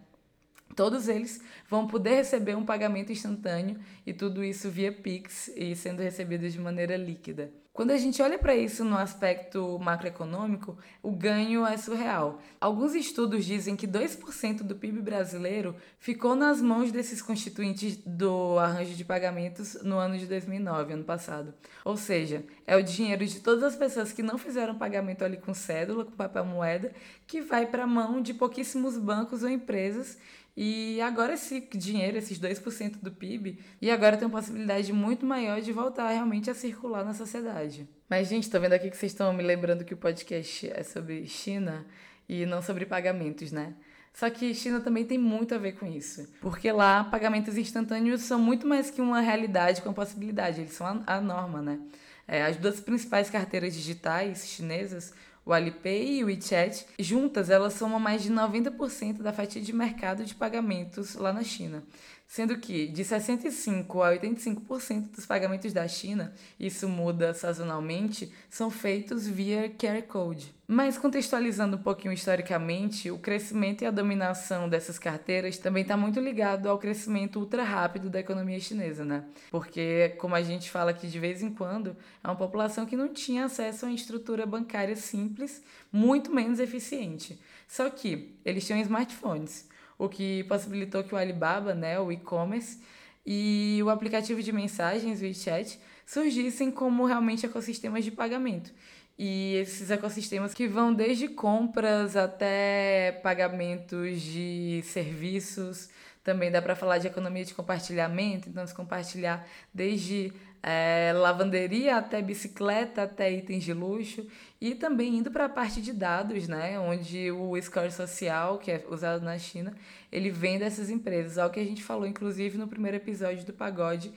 Todos 0.76 1.09
eles 1.09 1.42
vão 1.68 1.87
poder 1.87 2.14
receber 2.14 2.54
um 2.54 2.64
pagamento 2.64 3.12
instantâneo 3.12 3.78
e 4.06 4.12
tudo 4.12 4.44
isso 4.44 4.70
via 4.70 4.92
Pix 4.92 5.48
e 5.56 5.74
sendo 5.74 6.00
recebido 6.00 6.48
de 6.48 6.59
maneira 6.59 6.96
líquida. 6.96 7.50
Quando 7.72 7.92
a 7.92 7.96
gente 7.96 8.20
olha 8.20 8.37
para 8.37 8.54
isso 8.54 8.85
no 8.85 8.96
aspecto 8.96 9.78
macroeconômico, 9.78 10.76
o 11.00 11.12
ganho 11.12 11.64
é 11.64 11.76
surreal. 11.76 12.40
Alguns 12.61 12.96
estudos 12.96 13.44
dizem 13.44 13.76
que 13.76 13.87
2% 13.87 14.64
do 14.64 14.74
PIB 14.74 15.00
brasileiro 15.00 15.76
ficou 15.98 16.35
nas 16.35 16.61
mãos 16.61 16.90
desses 16.90 17.22
constituintes 17.22 17.96
do 18.04 18.59
arranjo 18.59 18.94
de 18.96 19.04
pagamentos 19.04 19.80
no 19.83 19.98
ano 19.98 20.18
de 20.18 20.26
2009, 20.26 20.94
ano 20.94 21.04
passado. 21.04 21.54
Ou 21.85 21.96
seja, 21.96 22.44
é 22.66 22.76
o 22.76 22.83
dinheiro 22.83 23.24
de 23.24 23.38
todas 23.38 23.62
as 23.62 23.76
pessoas 23.76 24.12
que 24.12 24.22
não 24.22 24.37
fizeram 24.37 24.76
pagamento 24.76 25.24
ali 25.24 25.37
com 25.37 25.54
cédula, 25.54 26.04
com 26.04 26.11
papel 26.11 26.44
moeda, 26.44 26.92
que 27.24 27.40
vai 27.40 27.66
para 27.66 27.85
a 27.85 27.87
mão 27.87 28.20
de 28.20 28.35
pouquíssimos 28.35 28.98
bancos 28.98 29.44
ou 29.44 29.48
empresas 29.48 30.18
e 30.56 31.00
agora 31.00 31.34
esse 31.34 31.60
dinheiro, 31.60 32.18
esses 32.18 32.38
2% 32.38 32.98
do 33.00 33.10
PIB, 33.10 33.58
e 33.80 33.90
agora 33.90 34.16
tem 34.16 34.26
uma 34.26 34.38
possibilidade 34.38 34.92
muito 34.92 35.24
maior 35.24 35.60
de 35.60 35.72
voltar 35.72 36.10
realmente 36.10 36.50
a 36.50 36.54
circular 36.54 37.04
na 37.04 37.14
sociedade. 37.14 37.88
Mas, 38.08 38.28
gente, 38.28 38.50
tô 38.50 38.58
vendo 38.58 38.72
aqui 38.72 38.90
que 38.90 38.96
vocês 38.96 39.12
estão 39.12 39.32
me 39.32 39.42
lembrando 39.42 39.84
que 39.84 39.94
o 39.94 39.96
podcast 39.96 40.70
é 40.70 40.82
sobre 40.82 41.26
China 41.26 41.86
e 42.28 42.44
não 42.44 42.60
sobre 42.60 42.84
pagamentos, 42.84 43.52
né? 43.52 43.74
Só 44.12 44.28
que 44.28 44.54
China 44.54 44.80
também 44.80 45.04
tem 45.04 45.16
muito 45.16 45.54
a 45.54 45.58
ver 45.58 45.72
com 45.72 45.86
isso. 45.86 46.28
Porque 46.40 46.70
lá, 46.72 47.04
pagamentos 47.04 47.56
instantâneos 47.56 48.22
são 48.22 48.38
muito 48.38 48.66
mais 48.66 48.90
que 48.90 49.00
uma 49.00 49.20
realidade 49.20 49.82
com 49.82 49.92
possibilidade, 49.92 50.60
eles 50.60 50.72
são 50.72 50.86
a, 50.86 51.16
a 51.16 51.20
norma, 51.20 51.62
né? 51.62 51.78
É, 52.26 52.42
as 52.42 52.56
duas 52.56 52.80
principais 52.80 53.30
carteiras 53.30 53.74
digitais 53.74 54.46
chinesas 54.46 55.12
o 55.44 55.53
Alipay 55.53 56.18
e 56.18 56.24
o 56.24 56.26
WeChat, 56.26 56.87
juntas 56.98 57.50
elas 57.50 57.74
somam 57.74 57.98
mais 57.98 58.22
de 58.22 58.31
90% 58.31 59.22
da 59.22 59.33
fatia 59.33 59.61
de 59.61 59.72
mercado 59.72 60.24
de 60.24 60.35
pagamentos 60.35 61.14
lá 61.14 61.33
na 61.33 61.42
China 61.42 61.83
sendo 62.31 62.57
que 62.59 62.87
de 62.87 63.03
65% 63.03 63.87
a 64.01 64.16
85% 64.16 65.16
dos 65.16 65.27
pagamentos 65.27 65.73
da 65.73 65.88
China, 65.88 66.33
isso 66.61 66.88
muda 66.88 67.35
sazonalmente, 67.35 68.33
são 68.49 68.71
feitos 68.71 69.27
via 69.27 69.69
QR 69.69 70.01
Code. 70.03 70.55
Mas 70.64 70.97
contextualizando 70.97 71.77
um 71.77 71.83
pouquinho 71.83 72.12
historicamente, 72.12 73.11
o 73.11 73.19
crescimento 73.19 73.83
e 73.83 73.87
a 73.87 73.90
dominação 73.90 74.69
dessas 74.69 74.97
carteiras 74.97 75.59
também 75.59 75.83
está 75.83 75.97
muito 75.97 76.21
ligado 76.21 76.69
ao 76.69 76.79
crescimento 76.79 77.40
ultra 77.40 77.64
rápido 77.64 78.09
da 78.09 78.21
economia 78.21 78.61
chinesa, 78.61 79.05
né? 79.05 79.25
Porque, 79.51 80.11
como 80.21 80.37
a 80.37 80.43
gente 80.43 80.71
fala 80.71 80.93
aqui 80.93 81.09
de 81.09 81.19
vez 81.19 81.43
em 81.43 81.53
quando, 81.53 81.97
é 82.23 82.29
uma 82.29 82.37
população 82.37 82.87
que 82.87 82.97
não 82.97 83.12
tinha 83.12 83.47
acesso 83.47 83.85
a 83.85 83.88
uma 83.88 83.95
estrutura 83.97 84.47
bancária 84.47 84.95
simples, 84.95 85.64
muito 85.90 86.33
menos 86.33 86.61
eficiente. 86.61 87.40
Só 87.66 87.90
que 87.90 88.37
eles 88.45 88.64
tinham 88.64 88.81
smartphones 88.81 89.69
o 90.00 90.08
que 90.08 90.44
possibilitou 90.44 91.04
que 91.04 91.14
o 91.14 91.18
Alibaba, 91.18 91.74
né, 91.74 92.00
o 92.00 92.10
e-commerce, 92.10 92.80
e 93.24 93.78
o 93.84 93.90
aplicativo 93.90 94.42
de 94.42 94.50
mensagens, 94.50 95.20
o 95.20 95.24
WeChat, 95.24 95.78
surgissem 96.06 96.70
como 96.70 97.04
realmente 97.04 97.44
ecossistemas 97.44 98.02
de 98.02 98.10
pagamento. 98.10 98.72
E 99.18 99.56
esses 99.56 99.90
ecossistemas 99.90 100.54
que 100.54 100.66
vão 100.66 100.94
desde 100.94 101.28
compras 101.28 102.16
até 102.16 103.20
pagamentos 103.22 104.22
de 104.22 104.80
serviços, 104.84 105.90
também 106.24 106.50
dá 106.50 106.62
para 106.62 106.74
falar 106.74 106.96
de 106.96 107.06
economia 107.06 107.44
de 107.44 107.52
compartilhamento, 107.52 108.48
então 108.48 108.66
se 108.66 108.74
compartilhar 108.74 109.46
desde 109.72 110.32
é, 110.62 111.12
lavanderia 111.14 111.96
até 111.96 112.20
bicicleta, 112.20 113.03
até 113.03 113.33
itens 113.33 113.64
de 113.64 113.73
luxo 113.73 114.27
e 114.61 114.75
também 114.75 115.16
indo 115.16 115.31
para 115.31 115.46
a 115.46 115.49
parte 115.49 115.81
de 115.81 115.92
dados, 115.92 116.46
né, 116.46 116.79
onde 116.79 117.31
o 117.31 117.61
score 117.61 117.90
social, 117.90 118.59
que 118.59 118.70
é 118.70 118.85
usado 118.90 119.25
na 119.25 119.38
China, 119.38 119.75
ele 120.12 120.31
vem 120.31 120.59
dessas 120.59 120.90
empresas, 120.90 121.38
algo 121.38 121.55
que 121.55 121.61
a 121.61 121.64
gente 121.64 121.83
falou 121.83 122.07
inclusive 122.07 122.59
no 122.59 122.68
primeiro 122.68 122.96
episódio 122.96 123.44
do 123.44 123.53
Pagode, 123.53 124.12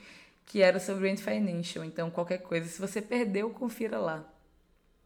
que 0.46 0.60
era 0.60 0.78
sobre 0.78 1.08
o 1.08 1.10
Ant 1.10 1.20
Financial. 1.20 1.84
Então, 1.84 2.10
qualquer 2.10 2.38
coisa, 2.38 2.68
se 2.68 2.80
você 2.80 3.00
perdeu, 3.00 3.48
confira 3.50 3.98
lá. 3.98 4.24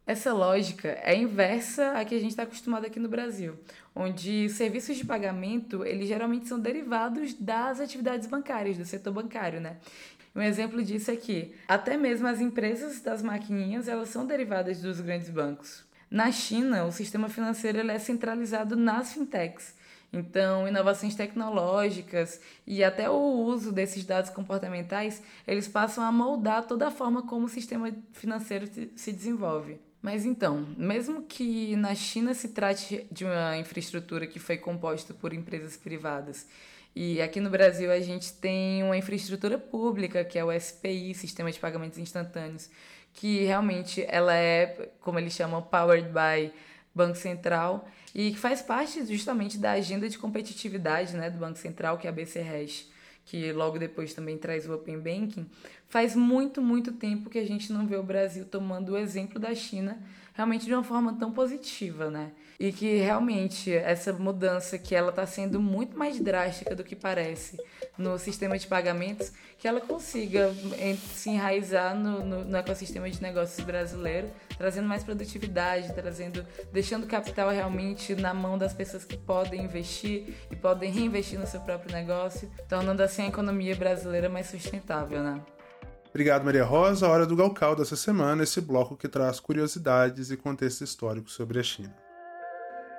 Essa 0.05 0.33
lógica 0.33 0.99
é 1.03 1.15
inversa 1.15 1.93
à 1.93 2.03
que 2.03 2.15
a 2.15 2.19
gente 2.19 2.31
está 2.31 2.45
acostumado 2.45 2.87
aqui 2.87 2.99
no 2.99 3.11
Brasil, 3.11 3.59
onde 3.95 4.49
serviços 4.49 4.97
de 4.97 5.05
pagamento 5.05 5.85
eles 5.85 6.09
geralmente 6.09 6.49
são 6.49 6.59
derivados 6.59 7.35
das 7.35 7.79
atividades 7.79 8.27
bancárias, 8.27 8.79
do 8.79 8.87
setor 8.87 9.13
bancário, 9.13 9.61
né? 9.61 9.77
Um 10.35 10.43
exemplo 10.43 10.83
disso 10.83 11.11
é 11.11 11.17
que 11.17 11.55
até 11.67 11.97
mesmo 11.97 12.27
as 12.27 12.41
empresas 12.41 13.01
das 13.01 13.23
maquininhas 13.23 13.89
elas 13.89 14.09
são 14.09 14.27
derivadas 14.27 14.81
dos 14.81 15.01
grandes 15.01 15.31
bancos. 15.31 15.85
Na 16.11 16.33
China, 16.33 16.85
o 16.85 16.93
sistema 16.93 17.29
financeiro 17.29 17.79
é 17.79 17.99
centralizado 17.99 18.77
nas 18.77 19.13
fintechs. 19.13 19.75
Então, 20.11 20.67
inovações 20.67 21.15
tecnológicas 21.15 22.41
e 22.67 22.83
até 22.83 23.11
o 23.11 23.15
uso 23.15 23.71
desses 23.71 24.05
dados 24.05 24.31
comportamentais, 24.31 25.23
eles 25.47 25.69
passam 25.69 26.03
a 26.03 26.11
moldar 26.11 26.67
toda 26.67 26.89
a 26.89 26.91
forma 26.91 27.23
como 27.23 27.45
o 27.45 27.49
sistema 27.49 27.93
financeiro 28.13 28.67
se 28.97 29.13
desenvolve. 29.13 29.79
Mas 30.01 30.25
então, 30.25 30.67
mesmo 30.79 31.23
que 31.23 31.77
na 31.77 31.95
China 31.95 32.33
se 32.33 32.49
trate 32.49 33.07
de 33.13 33.25
uma 33.25 33.59
infraestrutura 33.59 34.27
que 34.27 34.39
foi 34.39 34.57
composta 34.57 35.13
por 35.13 35.35
empresas 35.35 35.77
privadas 35.77 36.47
e 37.01 37.23
aqui 37.23 37.39
no 37.39 37.49
Brasil 37.49 37.93
a 37.93 38.01
gente 38.01 38.33
tem 38.33 38.83
uma 38.83 38.97
infraestrutura 38.97 39.57
pública, 39.57 40.25
que 40.25 40.37
é 40.37 40.45
o 40.45 40.51
SPI, 40.51 41.15
Sistema 41.15 41.53
de 41.53 41.57
Pagamentos 41.61 41.97
Instantâneos, 41.97 42.69
que 43.13 43.45
realmente 43.45 44.05
ela 44.09 44.35
é, 44.35 44.91
como 45.01 45.17
eles 45.17 45.33
chamam, 45.33 45.63
powered 45.63 46.09
by 46.09 46.53
Banco 46.93 47.15
Central 47.15 47.89
e 48.13 48.33
que 48.33 48.37
faz 48.37 48.63
parte 48.63 49.07
justamente 49.07 49.59
da 49.59 49.75
agenda 49.75 50.09
de 50.09 50.19
competitividade 50.19 51.17
né, 51.17 51.31
do 51.31 51.39
Banco 51.39 51.57
Central, 51.57 51.99
que 51.99 52.09
é 52.09 52.11
a 52.11 52.13
BC 52.13 52.41
Hash, 52.41 52.89
que 53.25 53.53
logo 53.53 53.79
depois 53.79 54.13
também 54.13 54.37
traz 54.37 54.69
o 54.69 54.75
Open 54.75 54.99
Banking. 54.99 55.49
Faz 55.87 56.17
muito, 56.17 56.61
muito 56.61 56.91
tempo 56.91 57.31
que 57.31 57.39
a 57.39 57.47
gente 57.47 57.73
não 57.73 57.87
vê 57.87 57.95
o 57.95 58.03
Brasil 58.03 58.45
tomando 58.45 58.95
o 58.95 58.99
exemplo 58.99 59.39
da 59.39 59.55
China 59.55 60.03
realmente 60.35 60.67
de 60.67 60.75
uma 60.75 60.83
forma 60.83 61.13
tão 61.15 61.31
positiva, 61.31 62.11
né? 62.11 62.33
E 62.59 62.73
que 62.73 62.97
realmente 62.97 63.73
essa 63.73 64.13
mudança 64.13 64.77
que 64.79 64.95
ela 64.95 65.11
está 65.11 65.25
sendo 65.25 65.61
muito 65.61 65.97
mais 65.97 66.19
drástica 66.19 66.75
do 66.75 66.83
que 66.83 66.97
parece 66.97 67.57
no 67.97 68.19
sistema 68.19 68.59
de 68.59 68.67
pagamentos, 68.67 69.33
que 69.59 69.69
ela 69.69 69.81
consiga 69.81 70.53
se 71.15 71.31
enraizar 71.31 71.95
no, 71.97 72.25
no, 72.25 72.45
no 72.45 72.57
ecossistema 72.57 73.09
de 73.09 73.23
negócios 73.23 73.65
brasileiro, 73.65 74.29
trazendo 74.57 74.89
mais 74.89 75.05
produtividade, 75.05 75.93
trazendo, 75.95 76.45
deixando 76.73 77.05
o 77.05 77.09
capital 77.09 77.51
realmente 77.51 78.15
na 78.17 78.35
mão 78.35 78.59
das 78.59 78.73
pessoas 78.73 79.05
que 79.05 79.17
podem 79.17 79.65
investir 79.65 80.35
e 80.51 80.57
podem 80.57 80.91
reinvestir 80.91 81.39
no 81.39 81.47
seu 81.47 81.61
próprio 81.61 81.93
negócio, 81.93 82.51
tornando 82.69 83.03
assim 83.03 83.23
a 83.23 83.29
economia 83.29 83.77
brasileira 83.77 84.29
mais 84.29 84.47
sustentável, 84.47 85.23
né? 85.23 85.41
Obrigado, 86.11 86.45
Maria 86.45 86.65
Rosa. 86.65 87.07
A 87.07 87.11
hora 87.11 87.27
do 87.27 87.37
Galcal 87.37 87.77
dessa 87.77 87.95
semana, 87.95 88.43
esse 88.43 88.61
bloco 88.61 88.97
que 88.97 89.09
traz 89.09 89.39
curiosidades 89.39 90.31
e 90.31 90.37
contexto 90.37 90.83
histórico 90.83 91.31
sobre 91.31 91.61
a 91.61 91.63
China. 91.63 92.08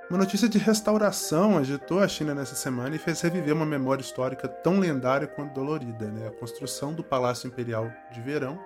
Uma 0.10 0.18
notícia 0.18 0.50
de 0.50 0.58
restauração 0.58 1.56
agitou 1.56 2.00
a 2.00 2.08
China 2.08 2.34
nessa 2.34 2.56
semana 2.56 2.96
e 2.96 3.00
fez 3.00 3.22
reviver 3.22 3.54
uma 3.54 3.66
memória 3.66 4.02
histórica 4.02 4.48
tão 4.48 4.80
lendária 4.80 5.28
quanto 5.28 5.54
dolorida, 5.54 6.08
né? 6.08 6.28
A 6.28 6.32
construção 6.32 6.92
do 6.92 7.04
Palácio 7.04 7.46
Imperial 7.46 7.92
de 8.12 8.20
Verão 8.20 8.60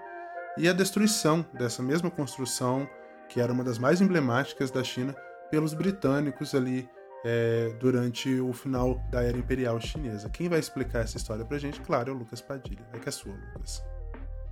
e 0.57 0.69
a 0.69 0.73
destruição 0.73 1.45
dessa 1.53 1.83
mesma 1.83 2.09
construção, 2.09 2.87
que 3.27 3.41
era 3.41 3.51
uma 3.51 3.61
das 3.61 3.77
mais 3.77 3.99
emblemáticas 3.99 4.71
da 4.71 4.81
China, 4.85 5.13
pelos 5.51 5.73
britânicos 5.73 6.55
ali 6.55 6.89
é, 7.25 7.75
durante 7.77 8.39
o 8.39 8.53
final 8.53 9.03
da 9.11 9.21
era 9.21 9.37
imperial 9.37 9.81
chinesa. 9.81 10.29
Quem 10.29 10.47
vai 10.47 10.59
explicar 10.59 10.99
essa 10.99 11.17
história 11.17 11.43
pra 11.43 11.57
gente, 11.57 11.81
claro, 11.81 12.09
é 12.09 12.13
o 12.13 12.17
Lucas 12.17 12.39
Padilha. 12.39 12.85
É 12.93 12.99
que 12.99 13.09
é 13.09 13.11
sua, 13.11 13.33
Lucas. 13.33 13.83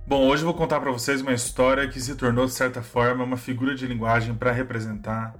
Bom, 0.06 0.26
hoje 0.26 0.42
eu 0.42 0.46
vou 0.46 0.54
contar 0.54 0.78
para 0.78 0.90
vocês 0.90 1.22
uma 1.22 1.32
história 1.32 1.88
que 1.88 1.98
se 1.98 2.14
tornou, 2.16 2.44
de 2.44 2.52
certa 2.52 2.82
forma, 2.82 3.24
uma 3.24 3.38
figura 3.38 3.74
de 3.74 3.86
linguagem 3.86 4.34
para 4.34 4.52
representar 4.52 5.34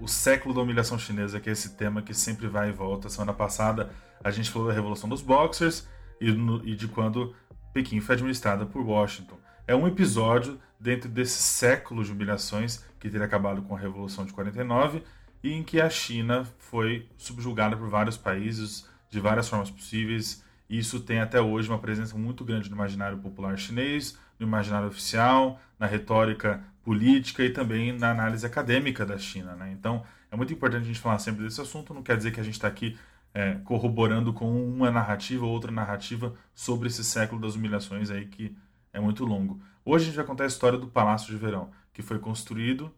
o 0.00 0.06
século 0.06 0.54
da 0.54 0.60
humilhação 0.60 0.98
chinesa, 0.98 1.40
que 1.40 1.48
é 1.48 1.52
esse 1.52 1.70
tema 1.70 2.02
que 2.02 2.14
sempre 2.14 2.46
vai 2.46 2.68
e 2.68 2.72
volta. 2.72 3.08
Semana 3.08 3.32
passada 3.32 3.90
a 4.22 4.30
gente 4.30 4.50
falou 4.50 4.68
da 4.68 4.74
Revolução 4.74 5.08
dos 5.08 5.22
Boxers 5.22 5.88
e, 6.20 6.30
no, 6.32 6.66
e 6.66 6.74
de 6.74 6.88
quando 6.88 7.34
Pequim 7.72 8.00
foi 8.00 8.14
administrada 8.14 8.66
por 8.66 8.82
Washington. 8.82 9.38
É 9.66 9.74
um 9.74 9.86
episódio 9.86 10.58
dentro 10.80 11.08
desse 11.08 11.42
século 11.42 12.04
de 12.04 12.12
humilhações 12.12 12.84
que 12.98 13.10
teria 13.10 13.26
acabado 13.26 13.62
com 13.62 13.76
a 13.76 13.78
Revolução 13.78 14.24
de 14.24 14.32
49 14.32 15.02
e 15.42 15.52
em 15.52 15.62
que 15.62 15.80
a 15.80 15.90
China 15.90 16.46
foi 16.58 17.08
subjugada 17.16 17.76
por 17.76 17.88
vários 17.88 18.16
países 18.16 18.88
de 19.10 19.20
várias 19.20 19.48
formas 19.48 19.70
possíveis. 19.70 20.44
E 20.68 20.78
isso 20.78 21.00
tem 21.00 21.20
até 21.20 21.40
hoje 21.40 21.68
uma 21.68 21.78
presença 21.78 22.16
muito 22.16 22.44
grande 22.44 22.68
no 22.68 22.76
imaginário 22.76 23.18
popular 23.18 23.56
chinês, 23.58 24.18
no 24.38 24.46
imaginário 24.46 24.88
oficial, 24.88 25.60
na 25.78 25.86
retórica 25.86 26.62
política 26.88 27.44
e 27.44 27.50
também 27.50 27.92
na 27.92 28.10
análise 28.12 28.46
acadêmica 28.46 29.04
da 29.04 29.18
China. 29.18 29.54
Né? 29.54 29.72
Então, 29.72 30.02
é 30.30 30.36
muito 30.36 30.54
importante 30.54 30.84
a 30.84 30.86
gente 30.86 30.98
falar 30.98 31.18
sempre 31.18 31.44
desse 31.44 31.60
assunto. 31.60 31.92
Não 31.92 32.02
quer 32.02 32.16
dizer 32.16 32.30
que 32.30 32.40
a 32.40 32.42
gente 32.42 32.54
está 32.54 32.66
aqui 32.66 32.96
é, 33.34 33.56
corroborando 33.56 34.32
com 34.32 34.66
uma 34.66 34.90
narrativa 34.90 35.44
ou 35.44 35.52
outra 35.52 35.70
narrativa 35.70 36.34
sobre 36.54 36.88
esse 36.88 37.04
século 37.04 37.38
das 37.42 37.56
humilhações 37.56 38.10
aí 38.10 38.24
que 38.24 38.56
é 38.90 38.98
muito 38.98 39.26
longo. 39.26 39.60
Hoje 39.84 40.04
a 40.04 40.06
gente 40.06 40.16
vai 40.16 40.24
contar 40.24 40.44
a 40.44 40.46
história 40.46 40.78
do 40.78 40.86
Palácio 40.86 41.30
de 41.30 41.36
Verão, 41.36 41.70
que 41.92 42.00
foi 42.00 42.18
construído, 42.18 42.90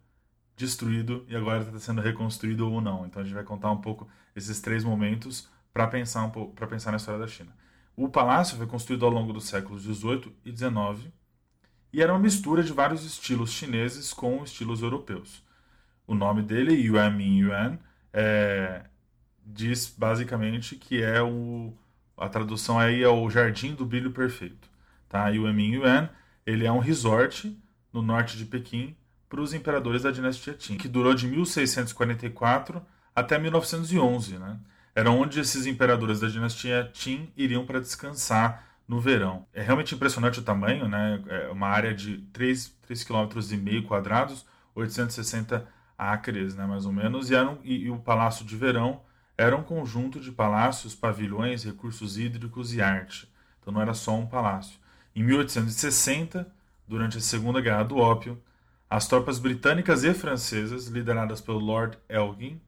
destruído 0.57 1.24
e 1.26 1.34
agora 1.34 1.64
está 1.64 1.80
sendo 1.80 2.01
reconstruído 2.01 2.70
ou 2.70 2.80
não. 2.80 3.05
Então 3.05 3.20
a 3.20 3.24
gente 3.24 3.34
vai 3.34 3.43
contar 3.43 3.72
um 3.72 3.80
pouco 3.80 4.09
esses 4.36 4.61
três 4.61 4.84
momentos 4.84 5.49
para 5.72 5.88
pensar 5.88 6.22
um 6.22 6.30
para 6.30 6.68
pensar 6.68 6.93
na 6.93 6.97
história 6.97 7.18
da 7.18 7.26
China. 7.26 7.53
O 7.97 8.09
palácio 8.09 8.57
foi 8.57 8.68
construído 8.68 9.05
ao 9.05 9.11
longo 9.11 9.32
dos 9.32 9.49
séculos 9.49 9.82
18 9.82 10.32
e 10.45 10.53
19 10.53 11.12
e 11.93 12.03
era 12.03 12.12
uma 12.12 12.18
mistura 12.18 12.62
de 12.62 12.72
vários 12.72 13.05
estilos 13.05 13.51
chineses 13.51 14.12
com 14.12 14.43
estilos 14.45 14.82
europeus. 14.82 15.43
O 16.07 16.14
nome 16.14 16.43
dele, 16.43 16.74
Yuan 16.74 17.11
Min 17.11 17.38
Yuan, 17.38 17.78
é, 18.12 18.82
diz 19.45 19.95
basicamente 19.97 20.76
que 20.76 21.03
é 21.03 21.22
o 21.22 21.72
a 22.16 22.28
tradução 22.28 22.78
aí 22.78 23.03
é 23.03 23.09
o 23.09 23.30
Jardim 23.30 23.74
do 23.74 23.86
Brilho 23.86 24.11
Perfeito. 24.11 24.68
Tá? 25.09 25.28
Yuan 25.30 25.55
Min 25.55 25.72
Yuan, 25.76 26.11
ele 26.45 26.66
é 26.66 26.72
um 26.72 26.78
resort 26.78 27.57
no 27.91 28.03
norte 28.03 28.36
de 28.36 28.45
Pequim 28.45 28.95
para 29.28 29.41
os 29.41 29.55
imperadores 29.55 30.03
da 30.03 30.11
dinastia 30.11 30.53
Qin, 30.53 30.76
que 30.76 30.88
durou 30.88 31.14
de 31.14 31.26
1644 31.26 32.82
até 33.14 33.38
1911, 33.38 34.38
né? 34.38 34.59
Era 34.95 35.11
onde 35.11 35.38
esses 35.38 35.66
imperadores 35.66 36.20
da 36.20 36.28
dinastia 36.28 36.91
Qin 36.93 37.32
iriam 37.36 37.64
para 37.64 37.80
descansar 37.80 38.69
no 38.91 39.01
verão. 39.01 39.47
É 39.55 39.62
realmente 39.62 39.95
impressionante 39.95 40.41
o 40.41 40.43
tamanho, 40.43 40.88
né? 40.88 41.22
É 41.28 41.49
uma 41.49 41.68
área 41.68 41.95
de 41.95 42.26
3,5 42.32 43.07
km 43.07 43.86
quadrados, 43.86 44.45
860 44.74 45.64
acres, 45.97 46.57
né, 46.57 46.66
mais 46.66 46.86
ou 46.86 46.93
menos, 46.93 47.30
e, 47.30 47.36
era 47.36 47.49
um, 47.49 47.59
e, 47.62 47.84
e 47.84 47.91
o 47.91 47.99
Palácio 47.99 48.45
de 48.45 48.57
Verão 48.57 49.03
era 49.38 49.57
um 49.57 49.62
conjunto 49.62 50.18
de 50.18 50.32
palácios, 50.32 50.93
pavilhões, 50.93 51.62
recursos 51.62 52.18
hídricos 52.18 52.74
e 52.74 52.82
arte. 52.82 53.32
Então 53.61 53.72
não 53.72 53.80
era 53.80 53.95
só 53.95 54.16
um 54.16 54.26
palácio. 54.26 54.76
Em 55.14 55.22
1860, 55.22 56.53
durante 56.88 57.16
a 57.16 57.20
Segunda 57.20 57.61
Guerra 57.61 57.84
do 57.84 57.97
Ópio, 57.97 58.43
as 58.88 59.07
tropas 59.07 59.38
britânicas 59.38 60.03
e 60.03 60.12
francesas, 60.12 60.88
lideradas 60.88 61.41
pelo 61.41 61.61
Lord 61.61 61.97
Elgin, 62.09 62.61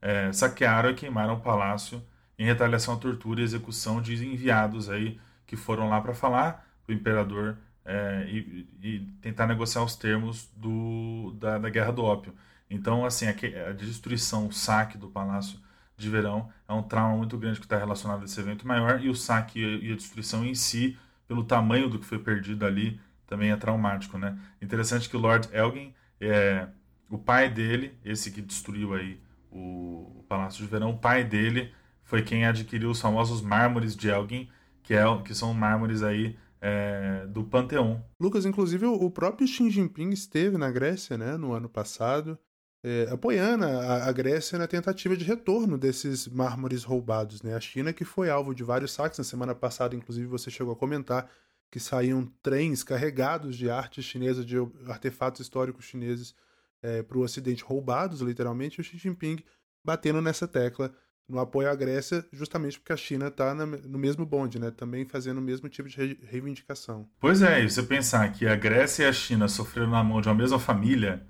é, 0.00 0.32
saquearam 0.32 0.90
e 0.90 0.94
queimaram 0.94 1.34
o 1.34 1.40
palácio 1.40 2.02
em 2.38 2.46
retaliação 2.46 2.94
à 2.94 2.96
tortura 2.96 3.40
e 3.40 3.44
execução 3.44 4.00
de 4.00 4.14
enviados 4.26 4.88
aí 4.88 5.20
que 5.48 5.56
foram 5.56 5.88
lá 5.88 6.00
para 6.00 6.14
falar 6.14 6.68
o 6.86 6.92
imperador 6.92 7.56
é, 7.84 8.26
e, 8.28 8.68
e, 8.82 9.00
tentar 9.22 9.46
negociar 9.46 9.82
os 9.82 9.96
termos 9.96 10.48
do, 10.54 11.34
da, 11.40 11.58
da 11.58 11.70
Guerra 11.70 11.90
do 11.90 12.04
Ópio. 12.04 12.34
Então, 12.70 13.04
assim, 13.04 13.26
a, 13.26 13.30
a, 13.30 13.72
destruição, 13.72 14.46
o 14.46 14.52
saque 14.52 14.98
do 14.98 15.08
Palácio 15.08 15.58
de 15.96 16.08
Verão 16.10 16.50
é 16.68 16.72
um 16.72 16.82
trauma 16.82 17.16
muito 17.16 17.36
grande 17.38 17.58
que 17.58 17.64
está 17.64 17.78
relacionado 17.78 18.20
a 18.20 18.24
esse 18.26 18.38
evento 18.38 18.66
maior 18.66 19.00
e 19.00 19.08
o 19.08 19.14
saque 19.14 19.58
e 19.58 19.90
a 19.90 19.96
destruição 19.96 20.44
em 20.44 20.54
si, 20.54 20.98
pelo 21.26 21.42
tamanho 21.42 21.88
do 21.88 21.98
que 21.98 22.04
foi 22.04 22.18
perdido 22.18 22.66
ali, 22.66 23.00
também 23.26 23.50
é 23.50 23.56
traumático, 23.56 24.18
né? 24.18 24.38
Interessante 24.60 25.08
que 25.08 25.16
o 25.16 25.20
Lord 25.20 25.48
Elgin, 25.52 25.94
é, 26.20 26.68
o 27.08 27.16
pai 27.16 27.48
dele, 27.48 27.98
esse 28.04 28.30
que 28.30 28.42
destruiu 28.42 28.92
aí 28.94 29.18
o, 29.50 30.20
o 30.20 30.24
Palácio 30.28 30.62
de 30.62 30.70
Verão, 30.70 30.90
o 30.90 30.98
pai 30.98 31.24
dele 31.24 31.72
foi 32.04 32.22
quem 32.22 32.44
adquiriu 32.44 32.90
os 32.90 33.00
famosos 33.00 33.40
mármores 33.40 33.96
de 33.96 34.08
Elgin, 34.08 34.48
que, 34.88 34.94
é, 34.94 35.04
que 35.22 35.34
são 35.34 35.52
mármores 35.52 36.02
aí 36.02 36.34
é, 36.62 37.26
do 37.26 37.44
Panteão. 37.44 38.02
Lucas, 38.18 38.46
inclusive 38.46 38.86
o 38.86 39.10
próprio 39.10 39.46
Xi 39.46 39.68
Jinping 39.68 40.08
esteve 40.08 40.56
na 40.56 40.70
Grécia 40.70 41.18
né, 41.18 41.36
no 41.36 41.52
ano 41.52 41.68
passado, 41.68 42.38
é, 42.82 43.06
apoiando 43.10 43.66
a, 43.66 44.06
a, 44.06 44.12
Grécia 44.12 44.58
na 44.58 44.66
tentativa 44.66 45.14
de 45.14 45.26
retorno 45.26 45.76
desses 45.76 46.26
mármores 46.26 46.84
roubados. 46.84 47.42
Né? 47.42 47.54
A 47.54 47.60
China 47.60 47.92
que 47.92 48.02
foi 48.02 48.30
alvo 48.30 48.54
de 48.54 48.64
vários 48.64 48.92
saques. 48.92 49.18
Na 49.18 49.24
semana 49.24 49.54
passada, 49.54 49.94
inclusive, 49.94 50.26
você 50.26 50.50
chegou 50.50 50.72
a 50.72 50.76
comentar 50.76 51.30
que 51.70 51.78
saíam 51.78 52.24
trens 52.42 52.82
carregados 52.82 53.58
de 53.58 53.68
arte 53.68 54.02
chinesa, 54.02 54.42
de 54.42 54.56
artefatos 54.86 55.42
históricos 55.42 55.84
chineses 55.84 56.34
é, 56.80 57.02
para 57.02 57.18
o 57.18 57.20
Ocidente 57.20 57.62
roubados, 57.62 58.22
literalmente, 58.22 58.78
e 58.78 58.80
o 58.80 58.84
Xi 58.84 58.96
Jinping 58.96 59.44
batendo 59.84 60.22
nessa 60.22 60.48
tecla 60.48 60.94
no 61.28 61.38
apoio 61.38 61.70
à 61.70 61.74
Grécia, 61.74 62.24
justamente 62.32 62.78
porque 62.78 62.92
a 62.92 62.96
China 62.96 63.26
está 63.26 63.54
no 63.54 63.98
mesmo 63.98 64.24
bonde, 64.24 64.58
né? 64.58 64.70
Também 64.70 65.04
fazendo 65.04 65.38
o 65.38 65.42
mesmo 65.42 65.68
tipo 65.68 65.88
de 65.88 66.18
reivindicação. 66.22 67.06
Pois 67.20 67.42
é, 67.42 67.62
e 67.62 67.70
você 67.70 67.82
pensar 67.82 68.32
que 68.32 68.46
a 68.46 68.56
Grécia 68.56 69.04
e 69.04 69.06
a 69.06 69.12
China 69.12 69.46
sofreram 69.46 69.90
na 69.90 70.02
mão 70.02 70.20
de 70.20 70.28
uma 70.28 70.34
mesma 70.34 70.58
família, 70.58 71.22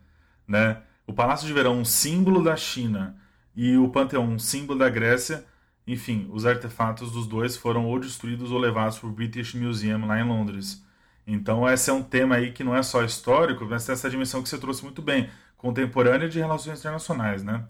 né? 0.47 0.81
O 1.07 1.13
Palácio 1.13 1.47
de 1.47 1.53
Verão, 1.53 1.79
um 1.79 1.85
símbolo 1.85 2.43
da 2.43 2.55
China, 2.55 3.17
e 3.57 3.77
o 3.77 3.89
Panteão, 3.89 4.25
um 4.25 4.39
símbolo 4.39 4.79
da 4.79 4.89
Grécia, 4.89 5.45
enfim, 5.85 6.29
os 6.31 6.47
artefatos 6.47 7.11
dos 7.11 7.27
dois 7.27 7.57
foram 7.57 7.87
ou 7.87 7.99
destruídos 7.99 8.53
ou 8.53 8.59
levados 8.59 8.99
para 8.99 9.09
o 9.09 9.13
British 9.13 9.55
Museum 9.55 10.07
lá 10.07 10.21
em 10.21 10.23
Londres. 10.23 10.85
Então, 11.27 11.69
esse 11.69 11.91
é 11.91 11.93
um 11.93 12.03
tema 12.03 12.37
aí 12.37 12.53
que 12.53 12.63
não 12.63 12.77
é 12.77 12.83
só 12.83 13.03
histórico, 13.03 13.65
mas 13.65 13.85
tem 13.85 13.95
essa 13.95 14.09
dimensão 14.09 14.43
que 14.43 14.49
você 14.49 14.59
trouxe 14.59 14.85
muito 14.85 15.03
bem, 15.03 15.29
contemporânea 15.57 16.29
de 16.29 16.39
relações 16.39 16.79
internacionais, 16.79 17.43
né? 17.43 17.65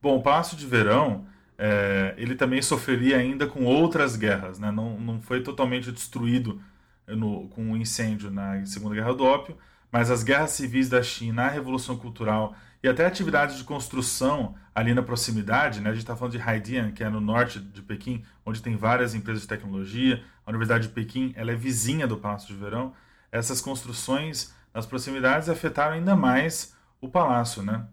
Bom, 0.00 0.16
o 0.16 0.22
Palácio 0.22 0.56
de 0.56 0.66
Verão 0.66 1.26
é, 1.58 2.14
ele 2.16 2.34
também 2.34 2.60
sofreria 2.60 3.16
ainda 3.16 3.46
com 3.46 3.64
outras 3.64 4.16
guerras, 4.16 4.58
né? 4.58 4.70
não, 4.70 4.98
não 4.98 5.20
foi 5.20 5.42
totalmente 5.42 5.90
destruído 5.90 6.60
no, 7.06 7.48
com 7.48 7.62
o 7.62 7.70
um 7.70 7.76
incêndio 7.76 8.30
na 8.30 8.64
Segunda 8.66 8.94
Guerra 8.94 9.14
do 9.14 9.24
Ópio, 9.24 9.56
mas 9.90 10.10
as 10.10 10.22
guerras 10.22 10.50
civis 10.50 10.88
da 10.88 11.02
China, 11.02 11.44
a 11.44 11.48
Revolução 11.48 11.96
Cultural 11.96 12.54
e 12.82 12.88
até 12.88 13.06
atividades 13.06 13.56
de 13.56 13.64
construção 13.64 14.54
ali 14.74 14.92
na 14.92 15.02
proximidade, 15.02 15.80
né? 15.80 15.90
a 15.90 15.92
gente 15.92 16.02
está 16.02 16.14
falando 16.14 16.32
de 16.32 16.40
Haidian, 16.40 16.92
que 16.92 17.02
é 17.02 17.08
no 17.08 17.20
norte 17.20 17.58
de 17.58 17.80
Pequim, 17.80 18.22
onde 18.44 18.60
tem 18.60 18.76
várias 18.76 19.14
empresas 19.14 19.42
de 19.42 19.48
tecnologia, 19.48 20.22
a 20.44 20.50
Universidade 20.50 20.88
de 20.88 20.92
Pequim 20.92 21.32
ela 21.36 21.52
é 21.52 21.54
vizinha 21.54 22.06
do 22.06 22.18
Palácio 22.18 22.48
de 22.48 22.60
Verão, 22.60 22.92
essas 23.32 23.60
construções 23.60 24.54
nas 24.74 24.84
proximidades 24.84 25.48
afetaram 25.48 25.94
ainda 25.94 26.14
mais 26.14 26.76
o 27.00 27.08
palácio, 27.08 27.62
né? 27.62 27.86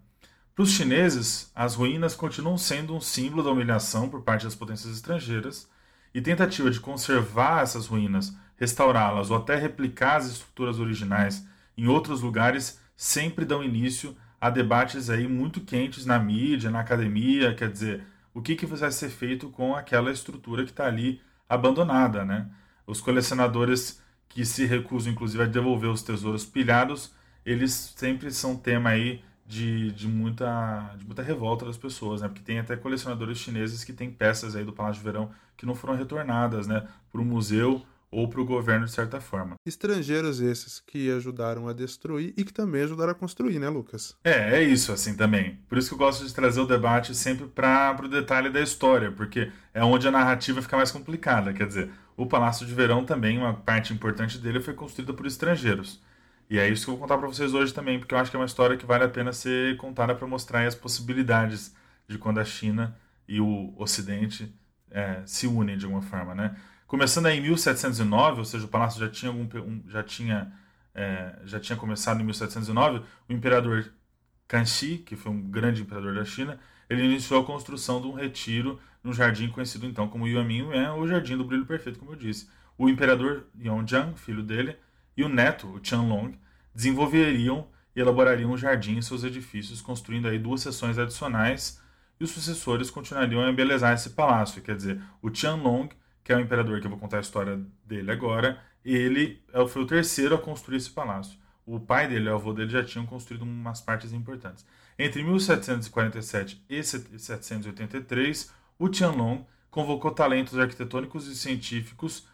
Para 0.55 0.63
os 0.63 0.71
chineses, 0.71 1.51
as 1.55 1.73
ruínas 1.73 2.13
continuam 2.13 2.57
sendo 2.57 2.95
um 2.95 3.01
símbolo 3.01 3.43
da 3.43 3.49
humilhação 3.49 4.07
por 4.07 4.21
parte 4.21 4.45
das 4.45 4.53
potências 4.53 4.93
estrangeiras, 4.93 5.67
e 6.13 6.21
tentativa 6.21 6.69
de 6.69 6.79
conservar 6.79 7.63
essas 7.63 7.87
ruínas, 7.87 8.35
restaurá-las 8.55 9.31
ou 9.31 9.37
até 9.37 9.55
replicar 9.55 10.17
as 10.17 10.27
estruturas 10.27 10.79
originais 10.79 11.43
em 11.75 11.87
outros 11.87 12.21
lugares 12.21 12.79
sempre 12.95 13.45
dão 13.45 13.63
início 13.63 14.15
a 14.39 14.49
debates 14.49 15.09
aí 15.09 15.27
muito 15.27 15.61
quentes 15.61 16.05
na 16.05 16.19
mídia, 16.19 16.69
na 16.69 16.81
academia, 16.81 17.55
quer 17.55 17.71
dizer, 17.71 18.03
o 18.33 18.41
que, 18.41 18.55
que 18.55 18.65
vai 18.65 18.91
ser 18.91 19.09
feito 19.09 19.49
com 19.49 19.75
aquela 19.75 20.11
estrutura 20.11 20.63
que 20.63 20.71
está 20.71 20.85
ali 20.85 21.21
abandonada, 21.47 22.23
né? 22.25 22.47
Os 22.85 22.99
colecionadores 22.99 24.01
que 24.27 24.45
se 24.45 24.65
recusam, 24.65 25.13
inclusive, 25.13 25.43
a 25.43 25.47
devolver 25.47 25.89
os 25.89 26.03
tesouros 26.03 26.45
pilhados, 26.45 27.13
eles 27.45 27.93
sempre 27.95 28.31
são 28.31 28.55
tema 28.55 28.89
aí 28.91 29.23
de, 29.53 29.91
de, 29.91 30.07
muita, 30.07 30.95
de 30.97 31.05
muita 31.05 31.21
revolta 31.21 31.63
das 31.63 31.77
pessoas, 31.77 32.21
né? 32.21 32.27
Porque 32.27 32.41
tem 32.41 32.57
até 32.57 32.75
colecionadores 32.75 33.37
chineses 33.37 33.83
que 33.83 33.93
têm 33.93 34.09
peças 34.09 34.55
aí 34.55 34.65
do 34.65 34.73
Palácio 34.73 34.99
de 34.99 35.05
Verão 35.05 35.29
que 35.55 35.65
não 35.65 35.75
foram 35.75 35.95
retornadas, 35.95 36.65
né? 36.65 36.87
Para 37.11 37.21
o 37.21 37.25
museu 37.25 37.85
ou 38.09 38.27
para 38.27 38.41
o 38.41 38.45
governo 38.45 38.85
de 38.85 38.91
certa 38.91 39.21
forma. 39.21 39.55
Estrangeiros 39.65 40.39
esses 40.39 40.79
que 40.79 41.11
ajudaram 41.11 41.67
a 41.67 41.73
destruir 41.73 42.33
e 42.35 42.43
que 42.43 42.53
também 42.53 42.83
ajudaram 42.83 43.11
a 43.11 43.15
construir, 43.15 43.59
né, 43.59 43.69
Lucas? 43.69 44.15
É, 44.23 44.57
é 44.57 44.63
isso 44.63 44.91
assim 44.91 45.15
também. 45.15 45.59
Por 45.69 45.77
isso 45.77 45.89
que 45.89 45.93
eu 45.93 45.99
gosto 45.99 46.25
de 46.25 46.33
trazer 46.33 46.59
o 46.59 46.65
debate 46.65 47.13
sempre 47.13 47.47
para 47.47 47.95
o 48.03 48.07
detalhe 48.07 48.49
da 48.49 48.61
história, 48.61 49.11
porque 49.11 49.51
é 49.73 49.83
onde 49.83 50.07
a 50.07 50.11
narrativa 50.11 50.61
fica 50.61 50.77
mais 50.77 50.91
complicada. 50.91 51.53
Quer 51.53 51.67
dizer, 51.67 51.91
o 52.17 52.25
Palácio 52.25 52.65
de 52.65 52.73
Verão 52.73 53.05
também, 53.05 53.37
uma 53.37 53.53
parte 53.53 53.93
importante 53.93 54.39
dele 54.39 54.59
foi 54.59 54.73
construída 54.73 55.13
por 55.13 55.27
estrangeiros. 55.27 56.01
E 56.49 56.59
é 56.59 56.67
isso 56.69 56.85
que 56.85 56.91
eu 56.91 56.95
vou 56.95 57.01
contar 57.01 57.17
para 57.17 57.27
vocês 57.27 57.53
hoje 57.53 57.73
também, 57.73 57.99
porque 57.99 58.13
eu 58.13 58.19
acho 58.19 58.29
que 58.29 58.37
é 58.37 58.39
uma 58.39 58.45
história 58.45 58.77
que 58.77 58.85
vale 58.85 59.03
a 59.03 59.09
pena 59.09 59.33
ser 59.33 59.77
contada 59.77 60.13
para 60.13 60.27
mostrar 60.27 60.65
as 60.65 60.75
possibilidades 60.75 61.75
de 62.07 62.17
quando 62.17 62.39
a 62.39 62.45
China 62.45 62.95
e 63.27 63.39
o 63.39 63.73
Ocidente 63.77 64.53
é, 64.91 65.21
se 65.25 65.47
unem 65.47 65.77
de 65.77 65.85
alguma 65.85 66.01
forma, 66.01 66.35
né? 66.35 66.55
Começando 66.85 67.25
aí 67.25 67.39
em 67.39 67.41
1709, 67.41 68.39
ou 68.39 68.45
seja, 68.45 68.65
o 68.65 68.67
palácio 68.67 68.99
já 68.99 69.09
tinha, 69.09 69.31
algum, 69.31 69.47
um, 69.61 69.83
já 69.87 70.03
tinha, 70.03 70.53
é, 70.93 71.39
já 71.43 71.59
tinha 71.59 71.75
começado 71.75 72.21
em 72.21 72.23
1709, 72.23 73.01
o 73.27 73.33
imperador 73.33 73.91
Kanxi, 74.47 74.99
que 74.99 75.15
foi 75.15 75.31
um 75.31 75.41
grande 75.41 75.81
imperador 75.81 76.13
da 76.13 76.23
China, 76.23 76.59
ele 76.89 77.03
iniciou 77.03 77.41
a 77.41 77.45
construção 77.45 77.99
de 77.99 78.07
um 78.07 78.13
retiro 78.13 78.79
no 79.03 79.11
jardim 79.11 79.49
conhecido 79.49 79.85
então 79.85 80.07
como 80.07 80.27
Yuanmin 80.27 80.59
Yuan, 80.59 80.93
ou 80.93 81.07
Jardim 81.07 81.35
do 81.35 81.43
Brilho 81.43 81.65
Perfeito, 81.65 81.97
como 81.97 82.11
eu 82.11 82.15
disse. 82.15 82.47
O 82.77 82.87
imperador 82.87 83.47
Yongzhang, 83.59 84.17
filho 84.17 84.43
dele, 84.43 84.77
e 85.15 85.23
o 85.23 85.29
neto, 85.29 85.67
o 85.67 85.79
Qianlong, 85.79 86.37
desenvolveriam 86.73 87.67
e 87.95 87.99
elaborariam 87.99 88.51
um 88.51 88.57
jardim 88.57 88.97
em 88.97 89.01
seus 89.01 89.23
edifícios, 89.23 89.81
construindo 89.81 90.27
aí 90.27 90.39
duas 90.39 90.61
seções 90.61 90.97
adicionais, 90.97 91.81
e 92.19 92.23
os 92.23 92.31
sucessores 92.31 92.89
continuariam 92.89 93.41
a 93.41 93.49
embelezar 93.49 93.93
esse 93.93 94.11
palácio. 94.11 94.61
Quer 94.61 94.75
dizer, 94.75 95.01
o 95.21 95.29
Qianlong 95.29 95.89
que 96.23 96.31
é 96.31 96.37
o 96.37 96.39
imperador 96.39 96.79
que 96.79 96.87
eu 96.87 96.91
vou 96.91 96.99
contar 96.99 97.17
a 97.17 97.21
história 97.21 97.59
dele 97.85 98.11
agora, 98.11 98.59
ele 98.83 99.43
é 99.51 99.67
foi 99.67 99.81
o 99.81 99.87
terceiro 99.87 100.35
a 100.35 100.37
construir 100.37 100.77
esse 100.77 100.89
palácio. 100.89 101.37
O 101.65 101.79
pai 101.79 102.07
dele 102.07 102.27
e 102.27 102.31
o 102.31 102.35
avô 102.35 102.53
dele 102.53 102.69
já 102.69 102.83
tinham 102.83 103.05
construído 103.05 103.41
umas 103.43 103.81
partes 103.81 104.13
importantes. 104.13 104.65
Entre 104.97 105.23
1747 105.23 106.63
e 106.69 106.75
1783, 106.75 108.51
o 108.77 108.89
Tianlong 108.89 109.45
convocou 109.69 110.11
talentos 110.11 110.57
arquitetônicos 110.57 111.27
e 111.27 111.35
científicos 111.35 112.27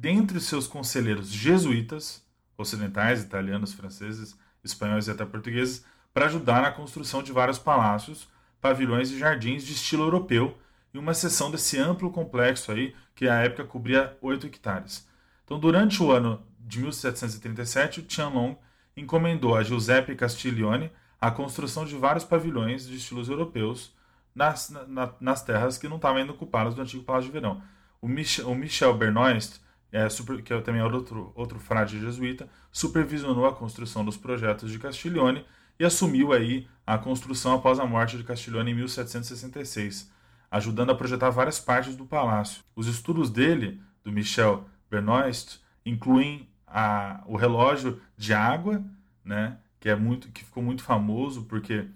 dentre 0.00 0.40
seus 0.40 0.66
conselheiros 0.66 1.28
jesuítas, 1.28 2.24
ocidentais, 2.56 3.22
italianos, 3.22 3.74
franceses, 3.74 4.34
espanhóis 4.64 5.06
e 5.06 5.10
até 5.10 5.26
portugueses, 5.26 5.84
para 6.14 6.24
ajudar 6.24 6.62
na 6.62 6.70
construção 6.70 7.22
de 7.22 7.32
vários 7.32 7.58
palácios, 7.58 8.26
pavilhões 8.62 9.10
e 9.10 9.18
jardins 9.18 9.62
de 9.62 9.74
estilo 9.74 10.04
europeu 10.04 10.56
e 10.94 10.98
uma 10.98 11.12
seção 11.12 11.50
desse 11.50 11.78
amplo 11.78 12.10
complexo 12.10 12.72
aí, 12.72 12.96
que 13.14 13.28
à 13.28 13.40
época 13.42 13.64
cobria 13.64 14.16
8 14.22 14.46
hectares. 14.46 15.06
Então, 15.44 15.60
durante 15.60 16.02
o 16.02 16.10
ano 16.10 16.42
de 16.58 16.80
1737, 16.80 18.00
o 18.00 18.02
Tianlong 18.02 18.56
encomendou 18.96 19.54
a 19.54 19.62
Giuseppe 19.62 20.16
Castiglione 20.16 20.90
a 21.20 21.30
construção 21.30 21.84
de 21.84 21.94
vários 21.94 22.24
pavilhões 22.24 22.88
de 22.88 22.96
estilos 22.96 23.28
europeus 23.28 23.94
nas, 24.34 24.70
na, 24.70 25.12
nas 25.20 25.42
terras 25.42 25.76
que 25.76 25.88
não 25.88 25.96
estavam 25.96 26.16
ainda 26.16 26.32
ocupadas 26.32 26.74
do 26.74 26.80
antigo 26.80 27.04
Palácio 27.04 27.26
de 27.26 27.32
Verão. 27.32 27.62
O 28.00 28.08
Michel, 28.08 28.48
o 28.48 28.54
Michel 28.54 28.94
Bernoist, 28.94 29.60
é, 29.92 30.08
super, 30.08 30.42
que 30.42 30.52
é 30.52 30.60
também 30.60 30.82
outro, 30.82 31.32
outro 31.34 31.58
frade 31.58 32.00
jesuíta, 32.00 32.48
supervisionou 32.70 33.46
a 33.46 33.54
construção 33.54 34.04
dos 34.04 34.16
projetos 34.16 34.70
de 34.70 34.78
Castiglione 34.78 35.44
e 35.78 35.84
assumiu 35.84 36.32
aí 36.32 36.68
a 36.86 36.98
construção 36.98 37.54
após 37.54 37.78
a 37.78 37.86
morte 37.86 38.16
de 38.16 38.24
Castiglione 38.24 38.70
em 38.70 38.74
1766 38.74 40.10
ajudando 40.50 40.90
a 40.90 40.94
projetar 40.94 41.30
várias 41.30 41.60
partes 41.60 41.94
do 41.94 42.04
palácio. 42.04 42.62
Os 42.74 42.86
estudos 42.88 43.30
dele, 43.30 43.80
do 44.02 44.10
Michel 44.10 44.66
Bernoist, 44.90 45.60
incluem 45.86 46.48
a, 46.66 47.22
o 47.26 47.36
relógio 47.36 48.00
de 48.16 48.34
água, 48.34 48.82
né, 49.24 49.58
que 49.78 49.88
é 49.88 49.94
muito 49.94 50.28
que 50.30 50.44
ficou 50.44 50.62
muito 50.62 50.82
famoso 50.82 51.44
porque 51.44 51.86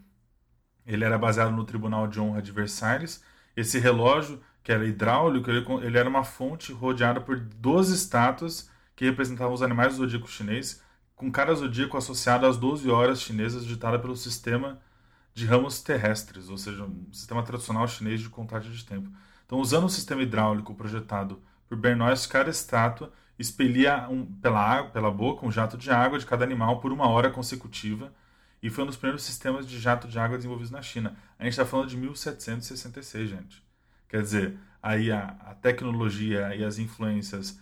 ele 0.87 1.05
era 1.05 1.19
baseado 1.19 1.51
no 1.51 1.65
Tribunal 1.65 2.07
de 2.07 2.21
Honra 2.21 2.41
de 2.41 2.53
Versalhes. 2.53 3.25
Esse 3.57 3.79
relógio, 3.79 4.41
que 4.65 4.73
era 4.73 4.87
hidráulico, 4.87 5.51
ele, 5.51 5.65
ele 5.83 5.99
era 5.99 6.09
uma 6.09 6.25
fonte 6.25 6.73
rodeada 6.73 7.21
por 7.21 7.39
12 7.39 7.95
estátuas 7.95 8.71
que 8.97 9.05
representavam 9.05 9.53
os 9.53 9.63
animais 9.63 9.93
do 9.93 9.99
zodíaco 9.99 10.27
chinês, 10.27 10.83
com 11.15 11.31
cada 11.31 11.55
zodíaco 11.55 11.99
associado 11.99 12.47
às 12.47 12.57
12 12.57 12.91
horas 12.91 13.21
chinesas 13.21 13.67
ditada 13.67 13.99
pelo 13.99 14.17
sistema 14.17 14.81
de 15.35 15.45
ramos 15.45 15.83
terrestres, 15.83 16.49
ou 16.49 16.57
seja, 16.57 16.85
um 16.85 17.13
sistema 17.13 17.43
tradicional 17.43 17.87
chinês 17.87 18.21
de 18.21 18.31
contagem 18.31 18.73
de 18.73 18.85
tempo. 18.85 19.11
Então, 19.45 19.59
usando 19.59 19.85
o 19.85 19.91
sistema 19.91 20.23
hidráulico 20.23 20.75
projetado 20.75 21.43
por 21.69 21.77
Bernois, 21.77 22.25
cada 22.27 22.49
estátua 22.49 23.13
expelia 23.39 24.09
um, 24.09 24.25
pela, 24.25 24.85
pela 24.85 25.11
boca 25.11 25.45
um 25.45 25.53
jato 25.53 25.77
de 25.77 25.91
água 25.91 26.19
de 26.19 26.25
cada 26.25 26.45
animal 26.45 26.81
por 26.81 26.93
uma 26.93 27.09
hora 27.09 27.31
consecutiva 27.31 28.15
e 28.63 28.71
foi 28.71 28.85
um 28.85 28.87
dos 28.87 28.97
primeiros 28.97 29.25
sistemas 29.25 29.67
de 29.67 29.79
jato 29.79 30.09
de 30.09 30.19
água 30.19 30.39
desenvolvidos 30.39 30.71
na 30.71 30.81
China. 30.81 31.17
A 31.39 31.45
gente 31.45 31.53
está 31.53 31.67
falando 31.67 31.89
de 31.89 31.97
1766, 31.99 33.29
gente. 33.29 33.64
Quer 34.15 34.23
dizer, 34.23 34.55
aí 34.81 35.11
a, 35.11 35.35
a 35.45 35.55
tecnologia 35.57 36.55
e 36.55 36.65
as 36.65 36.79
influências 36.79 37.59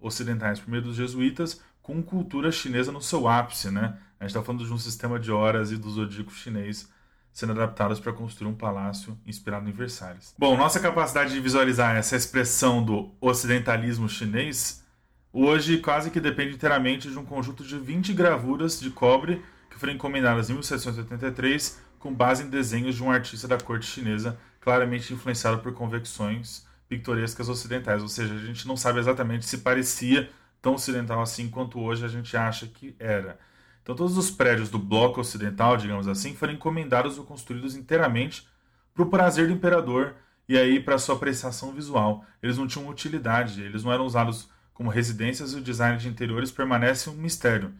ocidentais, 0.00 0.58
primeiro 0.58 0.86
dos 0.86 0.96
jesuítas, 0.96 1.60
com 1.80 2.02
cultura 2.02 2.50
chinesa 2.50 2.90
no 2.90 3.00
seu 3.00 3.28
ápice, 3.28 3.70
né? 3.70 3.96
A 4.18 4.24
gente 4.24 4.30
está 4.30 4.42
falando 4.42 4.66
de 4.66 4.72
um 4.72 4.78
sistema 4.78 5.16
de 5.16 5.30
horas 5.30 5.70
e 5.70 5.76
do 5.76 5.88
zodíaco 5.88 6.32
chinês 6.32 6.90
sendo 7.32 7.52
adaptadas 7.52 8.00
para 8.00 8.12
construir 8.12 8.48
um 8.48 8.54
palácio 8.56 9.16
inspirado 9.24 9.68
em 9.68 9.72
Versalhes. 9.72 10.34
Bom, 10.36 10.56
nossa 10.56 10.80
capacidade 10.80 11.32
de 11.32 11.38
visualizar 11.38 11.94
essa 11.94 12.16
expressão 12.16 12.84
do 12.84 13.14
ocidentalismo 13.20 14.08
chinês 14.08 14.84
hoje 15.32 15.78
quase 15.78 16.10
que 16.10 16.18
depende 16.18 16.56
inteiramente 16.56 17.08
de 17.08 17.16
um 17.16 17.24
conjunto 17.24 17.62
de 17.62 17.78
20 17.78 18.12
gravuras 18.12 18.80
de 18.80 18.90
cobre 18.90 19.40
que 19.70 19.78
foram 19.78 19.92
encomendadas 19.92 20.50
em 20.50 20.54
1783 20.54 21.80
com 22.00 22.12
base 22.12 22.42
em 22.42 22.50
desenhos 22.50 22.96
de 22.96 23.04
um 23.04 23.10
artista 23.12 23.46
da 23.46 23.56
corte 23.56 23.86
chinesa 23.86 24.36
claramente 24.62 25.12
influenciado 25.12 25.58
por 25.58 25.74
convecções 25.74 26.66
pictorescas 26.88 27.48
ocidentais, 27.48 28.00
ou 28.00 28.08
seja, 28.08 28.34
a 28.34 28.38
gente 28.38 28.66
não 28.66 28.76
sabe 28.76 29.00
exatamente 29.00 29.44
se 29.44 29.58
parecia 29.58 30.30
tão 30.60 30.74
ocidental 30.74 31.20
assim 31.20 31.48
quanto 31.48 31.80
hoje 31.80 32.04
a 32.04 32.08
gente 32.08 32.36
acha 32.36 32.66
que 32.66 32.94
era. 32.98 33.38
Então, 33.82 33.96
todos 33.96 34.16
os 34.16 34.30
prédios 34.30 34.70
do 34.70 34.78
bloco 34.78 35.20
ocidental, 35.20 35.76
digamos 35.76 36.06
assim, 36.06 36.36
foram 36.36 36.52
encomendados 36.52 37.18
ou 37.18 37.24
construídos 37.24 37.74
inteiramente 37.74 38.46
para 38.94 39.02
o 39.02 39.06
prazer 39.06 39.48
do 39.48 39.52
imperador 39.52 40.14
e 40.48 40.56
aí 40.56 40.78
para 40.78 40.98
sua 40.98 41.16
apreciação 41.16 41.72
visual. 41.72 42.24
Eles 42.40 42.56
não 42.56 42.68
tinham 42.68 42.88
utilidade, 42.88 43.62
eles 43.62 43.82
não 43.82 43.92
eram 43.92 44.06
usados 44.06 44.48
como 44.72 44.88
residências 44.88 45.52
e 45.52 45.56
o 45.56 45.60
design 45.60 45.98
de 45.98 46.08
interiores 46.08 46.52
permanece 46.52 47.10
um 47.10 47.14
mistério. 47.14 47.74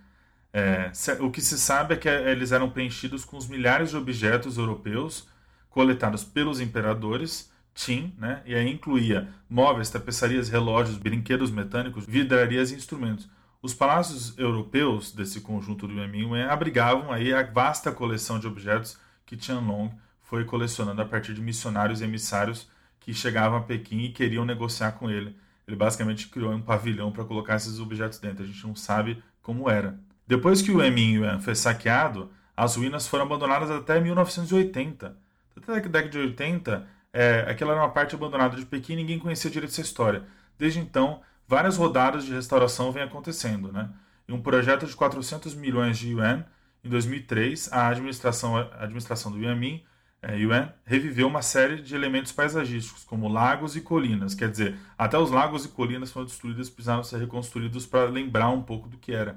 É, 0.52 0.90
o 1.20 1.30
que 1.30 1.40
se 1.40 1.58
sabe 1.58 1.94
é 1.94 1.96
que 1.96 2.08
eles 2.08 2.50
eram 2.50 2.68
preenchidos 2.68 3.24
com 3.24 3.36
os 3.36 3.46
milhares 3.46 3.90
de 3.90 3.96
objetos 3.96 4.58
europeus 4.58 5.30
coletados 5.72 6.22
pelos 6.22 6.60
imperadores 6.60 7.50
Qin, 7.74 8.14
né? 8.18 8.42
e 8.44 8.54
aí 8.54 8.70
incluía 8.70 9.28
móveis, 9.48 9.88
tapeçarias, 9.90 10.48
relógios, 10.50 10.98
brinquedos 10.98 11.50
mecânicos, 11.50 12.04
vidrarias 12.06 12.70
e 12.70 12.74
instrumentos. 12.74 13.28
Os 13.62 13.72
palácios 13.72 14.36
europeus 14.38 15.12
desse 15.12 15.40
conjunto 15.40 15.86
do 15.86 15.94
Yuanminwen 15.94 16.42
abrigavam 16.42 17.10
aí 17.10 17.32
a 17.32 17.42
vasta 17.42 17.90
coleção 17.90 18.38
de 18.38 18.46
objetos 18.46 18.98
que 19.24 19.36
Tianlong 19.36 19.90
foi 20.20 20.44
colecionando 20.44 21.00
a 21.00 21.06
partir 21.06 21.32
de 21.32 21.40
missionários 21.40 22.00
e 22.00 22.04
emissários 22.04 22.68
que 23.00 23.14
chegavam 23.14 23.58
a 23.58 23.62
Pequim 23.62 24.00
e 24.00 24.12
queriam 24.12 24.44
negociar 24.44 24.92
com 24.92 25.10
ele. 25.10 25.34
Ele 25.66 25.76
basicamente 25.76 26.28
criou 26.28 26.52
um 26.52 26.60
pavilhão 26.60 27.10
para 27.10 27.24
colocar 27.24 27.56
esses 27.56 27.78
objetos 27.78 28.18
dentro. 28.18 28.42
A 28.44 28.46
gente 28.46 28.66
não 28.66 28.74
sabe 28.74 29.22
como 29.40 29.70
era. 29.70 29.98
Depois 30.26 30.60
que 30.60 30.70
o 30.70 30.82
Emingyuan 30.82 31.40
foi 31.40 31.54
saqueado, 31.54 32.30
as 32.56 32.76
ruínas 32.76 33.06
foram 33.06 33.24
abandonadas 33.24 33.70
até 33.70 34.00
1980. 34.00 35.16
Até 35.56 35.72
a 35.72 35.74
década 35.76 36.08
de 36.08 36.18
80, 36.18 36.86
é, 37.12 37.46
aquela 37.48 37.72
era 37.72 37.80
uma 37.82 37.90
parte 37.90 38.14
abandonada 38.14 38.56
de 38.56 38.64
Pequim 38.64 38.94
e 38.94 38.96
ninguém 38.96 39.18
conhecia 39.18 39.50
direito 39.50 39.72
essa 39.72 39.80
história. 39.80 40.24
Desde 40.58 40.80
então, 40.80 41.20
várias 41.46 41.76
rodadas 41.76 42.24
de 42.24 42.32
restauração 42.32 42.90
vêm 42.92 43.02
acontecendo. 43.02 43.70
Né? 43.72 43.90
Em 44.28 44.32
um 44.32 44.40
projeto 44.40 44.86
de 44.86 44.94
400 44.94 45.54
milhões 45.54 45.98
de 45.98 46.12
yuan, 46.12 46.44
em 46.84 46.88
2003, 46.88 47.72
a 47.72 47.88
administração, 47.88 48.56
a 48.56 48.82
administração 48.82 49.30
do 49.30 49.38
Yuanmin 49.38 49.84
é, 50.22 50.36
yuan 50.36 50.72
reviveu 50.84 51.26
uma 51.26 51.42
série 51.42 51.82
de 51.82 51.94
elementos 51.94 52.32
paisagísticos, 52.32 53.04
como 53.04 53.28
lagos 53.28 53.76
e 53.76 53.80
colinas. 53.80 54.34
Quer 54.34 54.50
dizer, 54.50 54.76
até 54.96 55.18
os 55.18 55.30
lagos 55.30 55.64
e 55.64 55.68
colinas 55.68 56.10
foram 56.12 56.26
destruídos 56.26 56.68
e 56.68 56.70
precisaram 56.70 57.02
ser 57.02 57.18
reconstruídos 57.18 57.86
para 57.86 58.04
lembrar 58.04 58.50
um 58.50 58.62
pouco 58.62 58.88
do 58.88 58.96
que 58.96 59.12
era. 59.12 59.36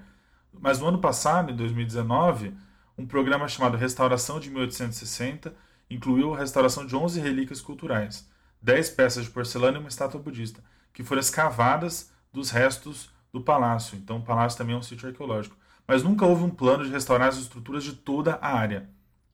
Mas 0.54 0.80
no 0.80 0.88
ano 0.88 1.00
passado, 1.00 1.52
em 1.52 1.56
2019, 1.56 2.54
um 2.98 3.06
programa 3.06 3.48
chamado 3.48 3.78
Restauração 3.78 4.40
de 4.40 4.50
1860 4.50 5.54
incluiu 5.90 6.34
a 6.34 6.38
restauração 6.38 6.86
de 6.86 6.96
11 6.96 7.20
relíquias 7.20 7.62
culturais, 7.62 8.30
10 8.62 8.90
peças 8.92 9.26
de 9.26 9.32
porcelana 9.32 9.78
e 9.78 9.80
uma 9.80 9.90
estátua 9.90 10.20
budista 10.20 10.64
que 10.96 11.04
foram 11.04 11.20
escavadas 11.20 12.12
dos 12.34 12.50
restos 12.50 13.10
do 13.32 13.42
palácio. 13.42 13.98
Então, 13.98 14.18
o 14.18 14.22
palácio 14.22 14.58
também 14.58 14.76
é 14.76 14.80
um 14.80 14.82
sítio 14.82 15.10
arqueológico. 15.10 15.58
Mas 15.86 16.02
nunca 16.02 16.26
houve 16.26 16.44
um 16.44 16.50
plano 16.50 16.86
de 16.86 16.90
restaurar 16.90 17.28
as 17.28 17.38
estruturas 17.38 17.84
de 17.84 17.94
toda 17.94 18.36
a 18.42 18.58
área. 18.58 18.90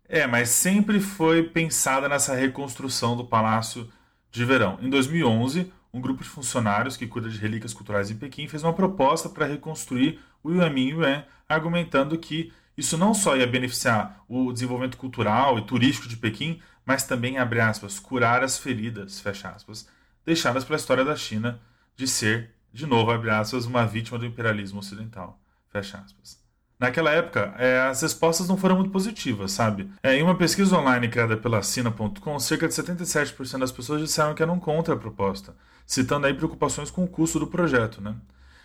É, 0.10 0.28
mas 0.28 0.50
sempre 0.50 1.00
foi 1.00 1.44
pensada 1.44 2.10
nessa 2.10 2.36
reconstrução 2.36 3.16
do 3.16 3.24
palácio 3.24 3.88
de 4.30 4.44
verão. 4.44 4.78
Em 4.82 4.90
2011, 4.90 5.72
um 5.94 6.02
grupo 6.02 6.24
de 6.24 6.30
funcionários 6.30 6.98
que 6.98 7.08
cuida 7.08 7.30
de 7.30 7.38
relíquias 7.38 7.74
culturais 7.74 8.10
em 8.10 8.18
Pequim 8.18 8.48
fez 8.48 8.64
uma 8.64 8.74
proposta 8.74 9.30
para 9.30 9.46
reconstruir 9.46 10.20
o 10.44 10.52
Yuanmin 10.52 10.90
Yuan, 10.90 11.24
argumentando 11.48 12.18
que 12.18 12.52
isso 12.82 12.98
não 12.98 13.14
só 13.14 13.38
ia 13.38 13.46
beneficiar 13.46 14.24
o 14.28 14.52
desenvolvimento 14.52 14.98
cultural 14.98 15.60
e 15.60 15.62
turístico 15.62 16.08
de 16.08 16.18
Pequim, 16.18 16.60
mas 16.84 17.04
também, 17.04 17.38
abre 17.38 17.62
aspas, 17.62 18.00
curar 18.00 18.44
as 18.44 18.58
feridas, 18.58 19.20
fecha 19.20 19.50
aspas, 19.50 19.88
deixadas 20.26 20.64
pela 20.64 20.78
história 20.78 21.06
da 21.06 21.16
China 21.16 21.62
de 21.96 22.08
ser, 22.08 22.50
de 22.74 22.88
novo, 22.88 23.12
abre 23.12 23.30
aspas, 23.30 23.66
uma 23.66 23.86
vítima 23.86 24.18
do 24.18 24.26
imperialismo 24.26 24.80
ocidental, 24.80 25.40
fecha 25.70 26.00
aspas. 26.00 26.42
Naquela 26.80 27.12
época, 27.12 27.54
é, 27.60 27.82
as 27.82 28.02
respostas 28.02 28.48
não 28.48 28.58
foram 28.58 28.76
muito 28.76 28.90
positivas, 28.90 29.52
sabe? 29.52 29.88
É, 30.02 30.16
em 30.16 30.24
uma 30.24 30.36
pesquisa 30.36 30.76
online 30.76 31.08
criada 31.08 31.38
pela 31.38 31.62
Sina.com, 31.62 32.40
cerca 32.40 32.68
de 32.68 32.74
77% 32.74 33.60
das 33.60 33.72
pessoas 33.72 34.02
disseram 34.02 34.34
que 34.34 34.42
eram 34.42 34.60
contra 34.60 34.96
a 34.96 34.98
proposta, 34.98 35.56
citando 35.86 36.26
aí 36.26 36.34
preocupações 36.34 36.90
com 36.90 37.04
o 37.04 37.08
custo 37.08 37.38
do 37.38 37.46
projeto, 37.46 38.02
né? 38.02 38.16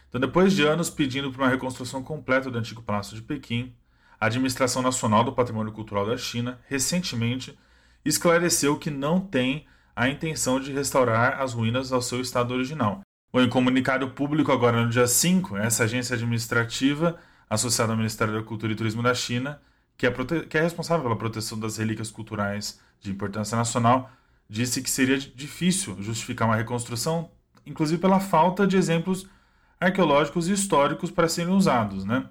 Então, 0.08 0.18
depois 0.18 0.54
de 0.54 0.62
anos 0.66 0.88
pedindo 0.88 1.30
por 1.30 1.42
uma 1.42 1.50
reconstrução 1.50 2.02
completa 2.02 2.50
do 2.50 2.56
antigo 2.56 2.80
Palácio 2.80 3.14
de 3.14 3.20
Pequim, 3.20 3.76
a 4.20 4.26
Administração 4.26 4.82
Nacional 4.82 5.24
do 5.24 5.32
Patrimônio 5.32 5.72
Cultural 5.72 6.06
da 6.06 6.16
China, 6.16 6.58
recentemente, 6.68 7.58
esclareceu 8.04 8.78
que 8.78 8.90
não 8.90 9.20
tem 9.20 9.66
a 9.94 10.08
intenção 10.08 10.60
de 10.60 10.72
restaurar 10.72 11.40
as 11.40 11.52
ruínas 11.52 11.92
ao 11.92 12.02
seu 12.02 12.20
estado 12.20 12.52
original. 12.52 13.00
Em 13.34 13.48
comunicado 13.48 14.10
público 14.10 14.50
agora 14.50 14.82
no 14.82 14.90
dia 14.90 15.06
5, 15.06 15.56
essa 15.56 15.84
agência 15.84 16.14
administrativa, 16.14 17.18
associada 17.48 17.92
ao 17.92 17.96
Ministério 17.96 18.34
da 18.34 18.42
Cultura 18.42 18.72
e 18.72 18.76
Turismo 18.76 19.02
da 19.02 19.14
China, 19.14 19.60
que 19.96 20.06
é, 20.06 20.10
que 20.48 20.58
é 20.58 20.62
responsável 20.62 21.02
pela 21.02 21.16
proteção 21.16 21.58
das 21.58 21.76
relíquias 21.76 22.10
culturais 22.10 22.80
de 23.00 23.10
importância 23.10 23.56
nacional, 23.56 24.10
disse 24.48 24.82
que 24.82 24.90
seria 24.90 25.18
difícil 25.18 25.96
justificar 26.00 26.48
uma 26.48 26.56
reconstrução, 26.56 27.30
inclusive 27.66 28.00
pela 28.00 28.20
falta 28.20 28.66
de 28.66 28.76
exemplos 28.76 29.26
arqueológicos 29.80 30.48
e 30.48 30.52
históricos 30.52 31.10
para 31.10 31.28
serem 31.28 31.52
usados, 31.52 32.04
né? 32.04 32.26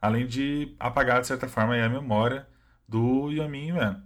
Além 0.00 0.26
de 0.26 0.74
apagar, 0.78 1.20
de 1.20 1.26
certa 1.26 1.48
forma, 1.48 1.76
a 1.76 1.88
memória 1.88 2.46
do 2.88 3.30
Yamin 3.30 3.68
Yuan. 3.68 4.02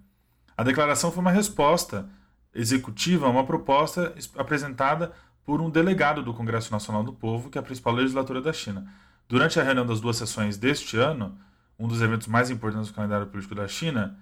A 0.57 0.63
declaração 0.63 1.11
foi 1.11 1.21
uma 1.21 1.31
resposta 1.31 2.09
executiva 2.55 3.27
a 3.27 3.31
uma 3.31 3.45
proposta 3.45 4.15
apresentada 4.37 5.13
por 5.45 5.61
um 5.61 5.71
delegado 5.71 6.23
do 6.23 6.35
Congresso 6.35 6.71
Nacional 6.73 7.03
do 7.03 7.13
Povo, 7.13 7.51
que 7.51 7.59
é 7.59 7.61
a 7.61 7.65
principal 7.65 7.95
legislatura 7.95 8.41
da 8.41 8.53
China. 8.53 8.87
Durante 9.29 9.59
a 9.59 9.63
reunião 9.63 9.87
das 9.87 10.01
duas 10.01 10.17
sessões 10.17 10.57
deste 10.57 10.97
ano, 10.97 11.39
um 11.79 11.89
dos 11.89 12.03
eventos 12.03 12.27
mais 12.27 12.51
importantes 12.51 12.89
do 12.89 12.95
calendário 12.95 13.27
político 13.27 13.55
da 13.55 13.67
China, 13.67 14.19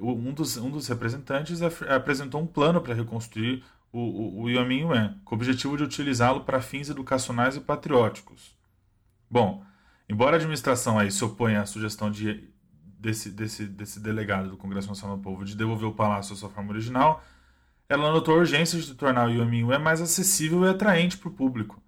um 0.00 0.32
dos, 0.32 0.56
um 0.56 0.70
dos 0.70 0.86
representantes 0.88 1.60
apresentou 1.62 2.40
um 2.40 2.46
plano 2.46 2.80
para 2.80 2.94
reconstruir 2.94 3.64
o, 3.92 3.98
o, 3.98 4.42
o 4.42 4.50
Yuan, 4.50 5.16
com 5.24 5.34
o 5.34 5.38
objetivo 5.38 5.76
de 5.76 5.84
utilizá-lo 5.84 6.42
para 6.42 6.60
fins 6.60 6.90
educacionais 6.90 7.56
e 7.56 7.60
patrióticos. 7.60 8.56
Bom, 9.30 9.64
embora 10.08 10.36
a 10.36 10.38
administração 10.38 10.98
aí 10.98 11.10
se 11.10 11.24
oponha 11.24 11.62
à 11.62 11.66
sugestão 11.66 12.10
de, 12.10 12.48
desse, 12.98 13.30
desse, 13.30 13.66
desse 13.66 14.00
delegado 14.00 14.50
do 14.50 14.56
Congresso 14.56 14.88
Nacional 14.88 15.16
do 15.16 15.22
Povo 15.22 15.44
de 15.44 15.56
devolver 15.56 15.88
o 15.88 15.94
palácio 15.94 16.34
à 16.34 16.36
sua 16.36 16.48
forma 16.48 16.70
original, 16.70 17.22
ela 17.88 18.12
notou 18.12 18.34
a 18.34 18.38
urgência 18.38 18.78
de 18.78 18.94
tornar 18.94 19.28
o 19.28 19.30
Yuan 19.30 19.78
mais 19.78 20.00
acessível 20.00 20.64
e 20.64 20.68
atraente 20.68 21.16
para 21.16 21.28
o 21.28 21.32
público. 21.32 21.82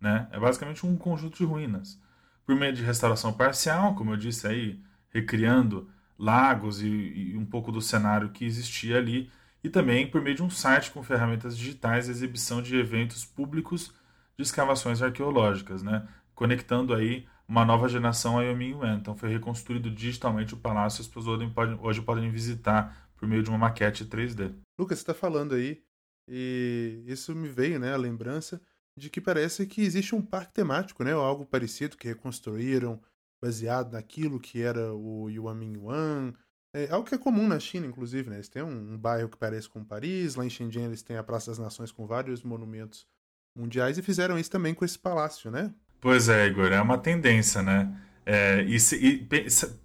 Né? 0.00 0.28
É 0.30 0.38
basicamente 0.38 0.86
um 0.86 0.96
conjunto 0.96 1.38
de 1.38 1.44
ruínas. 1.44 2.00
Por 2.46 2.54
meio 2.54 2.72
de 2.72 2.82
restauração 2.82 3.32
parcial, 3.32 3.94
como 3.94 4.12
eu 4.12 4.16
disse 4.16 4.46
aí, 4.46 4.80
recriando 5.10 5.88
lagos 6.18 6.80
e, 6.82 6.86
e 6.86 7.36
um 7.36 7.44
pouco 7.44 7.72
do 7.72 7.80
cenário 7.80 8.30
que 8.30 8.44
existia 8.44 8.98
ali, 8.98 9.30
e 9.62 9.68
também 9.68 10.06
por 10.06 10.22
meio 10.22 10.36
de 10.36 10.42
um 10.42 10.50
site 10.50 10.90
com 10.90 11.02
ferramentas 11.02 11.56
digitais 11.56 12.08
exibição 12.08 12.62
de 12.62 12.76
eventos 12.76 13.24
públicos 13.24 13.92
de 14.36 14.42
escavações 14.42 15.02
arqueológicas, 15.02 15.82
né? 15.82 16.06
conectando 16.34 16.94
aí 16.94 17.26
uma 17.50 17.64
nova 17.64 17.88
geração 17.88 18.38
a 18.38 18.44
Yuan. 18.44 18.98
Então 19.00 19.16
foi 19.16 19.28
reconstruído 19.28 19.90
digitalmente 19.90 20.54
o 20.54 20.56
palácio 20.56 21.00
e 21.00 21.02
as 21.02 21.08
pessoas 21.08 21.40
hoje 21.82 22.00
podem 22.00 22.30
visitar 22.30 23.10
por 23.16 23.28
meio 23.28 23.42
de 23.42 23.50
uma 23.50 23.58
maquete 23.58 24.04
3D. 24.04 24.54
Lucas, 24.78 24.98
você 24.98 25.02
está 25.02 25.12
falando 25.12 25.56
aí, 25.56 25.82
e 26.28 27.02
isso 27.06 27.34
me 27.34 27.48
veio 27.48 27.80
né, 27.80 27.92
a 27.92 27.96
lembrança 27.96 28.62
de 28.96 29.10
que 29.10 29.20
parece 29.20 29.66
que 29.66 29.82
existe 29.82 30.14
um 30.14 30.22
parque 30.22 30.54
temático, 30.54 31.02
né, 31.02 31.14
ou 31.14 31.22
algo 31.22 31.44
parecido 31.44 31.96
que 31.96 32.06
reconstruíram 32.06 33.02
baseado 33.42 33.92
naquilo 33.92 34.38
que 34.38 34.62
era 34.62 34.94
o 34.94 35.28
Yuan. 35.28 36.32
É 36.72 36.88
algo 36.92 37.08
que 37.08 37.16
é 37.16 37.18
comum 37.18 37.48
na 37.48 37.58
China, 37.58 37.84
inclusive, 37.84 38.30
né? 38.30 38.36
Eles 38.36 38.48
têm 38.48 38.62
um, 38.62 38.92
um 38.92 38.96
bairro 38.96 39.28
que 39.28 39.36
parece 39.36 39.68
com 39.68 39.84
Paris, 39.84 40.36
lá 40.36 40.44
em 40.44 40.50
Shenzhen 40.50 40.84
eles 40.84 41.02
têm 41.02 41.16
a 41.16 41.24
Praça 41.24 41.50
das 41.50 41.58
Nações 41.58 41.90
com 41.90 42.06
vários 42.06 42.44
monumentos 42.44 43.08
mundiais 43.56 43.98
e 43.98 44.02
fizeram 44.02 44.38
isso 44.38 44.50
também 44.50 44.72
com 44.72 44.84
esse 44.84 44.98
palácio, 44.98 45.50
né? 45.50 45.74
Pois 46.00 46.28
é, 46.28 46.46
Igor, 46.46 46.72
é 46.72 46.80
uma 46.80 46.98
tendência, 46.98 47.62
né? 47.62 47.92
É, 48.24 48.62
e, 48.62 48.78
se, 48.80 48.96
e, 48.96 49.28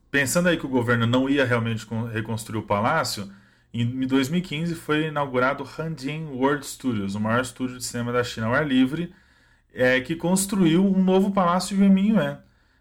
pensando 0.10 0.48
aí 0.48 0.58
que 0.58 0.66
o 0.66 0.70
governo 0.70 1.06
não 1.06 1.30
ia 1.30 1.46
realmente 1.46 1.86
reconstruir 2.14 2.60
o 2.60 2.64
palácio, 2.64 3.32
em 3.74 4.08
2015 4.08 4.76
foi 4.76 5.08
inaugurado 5.08 5.64
o 5.64 5.68
Hanjin 5.68 6.28
World 6.28 6.66
Studios, 6.66 7.16
o 7.16 7.20
maior 7.20 7.42
estúdio 7.42 7.78
de 7.78 7.84
cinema 7.84 8.14
da 8.14 8.24
China 8.24 8.48
ao 8.48 8.54
ar 8.54 8.66
livre, 8.66 9.14
é, 9.74 10.00
que 10.00 10.16
construiu 10.16 10.86
um 10.86 11.04
novo 11.04 11.32
palácio 11.32 11.76
Yuan 11.78 12.00
Yuan. 12.00 12.40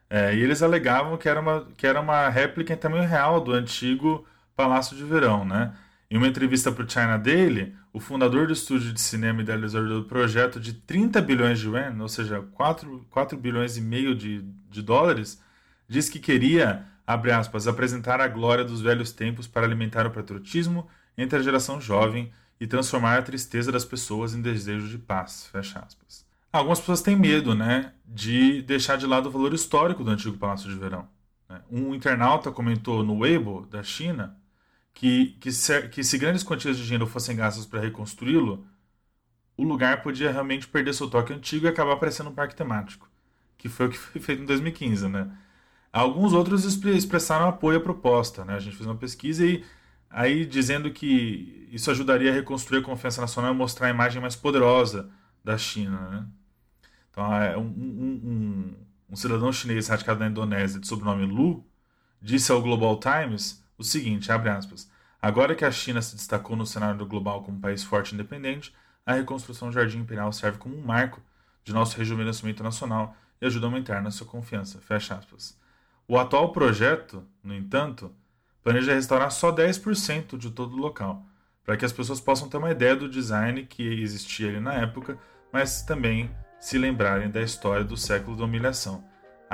É, 0.09 0.33
e 0.35 0.41
eles 0.41 0.63
alegavam 0.63 1.17
que 1.17 1.29
era, 1.29 1.41
uma, 1.41 1.67
que 1.77 1.87
era 1.87 2.01
uma 2.01 2.29
réplica 2.29 2.73
em 2.73 2.77
tamanho 2.77 3.09
real 3.09 3.41
do 3.41 3.53
antigo 3.53 4.25
Palácio 4.55 4.97
de 4.97 5.03
Verão. 5.03 5.45
Né? 5.45 5.75
Em 6.15 6.17
uma 6.17 6.29
entrevista 6.29 6.71
para 6.71 6.85
o 6.85 6.89
China 6.89 7.19
Daily, 7.19 7.75
o 7.93 7.99
fundador 7.99 8.47
do 8.47 8.53
estúdio 8.53 8.93
de 8.93 9.01
cinema 9.01 9.41
e 9.41 9.43
idealizador 9.43 9.89
do 9.89 10.05
projeto 10.05 10.61
de 10.61 10.73
30 10.73 11.21
bilhões 11.21 11.59
de 11.59 11.67
yuan, 11.67 11.97
ou 12.01 12.09
seja, 12.09 12.41
4, 12.41 13.05
4 13.11 13.37
bilhões 13.37 13.77
e 13.77 13.81
meio 13.81 14.15
de, 14.15 14.43
de 14.71 14.81
dólares, 14.81 15.43
disse 15.89 16.13
que 16.13 16.21
queria 16.21 16.87
abre 17.05 17.33
aspas, 17.33 17.67
apresentar 17.67 18.21
a 18.21 18.29
glória 18.29 18.65
dos 18.65 18.81
velhos 18.81 19.11
tempos 19.11 19.49
para 19.49 19.67
alimentar 19.67 20.07
o 20.07 20.11
patriotismo 20.13 20.87
entre 21.19 21.37
a 21.37 21.43
geração 21.43 21.81
jovem 21.81 22.31
e 22.61 22.67
transformar 22.69 23.19
a 23.19 23.23
tristeza 23.23 23.73
das 23.73 23.85
pessoas 23.85 24.37
em 24.37 24.41
desejo 24.41 24.87
de 24.87 24.99
paz, 24.99 25.49
fecha 25.51 25.81
aspas. 25.81 26.25
Algumas 26.53 26.79
pessoas 26.79 27.03
têm 27.03 27.17
medo, 27.17 27.57
né, 27.57 27.93
de 28.07 28.63
deixar 28.63 28.97
de 28.97 29.05
lado 29.05 29.29
o 29.29 29.33
valor 29.33 29.53
histórico 29.53 30.05
do 30.05 30.13
antigo 30.13 30.39
Palácio 30.39 30.71
de 30.71 30.77
Verão. 30.77 31.09
Né. 31.49 31.61
Um 31.69 31.93
internauta 31.93 32.53
comentou 32.53 33.03
no 33.03 33.19
Weibo, 33.19 33.67
da 33.67 33.83
China, 33.83 34.37
que, 34.95 35.37
que, 35.41 35.53
se, 35.53 35.89
que 35.89 36.05
se 36.05 36.17
grandes 36.17 36.45
quantias 36.45 36.77
de 36.77 36.85
dinheiro 36.85 37.07
fossem 37.07 37.37
gastas 37.37 37.67
para 37.67 37.81
reconstruí-lo, 37.81 38.67
o 39.57 39.65
lugar 39.65 40.03
podia 40.03 40.31
realmente 40.31 40.69
perder 40.69 40.95
seu 40.95 41.11
toque 41.11 41.33
antigo 41.33 41.67
e 41.67 41.69
acabar 41.69 41.97
parecendo 41.97 42.31
um 42.31 42.35
parque 42.35 42.57
temático, 42.57 43.09
que 43.59 43.69
foi 43.69 43.87
o 43.87 43.91
que 43.91 43.99
foi 43.99 44.21
feito 44.21 44.43
em 44.43 44.47
2015, 44.47 45.09
né? 45.09 45.31
Alguns 45.93 46.33
outros 46.33 46.65
expressaram 46.65 47.49
apoio 47.49 47.79
à 47.79 47.81
proposta. 47.81 48.45
Né? 48.45 48.55
A 48.55 48.59
gente 48.59 48.75
fez 48.75 48.85
uma 48.85 48.97
pesquisa 48.97 49.47
e 49.47 49.65
aí 50.11 50.45
dizendo 50.45 50.91
que 50.91 51.69
isso 51.71 51.89
ajudaria 51.89 52.33
a 52.33 52.35
reconstruir 52.35 52.81
a 52.81 52.83
confiança 52.83 53.21
nacional 53.21 53.55
e 53.55 53.57
mostrar 53.57 53.87
a 53.87 53.91
imagem 53.91 54.21
mais 54.21 54.35
poderosa 54.35 55.09
da 55.45 55.57
China. 55.57 55.97
Né? 56.11 56.27
Então, 57.11 57.33
é, 57.33 57.57
um, 57.57 57.63
um, 57.63 58.21
um, 58.25 58.75
um, 59.09 59.15
cidadão 59.15 59.53
chinês 59.53 59.87
radicado 59.87 60.19
na 60.19 60.27
Indonésia 60.27 60.81
de 60.81 60.87
sobrenome 60.89 61.27
Lu 61.27 61.65
disse 62.21 62.51
ao 62.51 62.61
Global 62.61 62.99
Times 62.99 63.64
o 63.79 63.85
seguinte, 63.85 64.31
abre 64.31 64.51
aspas, 64.51 64.91
agora 65.21 65.55
que 65.55 65.65
a 65.65 65.71
China 65.71 66.01
se 66.01 66.15
destacou 66.15 66.57
no 66.57 66.67
cenário 66.67 67.05
global 67.07 67.43
como 67.43 67.59
um 67.59 67.61
país 67.61 67.83
forte 67.83 68.13
e 68.13 68.15
independente, 68.15 68.75
a 69.05 69.15
reconstrução 69.15 69.69
do 69.69 69.75
Jardim 69.75 69.99
Imperial 69.99 70.33
serve 70.33 70.59
como 70.59 70.77
um 70.77 70.83
marco 70.83 71.21
de 71.63 71.73
nosso 71.73 71.97
rejuvenescimento 71.97 72.63
nacional 72.63 73.17
e 73.41 73.47
ajuda 73.47 73.67
a 73.67 73.69
aumentar 73.69 74.03
nossa 74.03 74.25
confiança, 74.25 74.79
fecha 74.81 75.15
aspas. 75.15 75.59
O 76.07 76.19
atual 76.19 76.53
projeto, 76.53 77.25
no 77.43 77.55
entanto, 77.55 78.15
planeja 78.63 78.95
restaurar 78.95 79.31
só 79.31 79.53
10% 79.53 80.39
de 80.39 80.51
todo 80.51 80.75
o 80.75 80.81
local, 80.81 81.27
para 81.65 81.77
que 81.77 81.85
as 81.85 81.93
pessoas 81.93 82.21
possam 82.21 82.49
ter 82.49 82.59
uma 82.59 82.71
ideia 82.71 82.95
do 82.95 83.09
design 83.09 83.65
que 83.65 83.83
existia 84.03 84.49
ali 84.49 84.61
na 84.61 84.75
época, 84.75 85.19
mas 85.53 85.83
também 85.83 86.31
se 86.61 86.79
lembrarem 86.79 87.31
da 87.31 87.43
história 87.43 87.85
do 87.85 87.97
século 87.97 88.37
da 88.37 88.45
humilhação. 88.45 89.05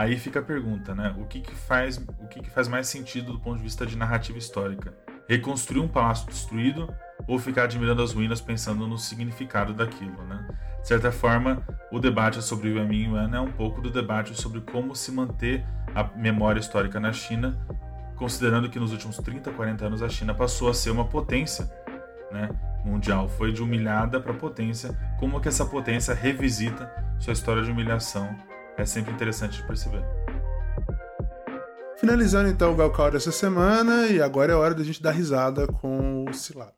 Aí 0.01 0.16
fica 0.16 0.40
a 0.40 0.42
pergunta, 0.42 0.94
né? 0.94 1.14
O 1.18 1.26
que, 1.26 1.40
que 1.40 1.55
faz 1.55 1.98
o 1.98 2.26
que, 2.26 2.40
que 2.40 2.48
faz 2.48 2.66
mais 2.66 2.88
sentido 2.88 3.34
do 3.34 3.38
ponto 3.38 3.59
de 3.59 3.64
vista 3.64 3.84
de 3.84 3.98
narrativa 3.98 4.38
histórica? 4.38 4.94
Reconstruir 5.28 5.80
um 5.80 5.88
palácio 5.88 6.26
destruído 6.26 6.88
ou 7.28 7.38
ficar 7.38 7.64
admirando 7.64 8.03
as 8.03 8.14
ruínas 8.14 8.40
pensando 8.40 8.86
no 8.86 8.96
significado 8.96 9.74
daquilo, 9.74 10.22
né? 10.24 10.48
De 10.80 10.88
certa 10.88 11.12
forma, 11.12 11.62
o 11.92 12.01
debate 12.01 12.40
sobre 12.40 12.70
o 12.70 12.78
Yuan 12.78 12.90
Yuan 12.90 13.36
é 13.36 13.40
um 13.40 13.53
pouco 13.53 13.82
do 13.82 13.90
debate 13.90 14.34
sobre 14.40 14.62
como 14.62 14.96
se 14.96 15.12
manter 15.12 15.66
a 15.94 16.03
memória 16.16 16.61
histórica 16.61 16.98
na 16.98 17.12
China, 17.12 17.59
considerando 18.16 18.70
que 18.70 18.80
nos 18.80 18.92
últimos 18.92 19.18
30, 19.18 19.51
40 19.51 19.84
anos 19.84 20.03
a 20.03 20.09
China 20.09 20.32
passou 20.32 20.70
a 20.70 20.72
ser 20.72 20.88
uma 20.92 21.05
potência 21.05 21.70
né, 22.32 22.48
mundial, 22.86 23.28
foi 23.28 23.53
de 23.53 23.62
humilhada 23.62 24.18
para 24.18 24.32
potência, 24.32 24.98
como 25.18 25.38
que 25.42 25.48
essa 25.48 25.66
potência 25.66 26.14
revisita 26.14 26.90
sua 27.18 27.34
história 27.34 27.62
de 27.62 27.70
humilhação, 27.70 28.34
é 28.81 28.87
sempre 28.87 29.12
interessante 29.12 29.59
de 29.59 29.66
perceber. 29.66 30.03
Finalizando 31.99 32.49
então 32.49 32.72
o 32.72 32.76
Velcal 32.76 33.11
dessa 33.11 33.31
semana, 33.31 34.07
e 34.07 34.22
agora 34.22 34.53
é 34.53 34.57
hora 34.57 34.74
da 34.74 34.83
gente 34.83 35.03
dar 35.03 35.11
risada 35.11 35.66
com 35.66 36.24
o 36.24 36.33
Cilada. 36.33 36.74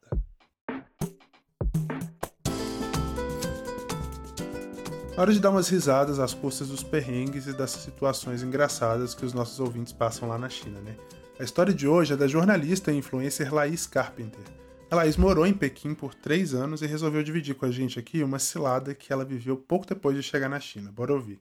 Hora 5.16 5.32
de 5.32 5.38
dar 5.38 5.50
umas 5.50 5.68
risadas 5.68 6.18
às 6.18 6.34
custas 6.34 6.68
dos 6.68 6.82
perrengues 6.82 7.46
e 7.46 7.52
das 7.52 7.70
situações 7.70 8.42
engraçadas 8.42 9.14
que 9.14 9.24
os 9.24 9.32
nossos 9.32 9.60
ouvintes 9.60 9.92
passam 9.92 10.28
lá 10.28 10.36
na 10.36 10.48
China, 10.48 10.80
né? 10.80 10.96
A 11.38 11.44
história 11.44 11.72
de 11.72 11.86
hoje 11.86 12.14
é 12.14 12.16
da 12.16 12.26
jornalista 12.26 12.90
e 12.90 12.96
influencer 12.96 13.54
Laís 13.54 13.86
Carpenter. 13.86 14.42
A 14.90 14.96
Laís 14.96 15.16
morou 15.16 15.46
em 15.46 15.54
Pequim 15.54 15.94
por 15.94 16.14
três 16.14 16.52
anos 16.54 16.82
e 16.82 16.86
resolveu 16.86 17.22
dividir 17.22 17.54
com 17.54 17.66
a 17.66 17.70
gente 17.70 17.98
aqui 17.98 18.22
uma 18.22 18.38
cilada 18.38 18.94
que 18.94 19.12
ela 19.12 19.24
viveu 19.24 19.56
pouco 19.56 19.86
depois 19.86 20.16
de 20.16 20.22
chegar 20.22 20.48
na 20.48 20.58
China. 20.58 20.90
Bora 20.90 21.12
ouvir. 21.12 21.40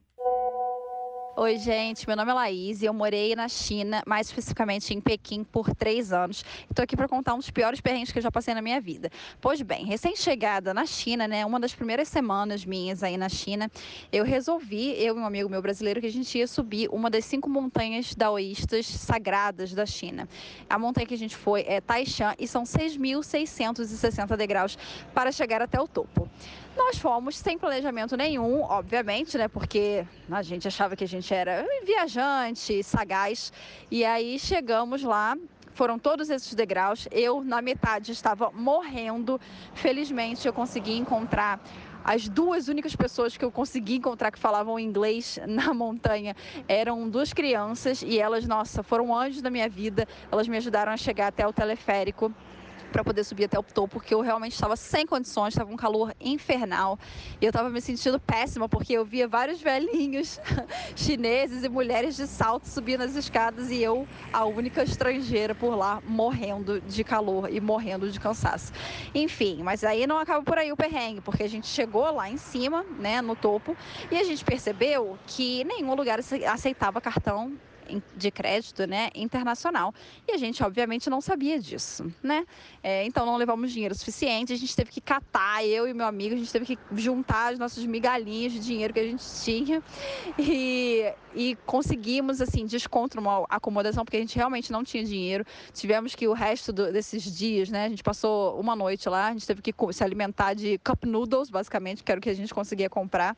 Oi, 1.33 1.57
gente. 1.57 2.05
Meu 2.05 2.17
nome 2.17 2.29
é 2.29 2.33
Laís 2.33 2.81
e 2.81 2.85
eu 2.85 2.93
morei 2.93 3.33
na 3.37 3.47
China, 3.47 4.03
mais 4.05 4.27
especificamente 4.27 4.93
em 4.93 4.99
Pequim, 4.99 5.45
por 5.45 5.73
três 5.73 6.11
anos. 6.11 6.43
Estou 6.69 6.83
aqui 6.83 6.97
para 6.97 7.07
contar 7.07 7.33
um 7.33 7.37
dos 7.37 7.49
piores 7.49 7.79
perrengues 7.79 8.11
que 8.11 8.19
eu 8.19 8.21
já 8.21 8.29
passei 8.29 8.53
na 8.53 8.61
minha 8.61 8.81
vida. 8.81 9.09
Pois 9.39 9.61
bem, 9.61 9.85
recém-chegada 9.85 10.73
na 10.73 10.85
China, 10.85 11.29
né? 11.29 11.45
Uma 11.45 11.57
das 11.57 11.73
primeiras 11.73 12.09
semanas 12.09 12.65
minhas 12.65 13.01
aí 13.01 13.15
na 13.15 13.29
China, 13.29 13.71
eu 14.11 14.25
resolvi, 14.25 14.91
eu 15.01 15.15
e 15.15 15.19
um 15.21 15.25
amigo 15.25 15.49
meu 15.49 15.61
brasileiro, 15.61 16.01
que 16.01 16.07
a 16.07 16.11
gente 16.11 16.37
ia 16.37 16.45
subir 16.45 16.89
uma 16.91 17.09
das 17.09 17.23
cinco 17.23 17.49
montanhas 17.49 18.13
daoístas 18.13 18.85
sagradas 18.85 19.73
da 19.73 19.85
China. 19.85 20.27
A 20.69 20.77
montanha 20.77 21.07
que 21.07 21.13
a 21.13 21.17
gente 21.17 21.37
foi 21.37 21.61
é 21.65 21.79
Taishan 21.79 22.35
e 22.37 22.45
são 22.45 22.63
6.660 22.63 24.35
degraus 24.35 24.77
para 25.13 25.31
chegar 25.31 25.61
até 25.61 25.79
o 25.79 25.87
topo. 25.87 26.29
Nós 26.75 26.97
fomos 26.97 27.37
sem 27.37 27.57
planejamento 27.57 28.15
nenhum, 28.15 28.63
obviamente, 28.63 29.37
né? 29.37 29.47
Porque 29.47 30.05
a 30.29 30.41
gente 30.41 30.67
achava 30.67 30.95
que 30.95 31.03
a 31.03 31.07
gente 31.07 31.33
era 31.33 31.65
viajante, 31.85 32.81
sagaz. 32.81 33.51
E 33.89 34.05
aí 34.05 34.39
chegamos 34.39 35.03
lá, 35.03 35.37
foram 35.73 35.99
todos 35.99 36.29
esses 36.29 36.53
degraus. 36.55 37.09
Eu, 37.11 37.43
na 37.43 37.61
metade, 37.61 38.13
estava 38.13 38.51
morrendo. 38.51 39.39
Felizmente, 39.73 40.47
eu 40.47 40.53
consegui 40.53 40.97
encontrar 40.97 41.59
as 42.03 42.27
duas 42.29 42.69
únicas 42.69 42.95
pessoas 42.95 43.35
que 43.35 43.45
eu 43.45 43.51
consegui 43.51 43.97
encontrar 43.97 44.31
que 44.31 44.39
falavam 44.39 44.79
inglês 44.79 45.39
na 45.45 45.73
montanha 45.73 46.35
eram 46.67 47.07
duas 47.09 47.33
crianças 47.33 48.01
e 48.01 48.17
elas, 48.17 48.47
nossa, 48.47 48.81
foram 48.81 49.15
anjos 49.15 49.41
da 49.41 49.49
minha 49.49 49.67
vida. 49.67 50.07
Elas 50.31 50.47
me 50.47 50.55
ajudaram 50.55 50.93
a 50.93 50.97
chegar 50.97 51.27
até 51.27 51.45
o 51.45 51.51
teleférico 51.51 52.33
para 52.91 53.03
poder 53.03 53.23
subir 53.23 53.45
até 53.45 53.57
o 53.57 53.63
topo, 53.63 53.95
porque 53.95 54.13
eu 54.13 54.21
realmente 54.21 54.53
estava 54.53 54.75
sem 54.75 55.05
condições, 55.05 55.53
estava 55.53 55.71
um 55.71 55.77
calor 55.77 56.13
infernal. 56.19 56.99
E 57.39 57.45
eu 57.45 57.49
estava 57.49 57.69
me 57.69 57.81
sentindo 57.81 58.19
péssima, 58.19 58.67
porque 58.67 58.93
eu 58.93 59.05
via 59.05 59.27
vários 59.27 59.61
velhinhos 59.61 60.39
chineses 60.95 61.63
e 61.63 61.69
mulheres 61.69 62.15
de 62.15 62.27
salto 62.27 62.67
subindo 62.67 63.01
as 63.01 63.15
escadas 63.15 63.71
e 63.71 63.81
eu, 63.81 64.07
a 64.31 64.45
única 64.45 64.83
estrangeira 64.83 65.55
por 65.55 65.75
lá, 65.75 66.01
morrendo 66.05 66.81
de 66.81 67.03
calor 67.03 67.51
e 67.51 67.59
morrendo 67.59 68.09
de 68.11 68.19
cansaço. 68.19 68.71
Enfim, 69.13 69.61
mas 69.63 69.83
aí 69.83 70.05
não 70.05 70.17
acaba 70.17 70.43
por 70.43 70.57
aí 70.57 70.71
o 70.71 70.77
perrengue, 70.77 71.21
porque 71.21 71.43
a 71.43 71.49
gente 71.49 71.67
chegou 71.67 72.11
lá 72.13 72.29
em 72.29 72.37
cima, 72.37 72.83
né, 72.99 73.21
no 73.21 73.35
topo, 73.35 73.75
e 74.11 74.17
a 74.17 74.23
gente 74.23 74.43
percebeu 74.43 75.17
que 75.27 75.63
nenhum 75.63 75.93
lugar 75.95 76.19
aceitava 76.19 76.99
cartão 76.99 77.57
de 78.15 78.31
crédito 78.31 78.85
né, 78.87 79.09
internacional. 79.15 79.93
E 80.27 80.31
a 80.31 80.37
gente, 80.37 80.63
obviamente, 80.63 81.09
não 81.09 81.21
sabia 81.21 81.59
disso, 81.59 82.11
né? 82.21 82.45
É, 82.83 83.05
então, 83.05 83.25
não 83.25 83.37
levamos 83.37 83.71
dinheiro 83.71 83.93
suficiente, 83.95 84.53
a 84.53 84.57
gente 84.57 84.75
teve 84.75 84.91
que 84.91 85.01
catar, 85.01 85.65
eu 85.65 85.87
e 85.87 85.93
meu 85.93 86.05
amigo, 86.05 86.35
a 86.35 86.37
gente 86.37 86.51
teve 86.51 86.65
que 86.65 86.77
juntar 86.95 87.53
as 87.53 87.59
nossas 87.59 87.85
migalhinhas 87.85 88.53
de 88.53 88.59
dinheiro 88.59 88.93
que 88.93 88.99
a 88.99 89.05
gente 89.05 89.23
tinha 89.43 89.81
e, 90.37 91.11
e 91.35 91.55
conseguimos, 91.65 92.41
assim, 92.41 92.65
desconto 92.65 93.17
numa 93.17 93.45
acomodação, 93.49 94.03
porque 94.03 94.17
a 94.17 94.21
gente 94.21 94.35
realmente 94.35 94.71
não 94.71 94.83
tinha 94.83 95.03
dinheiro. 95.03 95.45
Tivemos 95.73 96.15
que, 96.15 96.27
o 96.27 96.33
resto 96.33 96.71
do, 96.71 96.91
desses 96.91 97.23
dias, 97.23 97.69
né, 97.69 97.85
a 97.85 97.89
gente 97.89 98.03
passou 98.03 98.59
uma 98.59 98.75
noite 98.75 99.07
lá, 99.09 99.27
a 99.27 99.31
gente 99.31 99.45
teve 99.45 99.61
que 99.61 99.73
se 99.91 100.03
alimentar 100.03 100.53
de 100.53 100.77
cup 100.79 101.03
noodles, 101.05 101.49
basicamente, 101.49 102.03
que 102.03 102.11
era 102.11 102.19
o 102.19 102.21
que 102.21 102.29
a 102.29 102.35
gente 102.35 102.53
conseguia 102.53 102.89
comprar. 102.89 103.35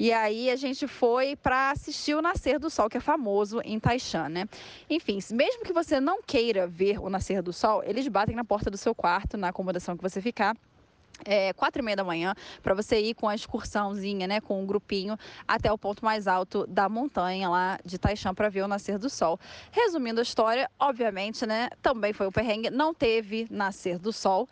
E 0.00 0.14
aí 0.14 0.48
a 0.50 0.56
gente 0.56 0.86
foi 0.86 1.36
para 1.36 1.72
assistir 1.72 2.14
o 2.14 2.22
nascer 2.22 2.58
do 2.58 2.70
sol, 2.70 2.88
que 2.88 2.96
é 2.96 3.00
famoso 3.00 3.60
em 3.62 3.78
Taishan, 3.78 4.30
né? 4.30 4.48
Enfim, 4.88 5.18
mesmo 5.30 5.62
que 5.62 5.74
você 5.74 6.00
não 6.00 6.22
queira 6.22 6.66
ver 6.66 6.98
o 6.98 7.10
nascer 7.10 7.42
do 7.42 7.52
sol, 7.52 7.82
eles 7.84 8.08
batem 8.08 8.34
na 8.34 8.42
porta 8.42 8.70
do 8.70 8.78
seu 8.78 8.94
quarto, 8.94 9.36
na 9.36 9.48
acomodação 9.48 9.98
que 9.98 10.02
você 10.02 10.22
ficar 10.22 10.56
é, 11.24 11.52
quatro 11.52 11.82
e 11.82 11.84
meia 11.84 11.96
da 11.96 12.02
manhã 12.02 12.34
para 12.62 12.72
você 12.72 12.98
ir 12.98 13.12
com 13.12 13.28
a 13.28 13.34
excursãozinha, 13.34 14.26
né, 14.26 14.40
com 14.40 14.62
um 14.62 14.66
grupinho 14.66 15.18
até 15.46 15.70
o 15.70 15.76
ponto 15.76 16.02
mais 16.02 16.26
alto 16.26 16.66
da 16.66 16.88
montanha 16.88 17.50
lá 17.50 17.78
de 17.84 17.98
Taishan 17.98 18.34
para 18.34 18.48
ver 18.48 18.62
o 18.62 18.68
nascer 18.68 18.98
do 18.98 19.10
sol. 19.10 19.38
Resumindo 19.70 20.20
a 20.20 20.22
história, 20.22 20.70
obviamente, 20.78 21.44
né, 21.44 21.68
também 21.82 22.14
foi 22.14 22.26
o 22.26 22.32
perrengue, 22.32 22.70
não 22.70 22.94
teve 22.94 23.46
nascer 23.50 23.98
do 23.98 24.14
sol, 24.14 24.48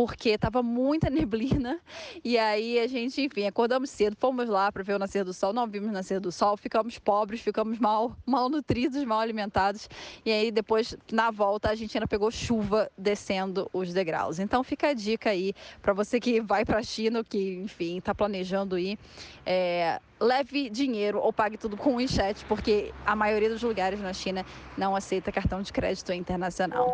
porque 0.00 0.30
estava 0.30 0.62
muita 0.62 1.10
neblina. 1.12 1.78
E 2.24 2.38
aí 2.38 2.78
a 2.78 2.86
gente, 2.86 3.20
enfim, 3.20 3.46
acordamos 3.46 3.90
cedo, 3.90 4.16
fomos 4.18 4.48
lá 4.48 4.72
para 4.72 4.82
ver 4.82 4.94
o 4.94 4.98
nascer 4.98 5.24
do 5.24 5.34
sol, 5.34 5.52
não 5.52 5.66
vimos 5.66 5.90
o 5.90 5.92
nascer 5.92 6.18
do 6.18 6.32
sol, 6.32 6.56
ficamos 6.56 6.98
pobres, 6.98 7.42
ficamos 7.42 7.78
mal, 7.78 8.16
mal 8.24 8.48
nutridos, 8.48 9.04
mal 9.04 9.20
alimentados. 9.20 9.90
E 10.24 10.32
aí 10.32 10.50
depois, 10.50 10.96
na 11.12 11.30
volta, 11.30 11.68
a 11.68 11.74
gente 11.74 11.98
ainda 11.98 12.08
pegou 12.08 12.30
chuva 12.30 12.90
descendo 12.96 13.68
os 13.74 13.92
degraus. 13.92 14.38
Então 14.38 14.64
fica 14.64 14.88
a 14.88 14.94
dica 14.94 15.28
aí 15.28 15.52
para 15.82 15.92
você 15.92 16.18
que 16.18 16.40
vai 16.40 16.64
para 16.64 16.78
a 16.78 16.82
China, 16.82 17.22
que, 17.22 17.56
enfim, 17.56 17.98
está 17.98 18.14
planejando 18.14 18.78
ir. 18.78 18.98
É, 19.44 20.00
leve 20.18 20.70
dinheiro 20.70 21.18
ou 21.18 21.30
pague 21.30 21.58
tudo 21.58 21.76
com 21.76 21.96
o 21.96 22.08
chat, 22.08 22.42
porque 22.46 22.90
a 23.04 23.14
maioria 23.14 23.50
dos 23.50 23.62
lugares 23.62 24.00
na 24.00 24.14
China 24.14 24.46
não 24.78 24.96
aceita 24.96 25.30
cartão 25.30 25.60
de 25.60 25.70
crédito 25.70 26.10
internacional. 26.10 26.88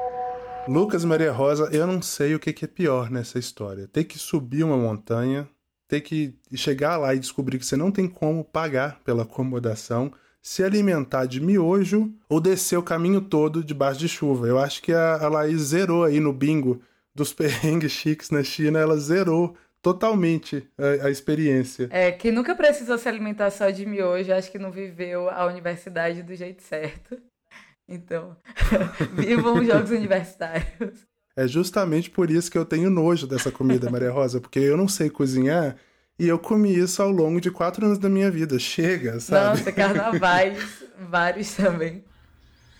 Lucas 0.69 1.05
Maria 1.05 1.31
Rosa, 1.31 1.69
eu 1.73 1.87
não 1.87 2.03
sei 2.03 2.35
o 2.35 2.41
que, 2.41 2.64
é 2.64 2.69
pior 2.69 3.09
nessa 3.09 3.39
história. 3.39 3.87
Ter 3.87 4.05
que 4.05 4.19
subir 4.19 4.64
uma 4.64 4.77
montanha, 4.77 5.49
ter 5.87 6.01
que 6.01 6.35
chegar 6.55 6.97
lá 6.97 7.14
e 7.14 7.21
descobrir 7.21 7.59
que 7.59 7.67
você 7.67 7.77
não 7.77 7.93
tem 7.93 8.09
como 8.09 8.45
pagar 8.45 9.01
pela 9.05 9.23
acomodação, 9.23 10.12
se 10.43 10.64
alimentar 10.64 11.27
de 11.27 11.41
miojo 11.41 12.12
ou 12.29 12.41
descer 12.41 12.77
o 12.77 12.83
caminho 12.83 13.21
todo 13.21 13.64
debaixo 13.64 14.01
de 14.01 14.09
chuva. 14.09 14.49
Eu 14.49 14.59
acho 14.59 14.83
que 14.83 14.93
a, 14.93 15.14
a 15.14 15.29
Laís 15.29 15.61
zerou 15.61 16.05
aí 16.05 16.19
no 16.19 16.33
bingo 16.33 16.83
dos 17.14 17.33
perrengues 17.35 17.93
chiques 17.93 18.31
na 18.31 18.43
China, 18.43 18.81
ela 18.81 18.97
zerou 18.97 19.57
totalmente 19.81 20.69
a, 20.77 21.07
a, 21.07 21.11
experiência. 21.11 21.89
É, 21.93 22.11
quem 22.11 22.33
nunca 22.33 22.57
precisou 22.57 22.99
se 22.99 23.09
alimentar 23.09 23.51
só 23.51 23.71
de 23.71 23.87
miojo, 23.87 24.33
acho 24.33 24.51
que 24.51 24.59
não 24.59 24.73
viveu 24.73 25.31
a 25.31 25.47
universidade 25.47 26.25
do 26.25 26.35
jeito 26.35 26.61
certo. 26.62 27.17
Então, 27.89 28.37
vivam 29.14 29.61
os 29.61 29.66
jogos 29.66 29.91
universitários. 29.91 31.07
É 31.37 31.47
justamente 31.47 32.11
por 32.11 32.30
isso 32.30 32.51
que 32.51 32.57
eu 32.57 32.64
tenho 32.64 32.91
nojo 32.91 33.26
dessa 33.26 33.53
comida, 33.53 33.91
Maria 33.91 34.11
Rosa, 34.11 34.41
porque 34.41 34.59
eu 34.59 34.76
não 34.76 34.89
sei 34.89 35.11
cozinhar 35.11 35.76
e 36.18 36.26
eu 36.26 36.39
comi 36.39 36.74
isso 36.74 37.03
ao 37.03 37.11
longo 37.11 37.41
de 37.41 37.51
quatro 37.51 37.84
anos 37.84 37.99
da 37.99 38.09
minha 38.09 38.30
vida. 38.30 38.59
Chega, 38.59 39.20
sabe? 39.20 39.59
Nossa, 39.59 39.72
carnavais, 39.72 40.59
vários 41.11 41.55
também. 41.55 42.05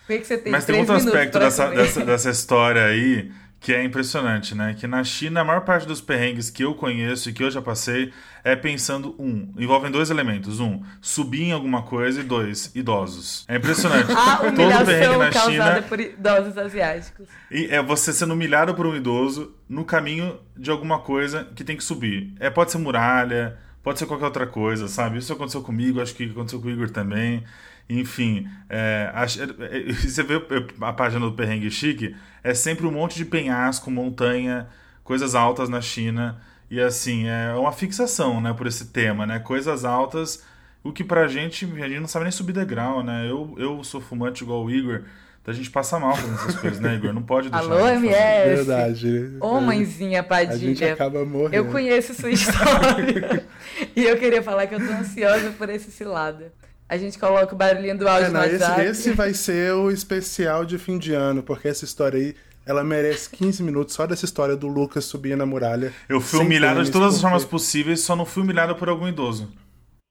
Por 0.07 0.14
que, 0.14 0.18
que 0.20 0.26
você 0.26 0.38
tem 0.38 0.52
Mas 0.52 0.64
tem 0.64 0.78
outro 0.78 0.94
aspecto 0.94 1.38
dessa, 1.38 1.68
dessa, 1.68 2.04
dessa 2.04 2.30
história 2.30 2.84
aí 2.84 3.30
que 3.67 3.75
é 3.75 3.83
impressionante, 3.83 4.55
né? 4.55 4.77
Que 4.79 4.87
na 4.87 5.03
China, 5.03 5.41
a 5.41 5.45
maior 5.45 5.62
parte 5.62 5.89
dos 5.89 6.01
perrengues 6.01 6.49
que 6.49 6.62
eu 6.62 6.73
conheço 6.73 7.29
e 7.29 7.33
que 7.33 7.43
eu 7.43 7.51
já 7.51 7.61
passei 7.61 8.12
é 8.45 8.55
pensando, 8.55 9.17
um, 9.19 9.53
envolvem 9.59 9.91
dois 9.91 10.09
elementos. 10.09 10.61
Um, 10.61 10.85
subir 11.01 11.43
em 11.43 11.51
alguma 11.51 11.83
coisa 11.83 12.21
e 12.21 12.23
dois, 12.23 12.71
idosos. 12.77 13.45
É 13.49 13.57
impressionante. 13.57 14.07
A 14.14 14.37
Todo 14.37 14.87
perrengue 14.87 15.17
na 15.17 15.33
China, 15.33 15.83
por 15.83 15.99
idosos 15.99 16.57
asiáticos. 16.57 17.27
E 17.51 17.64
é 17.64 17.83
você 17.83 18.12
sendo 18.12 18.35
humilhado 18.35 18.73
por 18.73 18.87
um 18.87 18.95
idoso 18.95 19.53
no 19.69 19.85
caminho 19.85 20.39
de 20.57 20.71
alguma 20.71 21.01
coisa 21.01 21.49
que 21.57 21.64
tem 21.64 21.77
que 21.77 21.83
subir. 21.83 22.35
É, 22.39 22.49
pode 22.49 22.71
ser 22.71 22.79
muralha, 22.79 23.59
pode 23.83 23.99
ser 23.99 24.07
qualquer 24.07 24.27
outra 24.27 24.47
coisa, 24.47 24.87
sabe? 24.87 25.19
Isso 25.19 25.33
aconteceu 25.33 25.61
comigo, 25.61 26.01
acho 26.01 26.14
que 26.14 26.31
aconteceu 26.31 26.61
com 26.61 26.69
o 26.69 26.71
Igor 26.71 26.91
também. 26.91 27.43
Enfim, 27.89 28.49
é, 28.68 29.11
a, 29.14 29.24
é, 29.24 29.93
você 29.93 30.22
vê 30.22 30.43
a 30.80 30.93
página 30.93 31.24
do 31.24 31.32
Perrengue 31.32 31.70
Chique, 31.70 32.16
é 32.43 32.53
sempre 32.55 32.87
um 32.87 32.91
monte 32.91 33.16
de 33.16 33.24
penhasco, 33.24 33.91
montanha, 33.91 34.68
coisas 35.05 35.34
altas 35.34 35.68
na 35.68 35.80
China. 35.80 36.41
E 36.70 36.80
assim, 36.80 37.28
é 37.28 37.55
uma 37.55 37.70
fixação, 37.70 38.41
né, 38.41 38.53
por 38.53 38.66
esse 38.66 38.87
tema, 38.87 39.24
né? 39.24 39.39
Coisas 39.39 39.84
altas, 39.84 40.43
o 40.82 40.93
que 40.93 41.05
pra 41.05 41.28
gente, 41.28 41.64
a 41.64 41.89
gente 41.89 42.01
não 42.01 42.09
sabe 42.09 42.24
nem 42.24 42.32
subir 42.32 42.53
degrau, 42.53 43.05
né? 43.05 43.30
Eu, 43.30 43.55
eu 43.57 43.84
sou 43.84 44.01
fumante 44.01 44.43
igual 44.43 44.64
o 44.64 44.70
Igor, 44.70 45.03
então 45.47 45.55
a 45.55 45.57
gente 45.57 45.70
passa 45.70 45.97
mal 46.01 46.16
fazendo 46.16 46.34
essas 46.34 46.57
coisas, 46.59 46.80
né, 46.80 46.97
Igor? 46.97 47.12
Não 47.12 47.22
pode 47.22 47.49
deixar. 47.49 47.64
Alô, 47.64 47.87
MS. 47.87 48.64
Verdade. 48.64 49.37
Ô, 49.41 49.61
mãezinha 49.61 50.24
Padilha. 50.24 50.55
A 50.55 50.59
gente 50.59 50.84
acaba 50.84 51.24
morrendo. 51.24 51.55
Eu 51.55 51.66
conheço 51.66 52.14
sua 52.14 52.30
história. 52.30 53.47
e 53.95 54.03
eu 54.03 54.16
queria 54.18 54.43
falar 54.43 54.66
que 54.66 54.74
eu 54.74 54.84
tô 54.84 54.93
ansiosa 54.93 55.51
por 55.53 55.70
esse 55.70 55.93
cilada. 55.93 56.53
A 56.89 56.97
gente 56.97 57.18
coloca 57.18 57.53
o 57.53 57.59
barulhinho 57.59 57.99
do 57.99 58.09
áudio 58.09 58.28
é, 58.28 58.30
não, 58.30 58.41
no. 58.41 58.47
Esse, 58.47 58.80
esse 58.82 59.12
vai 59.12 59.34
ser 59.34 59.72
o 59.72 59.91
especial 59.91 60.64
de 60.64 60.78
fim 60.78 60.99
de 60.99 61.12
ano, 61.12 61.43
porque 61.43 61.66
essa 61.66 61.84
história 61.84 62.18
aí 62.18 62.34
ela 62.64 62.82
merece 62.82 63.30
15 63.30 63.62
minutos 63.62 63.95
só 63.95 64.07
dessa 64.07 64.24
história 64.24 64.57
do 64.57 64.66
Lucas 64.66 65.05
subir 65.05 65.37
na 65.37 65.47
muralha. 65.47 65.93
Eu 66.09 66.20
fui 66.20 66.41
humilhado 66.41 66.82
de 66.82 66.91
todas 66.91 67.14
as 67.14 67.20
formas 67.20 67.45
possíveis, 67.45 68.01
só 68.01 68.16
não 68.16 68.26
fui 68.26 68.43
humilhado 68.43 68.74
por 68.74 68.89
algum 68.89 69.07
idoso. 69.07 69.53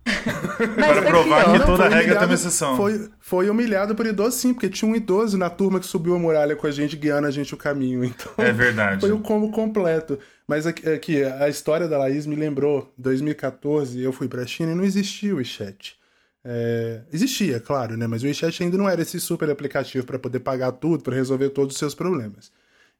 Para 0.06 1.02
provar 1.02 1.52
que 1.52 1.66
toda 1.66 1.90
regra 1.90 2.16
tem 2.16 2.28
uma 2.28 2.34
exceção. 2.34 2.78
Foi, 2.78 3.10
foi 3.20 3.50
humilhado 3.50 3.96
por 3.96 4.06
idoso, 4.06 4.38
sim, 4.38 4.54
porque 4.54 4.70
tinha 4.70 4.90
um 4.90 4.96
idoso 4.96 5.38
na 5.38 5.50
turma 5.50 5.80
que 5.80 5.86
subiu 5.86 6.16
a 6.16 6.20
muralha 6.20 6.56
com 6.56 6.68
a 6.68 6.72
gente, 6.72 6.96
guiando 6.96 7.28
a 7.28 7.32
gente 7.32 7.54
o 7.54 7.58
caminho. 7.58 8.06
Então, 8.16 8.32
é 8.38 8.52
verdade. 8.52 9.02
Foi 9.02 9.12
o 9.12 9.20
combo 9.20 9.52
completo. 9.52 10.18
Mas 10.48 10.68
aqui, 10.68 10.88
aqui, 10.88 11.24
a 11.24 11.50
história 11.50 11.88
da 11.88 11.98
Laís 11.98 12.26
me 12.26 12.36
lembrou, 12.36 12.94
2014, 12.98 14.02
eu 14.02 14.14
fui 14.14 14.28
pra 14.28 14.46
China 14.46 14.72
e 14.72 14.76
não 14.76 14.84
existia 14.84 15.34
o 15.34 15.38
WeChat. 15.38 15.98
É, 16.48 17.02
existia, 17.12 17.60
claro, 17.60 17.98
né? 17.98 18.06
Mas 18.06 18.22
o 18.22 18.28
WeChat 18.28 18.62
ainda 18.62 18.78
não 18.78 18.88
era 18.88 19.02
esse 19.02 19.20
super 19.20 19.50
aplicativo 19.50 20.06
para 20.06 20.20
poder 20.20 20.42
pagar 20.42 20.72
tudo, 20.74 21.04
para 21.04 21.16
resolver 21.16 21.50
todos 21.50 21.74
os 21.74 21.80
seus 21.80 21.96
problemas. 21.96 22.52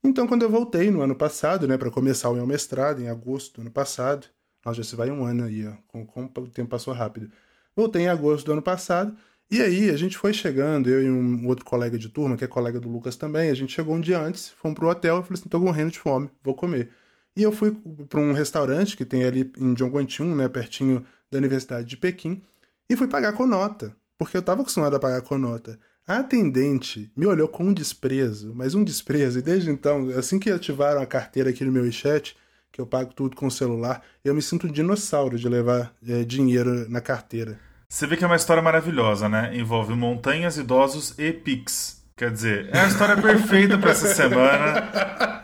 Então, 0.04 0.28
quando 0.28 0.42
eu 0.42 0.50
voltei 0.50 0.90
no 0.90 1.02
ano 1.02 1.16
passado, 1.16 1.68
né, 1.68 1.78
para 1.78 1.92
começar 1.92 2.30
o 2.30 2.36
meu 2.36 2.46
mestrado, 2.48 3.02
em 3.02 3.08
agosto 3.08 3.56
do 3.56 3.62
ano 3.62 3.72
passado, 3.72 4.28
nossa, 4.66 4.78
já 4.78 4.84
se 4.84 4.96
vai 4.96 5.12
um 5.12 5.24
ano 5.24 5.44
aí, 5.44 5.68
ó, 5.68 5.74
como, 5.88 6.08
como 6.08 6.48
o 6.48 6.50
tempo 6.50 6.70
passou 6.70 6.94
rápido. 6.94 7.32
Voltei 7.76 8.04
em 8.04 8.08
agosto 8.08 8.46
do 8.48 8.54
ano 8.54 8.62
passado, 8.64 9.16
e 9.50 9.62
aí 9.62 9.90
a 9.92 9.98
gente 9.98 10.18
foi 10.18 10.34
chegando, 10.34 10.90
eu 10.90 11.04
e 11.04 11.10
um 11.10 11.48
outro 11.48 11.66
colega 11.66 11.98
de 12.00 12.10
turma, 12.10 12.36
que 12.36 12.44
é 12.44 12.48
colega 12.48 12.80
do 12.80 12.90
Lucas 12.90 13.16
também, 13.16 13.52
a 13.52 13.54
gente 13.54 13.74
chegou 13.74 13.96
um 13.96 14.02
dia 14.02 14.20
antes, 14.20 14.50
fomos 14.50 14.76
pro 14.76 14.90
hotel, 14.90 15.18
eu 15.18 15.24
falei 15.24 15.40
assim, 15.40 15.50
tô 15.50 15.60
morrendo 15.60 15.92
de 15.92 16.00
fome, 16.00 16.30
vou 16.44 16.56
comer. 16.56 16.90
E 17.36 17.44
eu 17.44 17.52
fui 17.52 17.72
para 18.10 18.20
um 18.20 18.34
restaurante 18.34 18.98
que 18.98 19.06
tem 19.06 19.24
ali 19.24 19.52
em 19.58 19.76
Zhongguanchun, 19.78 20.36
né, 20.36 20.48
pertinho 20.48 21.06
da 21.30 21.38
Universidade 21.38 21.88
de 21.88 21.98
Pequim, 21.98 22.42
e 22.90 22.96
fui 22.96 23.08
pagar 23.08 23.34
com 23.34 23.46
nota, 23.46 23.96
porque 24.18 24.38
eu 24.38 24.40
estava 24.40 24.62
acostumado 24.62 24.96
a 24.96 25.00
pagar 25.00 25.22
com 25.22 25.38
nota. 25.38 25.80
A 26.08 26.20
atendente 26.20 27.12
me 27.18 27.26
olhou 27.26 27.48
com 27.48 27.66
um 27.66 27.74
desprezo, 27.74 28.54
mas 28.54 28.76
um 28.76 28.84
desprezo, 28.84 29.40
e 29.40 29.42
desde 29.42 29.72
então, 29.72 30.10
assim 30.18 30.38
que 30.38 30.52
ativaram 30.52 31.02
a 31.02 31.06
carteira 31.06 31.50
aqui 31.50 31.66
no 31.66 31.72
meu 31.72 31.92
chat, 31.92 32.38
que 32.72 32.80
eu 32.80 32.86
pago 32.86 33.14
tudo 33.14 33.36
com 33.36 33.48
o 33.48 33.52
celular, 33.52 34.04
eu 34.24 34.36
me 34.36 34.42
sinto 34.42 34.68
um 34.68 34.72
dinossauro 34.72 35.40
de 35.40 35.50
levar 35.50 35.96
é, 36.08 36.24
dinheiro 36.24 36.88
na 36.90 37.02
carteira. 37.02 37.60
Você 37.90 38.06
vê 38.06 38.18
que 38.18 38.24
é 38.24 38.28
uma 38.28 38.36
história 38.36 38.62
maravilhosa, 38.62 39.30
né? 39.30 39.56
Envolve 39.56 39.94
montanhas, 39.94 40.58
idosos 40.58 41.18
e 41.18 41.32
Pix. 41.32 42.05
Quer 42.18 42.32
dizer, 42.32 42.70
é 42.74 42.80
a 42.80 42.88
história 42.88 43.22
perfeita 43.22 43.78
para 43.78 43.92
essa 43.92 44.08
semana. 44.08 44.90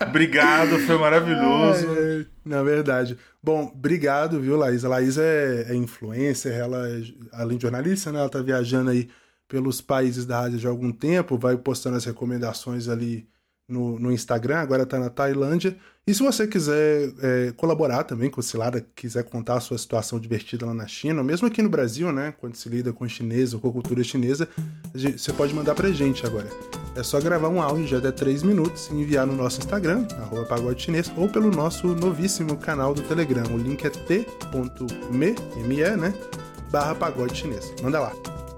Obrigado, 0.08 0.80
foi 0.80 0.98
maravilhoso. 0.98 1.86
Na 2.46 2.64
verdade. 2.64 3.18
Bom, 3.44 3.70
obrigado, 3.76 4.40
viu, 4.40 4.56
Laís? 4.56 4.86
A 4.86 4.90
Laís 4.90 5.18
é, 5.18 5.66
é 5.70 5.76
influencer, 5.76 6.54
ela, 6.54 6.88
é, 6.88 7.02
além 7.34 7.58
de 7.58 7.64
jornalista, 7.64 8.12
né, 8.12 8.20
ela 8.20 8.30
tá 8.30 8.42
viajando 8.42 8.90
aí 8.90 9.10
pelos 9.50 9.82
países 9.82 10.26
da 10.26 10.40
Ásia 10.40 10.58
de 10.58 10.66
algum 10.66 10.94
tempo, 10.94 11.38
vai 11.38 11.58
postando 11.58 11.98
as 11.98 12.06
recomendações 12.06 12.88
ali 12.88 13.28
no, 13.72 13.98
no 14.00 14.12
Instagram, 14.12 14.58
agora 14.58 14.84
está 14.84 15.00
na 15.00 15.10
Tailândia. 15.10 15.76
E 16.06 16.14
se 16.14 16.24
você 16.24 16.48
quiser 16.48 17.14
é, 17.22 17.54
colaborar 17.56 18.04
também 18.04 18.30
com 18.30 18.40
o 18.40 18.44
Cilada, 18.44 18.86
quiser 18.96 19.24
contar 19.24 19.56
a 19.56 19.60
sua 19.60 19.78
situação 19.78 20.20
divertida 20.20 20.66
lá 20.66 20.74
na 20.74 20.88
China, 20.88 21.20
ou 21.20 21.24
mesmo 21.26 21.48
aqui 21.48 21.62
no 21.62 21.70
Brasil, 21.70 22.12
né, 22.12 22.34
quando 22.40 22.56
se 22.56 22.68
lida 22.68 22.92
com 22.92 23.08
chinês 23.08 23.54
ou 23.54 23.60
com 23.60 23.70
a 23.70 23.72
cultura 23.72 24.04
chinesa, 24.04 24.50
você 24.94 25.32
pode 25.32 25.54
mandar 25.54 25.76
pra 25.76 25.92
gente 25.92 26.26
agora. 26.26 26.48
É 26.96 27.04
só 27.04 27.22
gravar 27.22 27.50
um 27.50 27.62
áudio 27.62 27.86
de 27.86 27.96
até 27.96 28.12
3 28.12 28.42
minutos 28.42 28.90
e 28.90 28.96
enviar 28.96 29.28
no 29.28 29.36
nosso 29.36 29.60
Instagram, 29.60 30.08
arroba 30.20 30.46
pagode 30.46 30.82
chinês, 30.82 31.12
ou 31.16 31.30
pelo 31.30 31.52
nosso 31.52 31.88
novíssimo 31.96 32.58
canal 32.58 32.96
do 32.96 33.04
Telegram. 33.04 33.46
O 33.54 33.58
link 33.58 33.86
é 33.86 33.90
t.me, 33.92 35.36
né, 35.98 36.14
barra 36.72 36.96
pagode 36.96 37.38
chinês. 37.38 37.72
Manda 37.82 38.00
lá. 38.00 38.51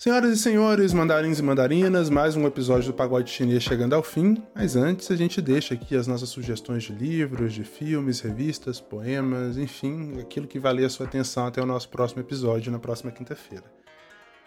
Senhoras 0.00 0.30
e 0.30 0.40
senhores, 0.40 0.92
mandarins 0.92 1.40
e 1.40 1.42
mandarinas, 1.42 2.08
mais 2.08 2.36
um 2.36 2.46
episódio 2.46 2.92
do 2.92 2.94
Pagode 2.94 3.32
Chinês 3.32 3.64
chegando 3.64 3.94
ao 3.94 4.02
fim, 4.02 4.40
mas 4.54 4.76
antes 4.76 5.10
a 5.10 5.16
gente 5.16 5.42
deixa 5.42 5.74
aqui 5.74 5.96
as 5.96 6.06
nossas 6.06 6.28
sugestões 6.28 6.84
de 6.84 6.92
livros, 6.92 7.52
de 7.52 7.64
filmes, 7.64 8.20
revistas, 8.20 8.80
poemas, 8.80 9.58
enfim, 9.58 10.20
aquilo 10.20 10.46
que 10.46 10.60
valer 10.60 10.84
a 10.84 10.88
sua 10.88 11.04
atenção 11.04 11.48
até 11.48 11.60
o 11.60 11.66
nosso 11.66 11.88
próximo 11.88 12.22
episódio 12.22 12.70
na 12.70 12.78
próxima 12.78 13.10
quinta-feira. 13.10 13.64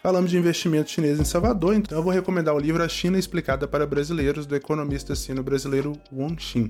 Falamos 0.02 0.32
de 0.32 0.38
investimento 0.38 0.90
chinês 0.90 1.20
em 1.20 1.26
Salvador, 1.26 1.76
então 1.76 1.98
eu 1.98 2.04
vou 2.04 2.14
recomendar 2.14 2.56
o 2.56 2.60
livro 2.60 2.82
A 2.82 2.88
China 2.88 3.20
Explicada 3.20 3.68
para 3.68 3.86
Brasileiros, 3.86 4.46
do 4.46 4.56
economista 4.56 5.18
sino-brasileiro 5.18 5.92
Wang 6.14 6.42
Xin. 6.42 6.70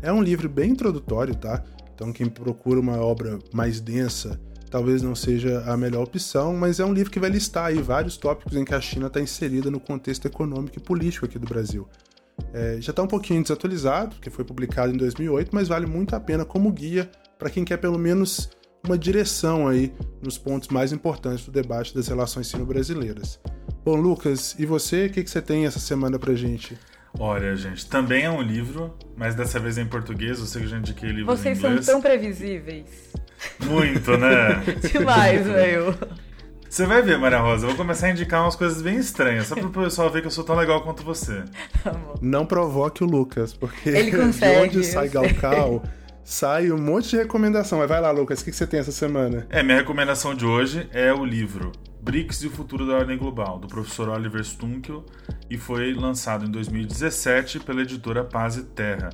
É 0.00 0.10
um 0.10 0.22
livro 0.22 0.48
bem 0.48 0.70
introdutório, 0.70 1.34
tá? 1.34 1.62
Então 1.94 2.10
quem 2.10 2.30
procura 2.30 2.80
uma 2.80 2.96
obra 2.96 3.38
mais 3.52 3.82
densa, 3.82 4.40
talvez 4.74 5.02
não 5.02 5.14
seja 5.14 5.62
a 5.68 5.76
melhor 5.76 6.02
opção, 6.02 6.52
mas 6.52 6.80
é 6.80 6.84
um 6.84 6.92
livro 6.92 7.08
que 7.08 7.20
vai 7.20 7.30
listar 7.30 7.66
aí 7.66 7.80
vários 7.80 8.16
tópicos 8.16 8.56
em 8.56 8.64
que 8.64 8.74
a 8.74 8.80
China 8.80 9.06
está 9.06 9.20
inserida 9.20 9.70
no 9.70 9.78
contexto 9.78 10.26
econômico 10.26 10.76
e 10.76 10.82
político 10.82 11.26
aqui 11.26 11.38
do 11.38 11.46
Brasil. 11.46 11.88
É, 12.52 12.78
já 12.80 12.90
está 12.90 13.00
um 13.00 13.06
pouquinho 13.06 13.40
desatualizado, 13.40 14.16
porque 14.16 14.30
foi 14.30 14.44
publicado 14.44 14.92
em 14.92 14.96
2008, 14.96 15.50
mas 15.52 15.68
vale 15.68 15.86
muito 15.86 16.16
a 16.16 16.18
pena 16.18 16.44
como 16.44 16.72
guia 16.72 17.08
para 17.38 17.50
quem 17.50 17.64
quer 17.64 17.76
pelo 17.76 17.96
menos 17.96 18.50
uma 18.84 18.98
direção 18.98 19.68
aí 19.68 19.94
nos 20.20 20.36
pontos 20.38 20.68
mais 20.70 20.92
importantes 20.92 21.46
do 21.46 21.52
debate 21.52 21.94
das 21.94 22.08
relações 22.08 22.48
sino-brasileiras. 22.48 23.38
Bom, 23.84 23.94
Lucas, 23.94 24.56
e 24.58 24.66
você, 24.66 25.06
o 25.06 25.10
que, 25.10 25.22
que 25.22 25.30
você 25.30 25.40
tem 25.40 25.66
essa 25.66 25.78
semana 25.78 26.18
pra 26.18 26.34
gente? 26.34 26.76
Olha, 27.16 27.54
gente, 27.54 27.86
também 27.86 28.24
é 28.24 28.30
um 28.30 28.42
livro, 28.42 28.92
mas 29.16 29.36
dessa 29.36 29.60
vez 29.60 29.78
é 29.78 29.82
em 29.82 29.86
português, 29.86 30.40
eu 30.40 30.46
sei 30.46 30.62
que 30.62 30.68
já 30.68 30.78
indiquei 30.78 31.10
livro 31.10 31.26
Vocês 31.26 31.62
em 31.62 31.64
inglês. 31.64 31.84
são 31.86 31.94
tão 31.94 32.02
previsíveis. 32.02 33.14
Muito, 33.64 34.16
né? 34.16 34.62
Demais, 34.92 35.46
velho. 35.46 35.96
Você 36.68 36.86
vai 36.86 37.02
ver, 37.02 37.16
Maria 37.18 37.38
Rosa, 37.38 37.64
eu 37.64 37.68
vou 37.68 37.76
começar 37.76 38.08
a 38.08 38.10
indicar 38.10 38.42
umas 38.42 38.56
coisas 38.56 38.82
bem 38.82 38.96
estranhas, 38.96 39.46
só 39.46 39.54
pro 39.54 39.70
pessoal 39.70 40.10
ver 40.10 40.22
que 40.22 40.26
eu 40.26 40.30
sou 40.30 40.42
tão 40.42 40.56
legal 40.56 40.82
quanto 40.82 41.04
você. 41.04 41.44
Tá 41.84 41.92
bom. 41.92 42.14
Não 42.20 42.44
provoque 42.44 43.04
o 43.04 43.06
Lucas, 43.06 43.52
porque 43.52 43.88
Ele 43.88 44.10
de 44.10 44.16
consegue, 44.16 44.78
onde 44.78 44.84
sai. 44.84 45.08
Galcal, 45.08 45.84
sai 46.24 46.72
um 46.72 46.78
monte 46.78 47.10
de 47.10 47.16
recomendação. 47.16 47.78
Mas 47.78 47.88
vai 47.88 48.00
lá, 48.00 48.10
Lucas, 48.10 48.40
o 48.40 48.44
que, 48.44 48.50
que 48.50 48.56
você 48.56 48.66
tem 48.66 48.80
essa 48.80 48.90
semana? 48.90 49.46
É, 49.50 49.62
minha 49.62 49.76
recomendação 49.76 50.34
de 50.34 50.44
hoje 50.44 50.88
é 50.92 51.12
o 51.12 51.24
livro 51.24 51.70
BRICS 52.04 52.42
e 52.42 52.46
o 52.48 52.50
Futuro 52.50 52.86
da 52.86 52.96
Ordem 52.96 53.16
Global, 53.16 53.58
do 53.58 53.66
professor 53.66 54.08
Oliver 54.10 54.44
Stunkel, 54.44 55.06
e 55.48 55.56
foi 55.56 55.94
lançado 55.94 56.44
em 56.44 56.50
2017 56.50 57.60
pela 57.60 57.82
editora 57.82 58.22
Paz 58.22 58.56
e 58.56 58.62
Terra. 58.62 59.10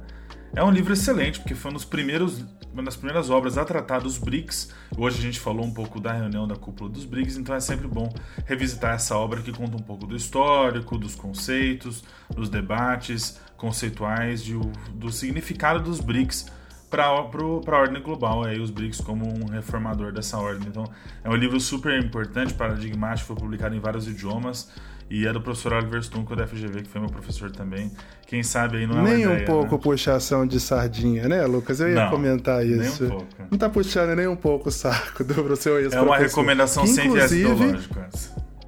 É 0.52 0.64
um 0.64 0.70
livro 0.70 0.92
excelente, 0.92 1.38
porque 1.38 1.54
foi 1.54 1.70
um 1.70 1.74
dos 1.74 1.84
primeiros, 1.84 2.44
uma 2.72 2.82
das 2.82 2.96
primeiras 2.96 3.30
obras 3.30 3.56
a 3.56 3.64
tratar 3.64 4.00
dos 4.00 4.18
BRICS. 4.18 4.74
Hoje 4.98 5.18
a 5.18 5.22
gente 5.22 5.38
falou 5.38 5.64
um 5.64 5.72
pouco 5.72 6.00
da 6.00 6.12
reunião 6.12 6.46
da 6.46 6.56
cúpula 6.56 6.90
dos 6.90 7.04
BRICS, 7.04 7.36
então 7.36 7.54
é 7.54 7.60
sempre 7.60 7.86
bom 7.86 8.12
revisitar 8.46 8.94
essa 8.94 9.16
obra 9.16 9.42
que 9.42 9.52
conta 9.52 9.76
um 9.76 9.82
pouco 9.82 10.08
do 10.08 10.16
histórico, 10.16 10.98
dos 10.98 11.14
conceitos, 11.14 12.02
dos 12.34 12.48
debates 12.48 13.40
conceituais, 13.56 14.42
de, 14.42 14.58
do 14.92 15.12
significado 15.12 15.84
dos 15.84 16.00
BRICS 16.00 16.46
para 16.90 17.04
a 17.04 17.12
ordem 17.12 18.02
global, 18.02 18.42
aí 18.42 18.58
os 18.58 18.70
BRICS 18.70 19.00
como 19.02 19.24
um 19.24 19.46
reformador 19.46 20.10
dessa 20.10 20.36
ordem. 20.36 20.66
Então, 20.66 20.82
é 21.22 21.30
um 21.30 21.36
livro 21.36 21.60
super 21.60 21.96
importante, 22.02 22.54
paradigmático, 22.54 23.28
foi 23.28 23.36
publicado 23.36 23.76
em 23.76 23.78
vários 23.78 24.08
idiomas 24.08 24.68
e 25.10 25.26
é 25.26 25.32
do 25.32 25.40
professor 25.40 25.72
Oliver 25.72 26.00
Stunkel 26.02 26.36
da 26.36 26.46
FGV, 26.46 26.82
que 26.82 26.88
foi 26.88 27.00
meu 27.00 27.10
professor 27.10 27.50
também. 27.50 27.90
Quem 28.28 28.44
sabe 28.44 28.78
aí 28.78 28.86
não 28.86 28.98
é 28.98 29.00
uma 29.00 29.08
nem 29.08 29.26
um 29.26 29.32
ideia, 29.32 29.44
pouco 29.44 29.74
né? 29.74 29.80
puxação 29.82 30.46
de 30.46 30.60
sardinha, 30.60 31.28
né, 31.28 31.44
Lucas? 31.46 31.80
Eu 31.80 31.88
ia 31.88 32.04
Não, 32.04 32.10
comentar 32.10 32.64
nem 32.64 32.78
um 32.78 32.82
isso. 32.82 33.08
pouco. 33.08 33.26
Não 33.50 33.58
tá 33.58 33.68
puxando 33.68 34.14
nem 34.14 34.28
um 34.28 34.36
pouco 34.36 34.68
o 34.68 34.72
saco 34.72 35.24
do 35.24 35.56
seu 35.56 35.80
ex 35.80 35.92
É 35.92 36.00
uma 36.00 36.16
recomendação 36.16 36.84
que, 36.84 36.90
sem 36.90 37.10
viés 37.10 37.32
inclusive, 37.32 37.64
ideológico. 37.64 37.94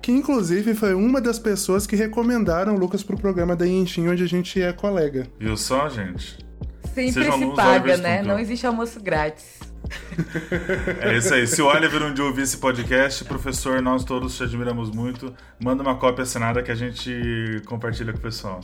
Que 0.03 0.11
inclusive 0.11 0.75
foi 0.75 0.95
uma 0.95 1.21
das 1.21 1.39
pessoas 1.39 1.87
que 1.87 1.95
recomendaram 1.95 2.75
o 2.75 2.79
Lucas 2.79 3.05
pro 3.05 3.17
programa 3.17 3.55
da 3.55 3.65
Inchin, 3.65 4.09
onde 4.09 4.25
a 4.25 4.27
gente 4.27 4.61
é 4.61 4.73
colega. 4.73 5.29
Viu 5.39 5.57
só, 5.57 5.89
gente? 5.89 6.45
Sempre 6.93 7.13
Sejam 7.13 7.39
se 7.39 7.57
paga, 7.57 7.97
né? 7.97 8.21
Não 8.21 8.37
existe 8.37 8.67
almoço 8.67 9.01
grátis. 9.01 9.62
É 11.01 11.17
isso 11.17 11.35
aí. 11.35 11.47
Se 11.47 11.61
o 11.61 11.67
Oliver 11.67 12.03
um 12.03 12.13
dia 12.15 12.25
ouvir 12.25 12.43
esse 12.43 12.59
podcast, 12.59 13.25
professor, 13.25 13.81
nós 13.83 14.05
todos 14.05 14.37
te 14.37 14.43
admiramos 14.43 14.91
muito. 14.91 15.35
Manda 15.63 15.83
uma 15.83 15.97
cópia 15.97 16.23
assinada 16.23 16.63
que 16.63 16.71
a 16.71 16.75
gente 16.75 17.63
compartilha 17.67 18.13
com 18.13 18.19
o 18.19 18.23
pessoal. 18.23 18.61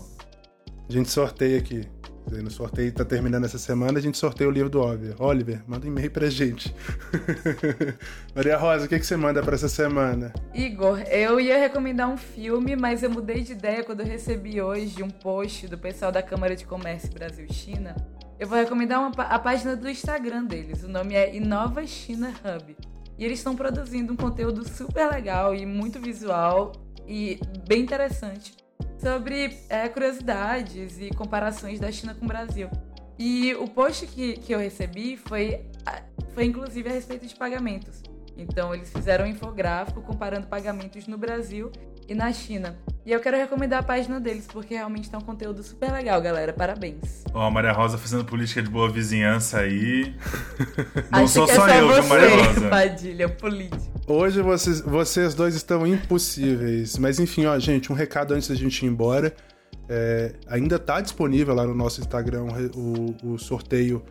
A 0.89 0.93
gente 0.93 1.11
sorteia 1.11 1.59
aqui. 1.59 1.87
No 2.31 2.51
sorteio 2.51 2.93
tá 2.93 3.05
terminando 3.05 3.45
essa 3.45 3.59
semana, 3.59 3.99
a 3.99 4.03
gente 4.03 4.19
sorteia 4.19 4.49
o 4.49 4.53
livro 4.53 4.69
do 4.69 4.81
Oliver. 4.81 5.15
Oliver, 5.19 5.63
manda 5.67 5.87
um 5.87 5.89
e-mail 5.89 6.11
pra 6.11 6.29
gente. 6.29 6.75
Maria 8.37 8.59
Rosa, 8.59 8.85
o 8.85 8.89
que, 8.89 8.99
que 8.99 9.07
você 9.07 9.17
manda 9.17 9.43
pra 9.43 9.55
essa 9.55 9.69
semana? 9.69 10.33
Igor, 10.55 11.01
eu 11.11 11.41
ia 11.41 11.59
recomendar 11.59 12.09
um 12.09 12.19
filme, 12.19 12.77
mas 12.77 13.03
eu 13.03 13.11
mudei 13.11 13.41
de 13.41 13.53
ideia 13.53 13.83
quando 13.83 14.01
eu 14.01 14.07
recebi 14.07 14.61
hoje 14.61 15.03
um 15.03 15.09
post 15.09 15.69
do 15.69 15.79
pessoal 15.79 16.13
da 16.13 16.23
Câmara 16.23 16.55
de 16.55 16.67
Comércio 16.67 17.11
Brasil-China. 17.13 17.97
Eu 18.39 18.47
vou 18.47 18.57
recomendar 18.57 19.01
uma 19.01 19.11
a 19.11 19.39
página 19.39 19.75
do 19.75 19.91
Instagram 19.91 20.45
deles. 20.45 20.85
O 20.85 20.89
nome 20.89 21.15
é 21.15 21.35
Inova 21.35 21.85
China 21.85 22.33
Hub. 22.45 22.77
E 23.19 23.25
eles 23.25 23.41
estão 23.41 23.57
produzindo 23.57 24.13
um 24.13 24.17
conteúdo 24.17 24.67
super 24.69 25.11
legal 25.11 25.53
e 25.57 25.67
muito 25.67 25.99
visual 25.99 26.71
e 27.05 27.41
bem 27.67 27.83
interessante 27.83 28.55
sobre 28.97 29.59
é, 29.69 29.89
curiosidades 29.89 31.01
e 31.01 31.11
comparações 31.11 31.81
da 31.81 31.91
China 31.91 32.15
com 32.15 32.27
o 32.27 32.29
Brasil. 32.29 32.71
E 33.19 33.55
o 33.57 33.67
post 33.67 34.07
que, 34.07 34.35
que 34.35 34.55
eu 34.55 34.61
recebi 34.61 35.17
foi, 35.17 35.67
foi 36.33 36.45
inclusive 36.45 36.89
a 36.89 36.93
respeito 36.93 37.27
de 37.27 37.35
pagamentos. 37.35 38.05
Então 38.37 38.73
eles 38.73 38.93
fizeram 38.93 39.25
um 39.25 39.29
infográfico 39.29 40.01
comparando 40.01 40.47
pagamentos 40.47 41.09
no 41.09 41.19
Brasil 41.19 41.73
e 42.09 42.15
na 42.15 42.33
China. 42.33 42.77
E 43.05 43.13
eu 43.13 43.21
quero 43.21 43.37
recomendar 43.37 43.81
a 43.81 43.83
página 43.83 44.19
deles, 44.19 44.47
porque 44.51 44.75
realmente 44.75 45.11
tá 45.11 45.19
um 45.19 45.23
conteúdo 45.23 45.63
super 45.63 45.93
legal, 45.93 46.21
galera. 46.21 46.53
Parabéns. 46.53 47.25
Ó, 47.33 47.47
a 47.47 47.51
Maria 47.51 47.73
Rosa 47.73 47.99
fazendo 47.99 48.25
política 48.25 48.63
de 48.63 48.71
boa 48.71 48.91
vizinhança 48.91 49.61
aí. 49.61 50.15
Não 51.13 51.25
Acho 51.25 51.35
sou 51.35 51.47
que 51.47 51.53
é 51.53 51.55
só 51.55 51.69
só 51.69 51.75
eu, 51.75 51.89
você, 51.89 52.01
viu, 52.01 52.09
Maria 52.09 52.45
Rosa? 52.45 52.69
Padilha, 52.69 53.29
político. 53.29 53.93
Hoje 54.07 54.41
vocês, 54.41 54.81
vocês 54.81 55.35
dois 55.35 55.55
estão 55.55 55.87
impossíveis. 55.87 56.99
Mas 56.99 57.21
enfim, 57.21 57.45
ó, 57.45 57.59
gente, 57.59 57.93
um 57.93 57.95
recado 57.95 58.33
antes 58.33 58.49
da 58.49 58.55
gente 58.55 58.85
ir 58.85 58.89
embora. 58.89 59.35
É, 59.91 60.35
ainda 60.47 60.79
tá 60.79 61.01
disponível 61.01 61.55
lá 61.55 61.67
no 61.67 61.75
nosso 61.75 62.01
Instagram 62.01 62.45
o, 62.75 63.17
o 63.25 63.39
sorteio 63.39 64.03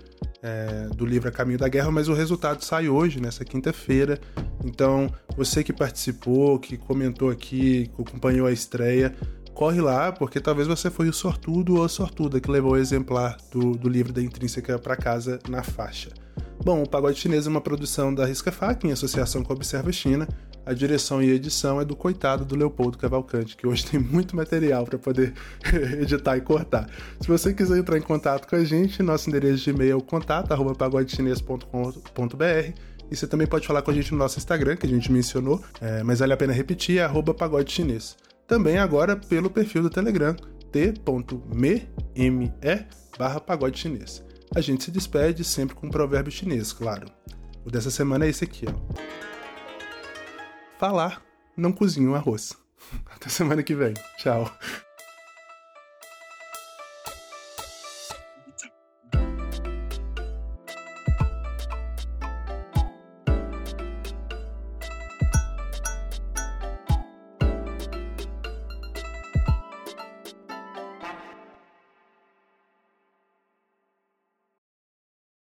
é, 0.41 0.87
do 0.95 1.05
livro 1.05 1.29
A 1.29 1.31
Caminho 1.31 1.59
da 1.59 1.67
Guerra, 1.67 1.91
mas 1.91 2.07
o 2.07 2.13
resultado 2.13 2.63
sai 2.63 2.89
hoje, 2.89 3.19
nessa 3.19 3.43
quinta-feira. 3.43 4.19
Então, 4.63 5.09
você 5.35 5.63
que 5.63 5.73
participou, 5.73 6.59
que 6.59 6.77
comentou 6.77 7.29
aqui, 7.29 7.91
que 7.95 8.01
acompanhou 8.01 8.47
a 8.47 8.51
estreia, 8.51 9.13
corre 9.53 9.81
lá, 9.81 10.11
porque 10.11 10.39
talvez 10.39 10.67
você 10.67 10.89
foi 10.89 11.09
o 11.09 11.13
sortudo 11.13 11.77
ou 11.77 11.83
a 11.83 11.89
sortuda 11.89 12.39
que 12.39 12.51
levou 12.51 12.73
o 12.73 12.77
exemplar 12.77 13.37
do, 13.51 13.71
do 13.71 13.89
livro 13.89 14.13
da 14.13 14.21
Intrínseca 14.21 14.77
para 14.77 14.95
casa 14.95 15.39
na 15.49 15.63
faixa. 15.63 16.09
Bom, 16.63 16.83
o 16.83 16.89
Pagode 16.89 17.19
Chinês 17.19 17.47
é 17.47 17.49
uma 17.49 17.61
produção 17.61 18.13
da 18.13 18.25
Risca 18.25 18.51
Fac, 18.51 18.83
em 18.83 18.91
associação 18.91 19.43
com 19.43 19.53
a 19.53 19.55
Observa 19.55 19.91
China. 19.91 20.27
A 20.67 20.73
direção 20.73 21.23
e 21.23 21.31
edição 21.31 21.79
é 21.79 21.85
do 21.85 21.95
coitado 21.95 22.43
do 22.43 22.53
Leopoldo 22.53 22.97
Cavalcante, 22.97 23.55
que 23.55 23.65
hoje 23.65 23.85
tem 23.85 23.97
muito 23.97 24.35
material 24.35 24.83
para 24.83 24.99
poder 24.99 25.33
editar 26.01 26.35
e 26.35 26.41
cortar. 26.41 26.89
Se 27.21 27.27
você 27.27 27.53
quiser 27.53 27.77
entrar 27.77 27.97
em 27.97 28.01
contato 28.01 28.49
com 28.49 28.57
a 28.57 28.63
gente, 28.65 29.01
nosso 29.01 29.29
endereço 29.29 29.63
de 29.63 29.69
e-mail 29.69 29.93
é 29.93 29.95
o 29.95 30.01
contato@pagodechinês.com.br 30.01 32.73
e 33.09 33.15
você 33.15 33.25
também 33.25 33.47
pode 33.47 33.65
falar 33.65 33.81
com 33.81 33.91
a 33.91 33.93
gente 33.93 34.11
no 34.11 34.17
nosso 34.17 34.39
Instagram, 34.39 34.75
que 34.75 34.85
a 34.85 34.89
gente 34.89 35.09
mencionou, 35.09 35.63
é, 35.79 36.03
mas 36.03 36.19
vale 36.19 36.33
a 36.33 36.37
pena 36.37 36.51
repetir, 36.51 36.97
é 36.97 37.03
arroba 37.05 37.33
pagode 37.33 37.71
chinês. 37.71 38.17
Também 38.45 38.77
agora 38.77 39.15
pelo 39.15 39.49
perfil 39.49 39.83
do 39.83 39.89
Telegram, 39.89 40.35
t.me 40.69 41.87
barra 43.17 43.39
pagode 43.39 43.79
chinês. 43.79 44.21
A 44.53 44.59
gente 44.59 44.83
se 44.83 44.91
despede 44.91 45.45
sempre 45.45 45.77
com 45.77 45.87
um 45.87 45.89
provérbio 45.89 46.29
chinês, 46.29 46.73
claro. 46.73 47.07
O 47.63 47.71
dessa 47.71 47.89
semana 47.89 48.25
é 48.25 48.29
esse 48.29 48.43
aqui, 48.43 48.65
ó. 48.67 49.26
Falar 50.77 51.21
não 51.55 51.71
cozinha 51.71 52.09
um 52.09 52.15
arroz. 52.15 52.55
Até 53.15 53.29
semana 53.29 53.63
que 53.63 53.73
vem. 53.75 53.93
Tchau. 54.17 54.51